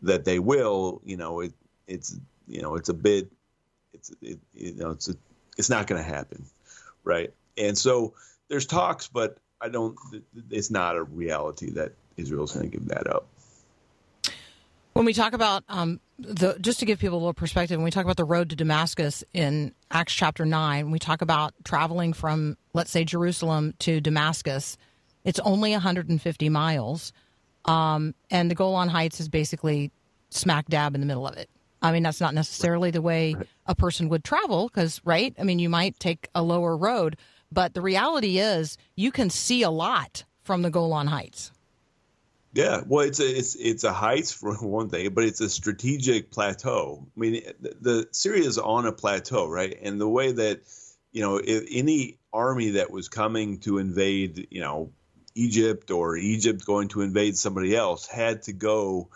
that 0.03 0.25
they 0.25 0.39
will, 0.39 1.01
you 1.05 1.17
know, 1.17 1.41
it 1.41 1.53
it's 1.87 2.17
you 2.47 2.61
know 2.61 2.75
it's 2.75 2.89
a 2.89 2.93
bit 2.93 3.31
it's 3.93 4.11
it, 4.21 4.39
you 4.53 4.75
know 4.75 4.91
it's 4.91 5.09
a, 5.09 5.15
it's 5.57 5.69
not 5.69 5.87
going 5.87 6.01
to 6.03 6.07
happen, 6.07 6.45
right? 7.03 7.33
And 7.57 7.77
so 7.77 8.13
there's 8.49 8.65
talks, 8.65 9.07
but 9.07 9.37
I 9.61 9.69
don't. 9.69 9.95
It's 10.49 10.71
not 10.71 10.97
a 10.97 11.03
reality 11.03 11.71
that 11.71 11.93
Israel's 12.17 12.53
going 12.53 12.69
to 12.69 12.77
give 12.77 12.89
that 12.89 13.07
up. 13.07 13.27
When 14.93 15.05
we 15.05 15.13
talk 15.13 15.33
about 15.33 15.63
um, 15.69 15.99
the, 16.19 16.55
just 16.61 16.79
to 16.79 16.85
give 16.85 16.99
people 16.99 17.17
a 17.17 17.19
little 17.19 17.33
perspective, 17.33 17.77
when 17.77 17.83
we 17.83 17.89
talk 17.91 18.05
about 18.05 18.17
the 18.17 18.25
road 18.25 18.51
to 18.51 18.55
Damascus 18.55 19.23
in 19.33 19.73
Acts 19.89 20.13
chapter 20.13 20.45
nine, 20.45 20.91
we 20.91 20.99
talk 20.99 21.23
about 21.23 21.53
traveling 21.63 22.13
from, 22.13 22.57
let's 22.73 22.91
say, 22.91 23.03
Jerusalem 23.03 23.73
to 23.79 23.99
Damascus. 23.99 24.77
It's 25.23 25.39
only 25.39 25.71
150 25.71 26.49
miles, 26.49 27.11
um, 27.65 28.13
and 28.29 28.51
the 28.51 28.55
Golan 28.55 28.89
Heights 28.89 29.19
is 29.19 29.29
basically 29.29 29.91
smack 30.29 30.67
dab 30.67 30.93
in 30.93 31.01
the 31.01 31.07
middle 31.07 31.27
of 31.27 31.37
it. 31.37 31.49
I 31.81 31.91
mean, 31.91 32.03
that's 32.03 32.21
not 32.21 32.35
necessarily 32.35 32.91
the 32.91 33.01
way 33.01 33.35
a 33.65 33.73
person 33.73 34.09
would 34.09 34.23
travel, 34.23 34.67
because 34.67 35.01
right? 35.03 35.33
I 35.39 35.43
mean, 35.43 35.57
you 35.57 35.69
might 35.69 35.99
take 35.99 36.27
a 36.35 36.43
lower 36.43 36.77
road, 36.77 37.17
but 37.51 37.73
the 37.73 37.81
reality 37.81 38.37
is 38.37 38.77
you 38.95 39.11
can 39.11 39.31
see 39.31 39.63
a 39.63 39.71
lot 39.71 40.23
from 40.43 40.61
the 40.61 40.69
Golan 40.69 41.07
Heights. 41.07 41.51
Yeah, 42.53 42.81
well, 42.85 43.05
it's 43.05 43.19
a 43.19 43.37
it's 43.37 43.55
it's 43.55 43.83
a 43.83 43.91
heights 43.91 44.31
for 44.31 44.53
one 44.61 44.89
thing, 44.89 45.11
but 45.13 45.23
it's 45.23 45.41
a 45.41 45.49
strategic 45.49 46.31
plateau. 46.31 47.07
I 47.15 47.19
mean, 47.19 47.41
the, 47.59 47.75
the 47.81 48.07
Syria 48.11 48.43
is 48.43 48.59
on 48.59 48.85
a 48.85 48.91
plateau, 48.91 49.47
right? 49.47 49.75
And 49.81 49.99
the 49.99 50.07
way 50.07 50.31
that 50.31 50.61
you 51.11 51.21
know, 51.21 51.37
if 51.37 51.65
any 51.71 52.19
army 52.31 52.71
that 52.71 52.91
was 52.91 53.09
coming 53.09 53.59
to 53.61 53.79
invade, 53.79 54.47
you 54.51 54.61
know, 54.61 54.91
Egypt 55.35 55.89
or 55.89 56.15
Egypt 56.15 56.63
going 56.65 56.89
to 56.89 57.01
invade 57.01 57.37
somebody 57.37 57.75
else 57.75 58.07
had 58.07 58.43
to 58.43 58.53
go 58.53 59.09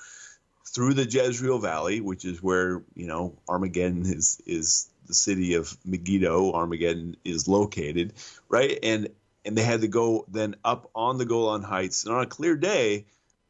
through 0.66 0.96
the 0.96 1.06
Jezreel 1.06 1.60
Valley, 1.60 2.02
which 2.02 2.26
is 2.26 2.42
where 2.42 2.84
you 2.96 3.06
know 3.06 3.38
Armageddon 3.48 4.06
is 4.06 4.42
is 4.48 4.90
the 5.06 5.14
city 5.14 5.54
of 5.54 5.78
Megiddo. 5.86 6.54
Armageddon 6.54 7.18
is 7.24 7.48
located, 7.48 8.14
right? 8.50 8.80
And 8.82 9.10
and 9.46 9.56
they 9.56 9.64
had 9.64 9.82
to 9.82 9.88
go 9.88 10.26
then 10.28 10.56
up 10.66 10.90
on 10.96 11.20
the 11.20 11.26
Golan 11.26 11.62
Heights, 11.62 12.04
and 12.06 12.16
on 12.16 12.24
a 12.24 12.28
clear 12.28 12.56
day, 12.56 13.06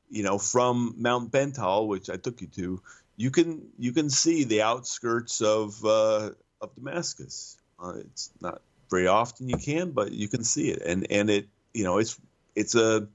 you 0.10 0.24
know, 0.24 0.38
from 0.38 0.95
Mount 0.97 1.32
Bental, 1.32 1.88
which 1.88 2.10
I 2.10 2.18
took 2.18 2.41
you 2.41 2.47
to, 2.47 2.82
you 3.16 3.32
can 3.32 3.70
you 3.78 3.91
can 3.91 4.10
see 4.10 4.43
the 4.43 4.62
outskirts 4.62 5.41
of 5.41 5.84
uh, 5.84 6.32
of 6.62 6.76
Damascus, 6.76 7.58
Uh, 7.80 7.93
it's 7.99 8.32
not 8.41 8.62
very 8.89 9.08
often 9.08 9.49
you 9.49 9.58
can, 9.58 9.91
but 9.91 10.12
you 10.12 10.28
can 10.28 10.43
see 10.43 10.70
it, 10.70 10.82
and 10.82 11.12
and 11.12 11.30
it 11.30 11.47
you 11.74 11.84
know 11.84 11.97
it's 11.97 12.20
it's 12.55 12.76
a 12.76 13.08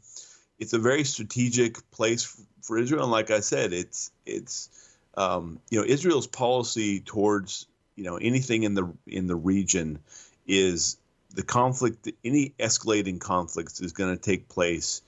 it's 0.58 0.72
a 0.72 0.78
very 0.78 1.04
strategic 1.04 1.90
place 1.90 2.24
for 2.62 2.78
Israel, 2.78 3.02
and 3.02 3.10
like 3.10 3.30
I 3.30 3.40
said, 3.40 3.72
it's 3.72 4.10
it's 4.26 4.68
um, 5.16 5.60
you 5.70 5.80
know 5.80 5.86
Israel's 5.86 6.26
policy 6.26 7.00
towards 7.00 7.66
you 7.96 8.04
know 8.04 8.16
anything 8.16 8.62
in 8.62 8.74
the 8.74 8.92
in 9.06 9.26
the 9.26 9.36
region 9.36 9.98
is 10.46 10.96
the 11.34 11.42
conflict 11.42 12.10
any 12.24 12.54
escalating 12.58 13.20
conflicts 13.20 13.80
is 13.80 13.92
going 13.92 14.14
to 14.14 14.20
take 14.20 14.48
place 14.48 15.02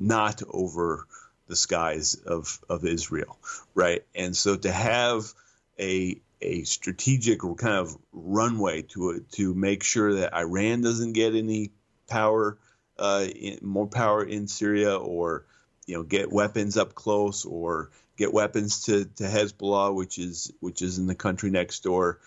not 0.00 0.42
over 0.48 1.06
the 1.46 1.56
skies 1.56 2.14
of 2.14 2.58
of 2.68 2.84
Israel, 2.84 3.38
right? 3.74 4.02
And 4.14 4.36
so 4.36 4.56
to 4.56 4.72
have 4.72 5.32
a 5.78 6.20
a 6.40 6.62
strategic 6.62 7.40
kind 7.40 7.74
of 7.74 7.96
runway 8.12 8.82
to 8.82 9.24
to 9.32 9.54
make 9.54 9.82
sure 9.82 10.14
that 10.14 10.34
Iran 10.34 10.80
doesn't 10.80 11.12
get 11.12 11.34
any 11.34 11.70
power, 12.08 12.58
uh, 12.98 13.26
in, 13.34 13.58
more 13.62 13.86
power 13.86 14.24
in 14.24 14.48
Syria, 14.48 14.96
or 14.96 15.44
you 15.86 15.96
know 15.96 16.02
get 16.02 16.32
weapons 16.32 16.76
up 16.76 16.94
close, 16.94 17.44
or 17.44 17.90
get 18.16 18.32
weapons 18.32 18.84
to, 18.84 19.04
to 19.04 19.24
Hezbollah, 19.24 19.94
which 19.94 20.18
is 20.18 20.52
which 20.60 20.82
is 20.82 20.98
in 20.98 21.06
the 21.06 21.14
country 21.14 21.50
next 21.50 21.82
door. 21.82 22.20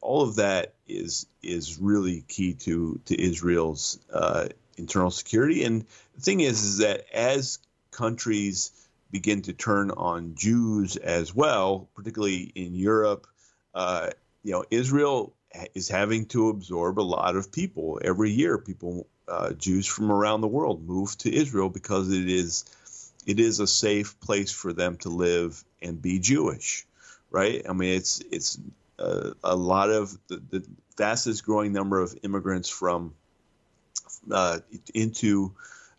All 0.00 0.22
of 0.22 0.36
that 0.36 0.74
is 0.88 1.26
is 1.42 1.78
really 1.78 2.22
key 2.22 2.54
to 2.54 3.00
to 3.04 3.20
Israel's 3.20 4.00
uh, 4.12 4.48
internal 4.76 5.10
security. 5.10 5.64
And 5.64 5.84
the 6.14 6.20
thing 6.20 6.40
is, 6.40 6.62
is 6.62 6.78
that 6.78 7.04
as 7.12 7.58
countries 7.90 8.70
begin 9.10 9.42
to 9.42 9.52
turn 9.52 9.90
on 9.90 10.34
Jews 10.34 10.96
as 10.96 11.34
well, 11.34 11.88
particularly 11.94 12.50
in 12.54 12.74
Europe, 12.74 13.26
uh, 13.74 14.10
you 14.42 14.52
know, 14.52 14.64
Israel 14.70 15.34
is 15.74 15.88
having 15.88 16.26
to 16.26 16.48
absorb 16.48 16.98
a 16.98 17.02
lot 17.02 17.36
of 17.36 17.52
people 17.52 18.00
every 18.02 18.30
year. 18.30 18.58
People, 18.58 19.06
uh, 19.28 19.52
Jews 19.52 19.86
from 19.86 20.10
around 20.10 20.40
the 20.40 20.48
world, 20.48 20.86
move 20.86 21.16
to 21.18 21.32
Israel 21.32 21.68
because 21.68 22.10
it 22.10 22.28
is 22.28 22.64
it 23.24 23.38
is 23.38 23.60
a 23.60 23.66
safe 23.66 24.18
place 24.20 24.50
for 24.50 24.72
them 24.72 24.96
to 24.98 25.08
live 25.08 25.62
and 25.80 26.02
be 26.02 26.18
Jewish, 26.18 26.86
right? 27.30 27.62
I 27.68 27.72
mean, 27.72 27.96
it's 27.96 28.20
it's 28.32 28.58
uh, 28.98 29.32
a 29.44 29.54
lot 29.54 29.90
of 29.90 30.16
the, 30.28 30.42
the 30.50 30.66
fastest 30.96 31.44
growing 31.44 31.72
number 31.72 32.00
of 32.00 32.16
immigrants 32.22 32.68
from 32.68 33.14
uh, 34.30 34.60
into 34.94 35.52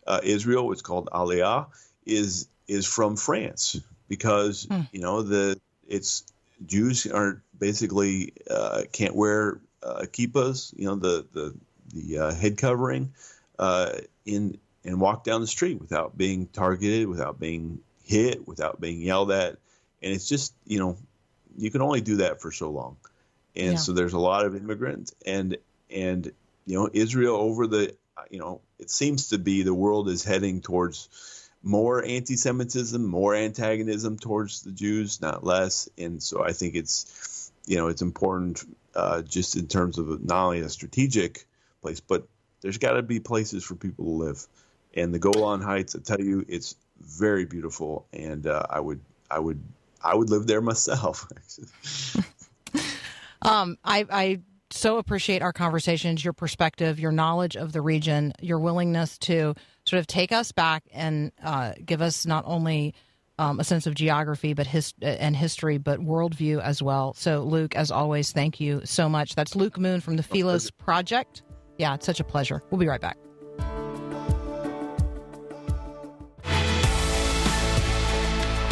uh, 0.06 0.20
Israel, 0.22 0.72
it's 0.72 0.82
called 0.82 1.08
Aliyah, 1.12 1.66
is 2.06 2.48
is 2.66 2.86
from 2.86 3.16
France 3.16 3.80
because 4.08 4.66
Hmm. 4.70 4.80
you 4.92 5.00
know 5.00 5.22
the 5.22 5.60
it's 5.88 6.24
Jews 6.64 7.06
are 7.06 7.42
basically 7.58 8.32
uh, 8.50 8.82
can't 8.92 9.14
wear 9.14 9.60
uh, 9.82 10.04
kippas, 10.12 10.72
you 10.78 10.86
know 10.86 10.96
the 10.96 11.26
the 11.32 11.54
the 11.92 12.18
uh, 12.18 12.34
head 12.34 12.56
covering 12.58 13.12
uh, 13.58 13.92
in 14.24 14.58
and 14.84 15.00
walk 15.00 15.24
down 15.24 15.40
the 15.40 15.46
street 15.46 15.80
without 15.80 16.16
being 16.16 16.46
targeted, 16.46 17.08
without 17.08 17.40
being 17.40 17.80
hit, 18.04 18.46
without 18.46 18.80
being 18.80 19.00
yelled 19.00 19.30
at, 19.30 19.56
and 20.02 20.12
it's 20.12 20.28
just 20.28 20.54
you 20.66 20.78
know 20.78 20.96
you 21.56 21.70
can 21.70 21.82
only 21.82 22.00
do 22.00 22.16
that 22.16 22.40
for 22.40 22.50
so 22.52 22.70
long, 22.70 22.96
and 23.56 23.72
Yeah. 23.72 23.78
so 23.78 23.92
there's 23.92 24.12
a 24.12 24.18
lot 24.18 24.44
of 24.44 24.56
immigrants 24.56 25.14
and 25.26 25.56
and 25.90 26.30
you 26.66 26.78
know 26.78 26.88
Israel 26.92 27.36
over 27.36 27.66
the 27.66 27.94
you 28.30 28.38
know 28.38 28.60
it 28.78 28.90
seems 28.90 29.28
to 29.28 29.38
be 29.38 29.62
the 29.62 29.74
world 29.74 30.08
is 30.08 30.24
heading 30.24 30.60
towards 30.60 31.08
more 31.64 32.04
anti-Semitism, 32.04 33.04
more 33.04 33.34
antagonism 33.34 34.18
towards 34.18 34.62
the 34.62 34.70
Jews, 34.70 35.20
not 35.20 35.42
less. 35.42 35.88
And 35.96 36.22
so 36.22 36.44
I 36.44 36.52
think 36.52 36.74
it's, 36.74 37.50
you 37.66 37.78
know, 37.78 37.88
it's 37.88 38.02
important 38.02 38.62
uh, 38.94 39.22
just 39.22 39.56
in 39.56 39.66
terms 39.66 39.98
of 39.98 40.22
not 40.22 40.44
only 40.44 40.60
a 40.60 40.68
strategic 40.68 41.46
place, 41.80 42.00
but 42.00 42.28
there's 42.60 42.78
got 42.78 42.92
to 42.92 43.02
be 43.02 43.18
places 43.18 43.64
for 43.64 43.74
people 43.74 44.04
to 44.04 44.10
live. 44.10 44.46
And 44.94 45.12
the 45.12 45.18
Golan 45.18 45.62
Heights, 45.62 45.96
I 45.96 46.00
tell 46.00 46.20
you, 46.20 46.44
it's 46.46 46.76
very 47.00 47.46
beautiful, 47.46 48.06
and 48.12 48.46
uh, 48.46 48.62
I 48.68 48.78
would, 48.78 49.00
I 49.30 49.38
would, 49.38 49.60
I 50.02 50.14
would 50.14 50.30
live 50.30 50.46
there 50.46 50.60
myself. 50.60 51.26
Um, 53.44 53.76
I, 53.84 54.06
I 54.10 54.40
so 54.74 54.98
appreciate 54.98 55.40
our 55.40 55.52
conversations, 55.52 56.24
your 56.24 56.32
perspective, 56.32 56.98
your 56.98 57.12
knowledge 57.12 57.56
of 57.56 57.72
the 57.72 57.80
region, 57.80 58.32
your 58.40 58.58
willingness 58.58 59.18
to 59.18 59.54
sort 59.84 60.00
of 60.00 60.06
take 60.06 60.32
us 60.32 60.52
back 60.52 60.82
and 60.92 61.30
uh, 61.42 61.72
give 61.84 62.02
us 62.02 62.26
not 62.26 62.44
only 62.46 62.94
um, 63.38 63.60
a 63.60 63.64
sense 63.64 63.86
of 63.86 63.94
geography, 63.94 64.52
but 64.52 64.66
his 64.66 64.92
and 65.00 65.36
history, 65.36 65.78
but 65.78 66.00
worldview 66.00 66.60
as 66.60 66.82
well. 66.82 67.14
So, 67.14 67.42
Luke, 67.42 67.76
as 67.76 67.90
always, 67.90 68.32
thank 68.32 68.60
you 68.60 68.80
so 68.84 69.08
much. 69.08 69.34
That's 69.34 69.54
Luke 69.54 69.78
Moon 69.78 70.00
from 70.00 70.16
the 70.16 70.22
Philos 70.22 70.70
Project. 70.70 71.42
Yeah, 71.78 71.94
it's 71.94 72.06
such 72.06 72.20
a 72.20 72.24
pleasure. 72.24 72.62
We'll 72.70 72.78
be 72.78 72.86
right 72.86 73.00
back. 73.00 73.16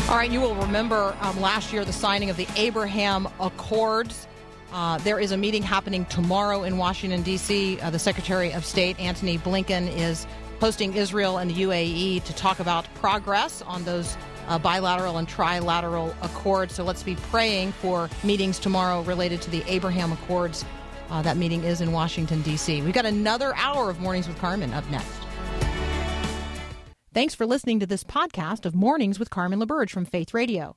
All 0.08 0.18
right, 0.18 0.30
you 0.30 0.40
will 0.40 0.54
remember 0.56 1.16
um, 1.20 1.40
last 1.40 1.72
year 1.72 1.84
the 1.84 1.92
signing 1.92 2.28
of 2.28 2.36
the 2.36 2.46
Abraham 2.56 3.26
Accords. 3.40 4.26
Uh, 4.72 4.96
there 4.98 5.18
is 5.18 5.32
a 5.32 5.36
meeting 5.36 5.62
happening 5.62 6.04
tomorrow 6.06 6.62
in 6.62 6.78
Washington, 6.78 7.22
D.C. 7.22 7.78
Uh, 7.80 7.90
the 7.90 7.98
Secretary 7.98 8.52
of 8.52 8.64
State, 8.64 8.98
Antony 8.98 9.36
Blinken, 9.36 9.94
is 9.94 10.26
hosting 10.60 10.94
Israel 10.94 11.38
and 11.38 11.50
the 11.50 11.62
UAE 11.62 12.24
to 12.24 12.32
talk 12.34 12.58
about 12.58 12.86
progress 12.94 13.62
on 13.62 13.84
those 13.84 14.16
uh, 14.48 14.58
bilateral 14.58 15.18
and 15.18 15.28
trilateral 15.28 16.14
accords. 16.22 16.74
So 16.74 16.84
let's 16.84 17.02
be 17.02 17.16
praying 17.16 17.72
for 17.72 18.08
meetings 18.24 18.58
tomorrow 18.58 19.02
related 19.02 19.42
to 19.42 19.50
the 19.50 19.62
Abraham 19.66 20.12
Accords. 20.12 20.64
Uh, 21.10 21.20
that 21.20 21.36
meeting 21.36 21.64
is 21.64 21.82
in 21.82 21.92
Washington, 21.92 22.40
D.C. 22.40 22.80
We've 22.80 22.94
got 22.94 23.04
another 23.04 23.54
hour 23.56 23.90
of 23.90 24.00
Mornings 24.00 24.26
with 24.26 24.38
Carmen 24.38 24.72
up 24.72 24.88
next. 24.90 25.20
Thanks 27.12 27.34
for 27.34 27.44
listening 27.44 27.78
to 27.80 27.86
this 27.86 28.04
podcast 28.04 28.64
of 28.64 28.74
Mornings 28.74 29.18
with 29.18 29.28
Carmen 29.28 29.60
LaBerge 29.60 29.90
from 29.90 30.06
Faith 30.06 30.32
Radio. 30.32 30.76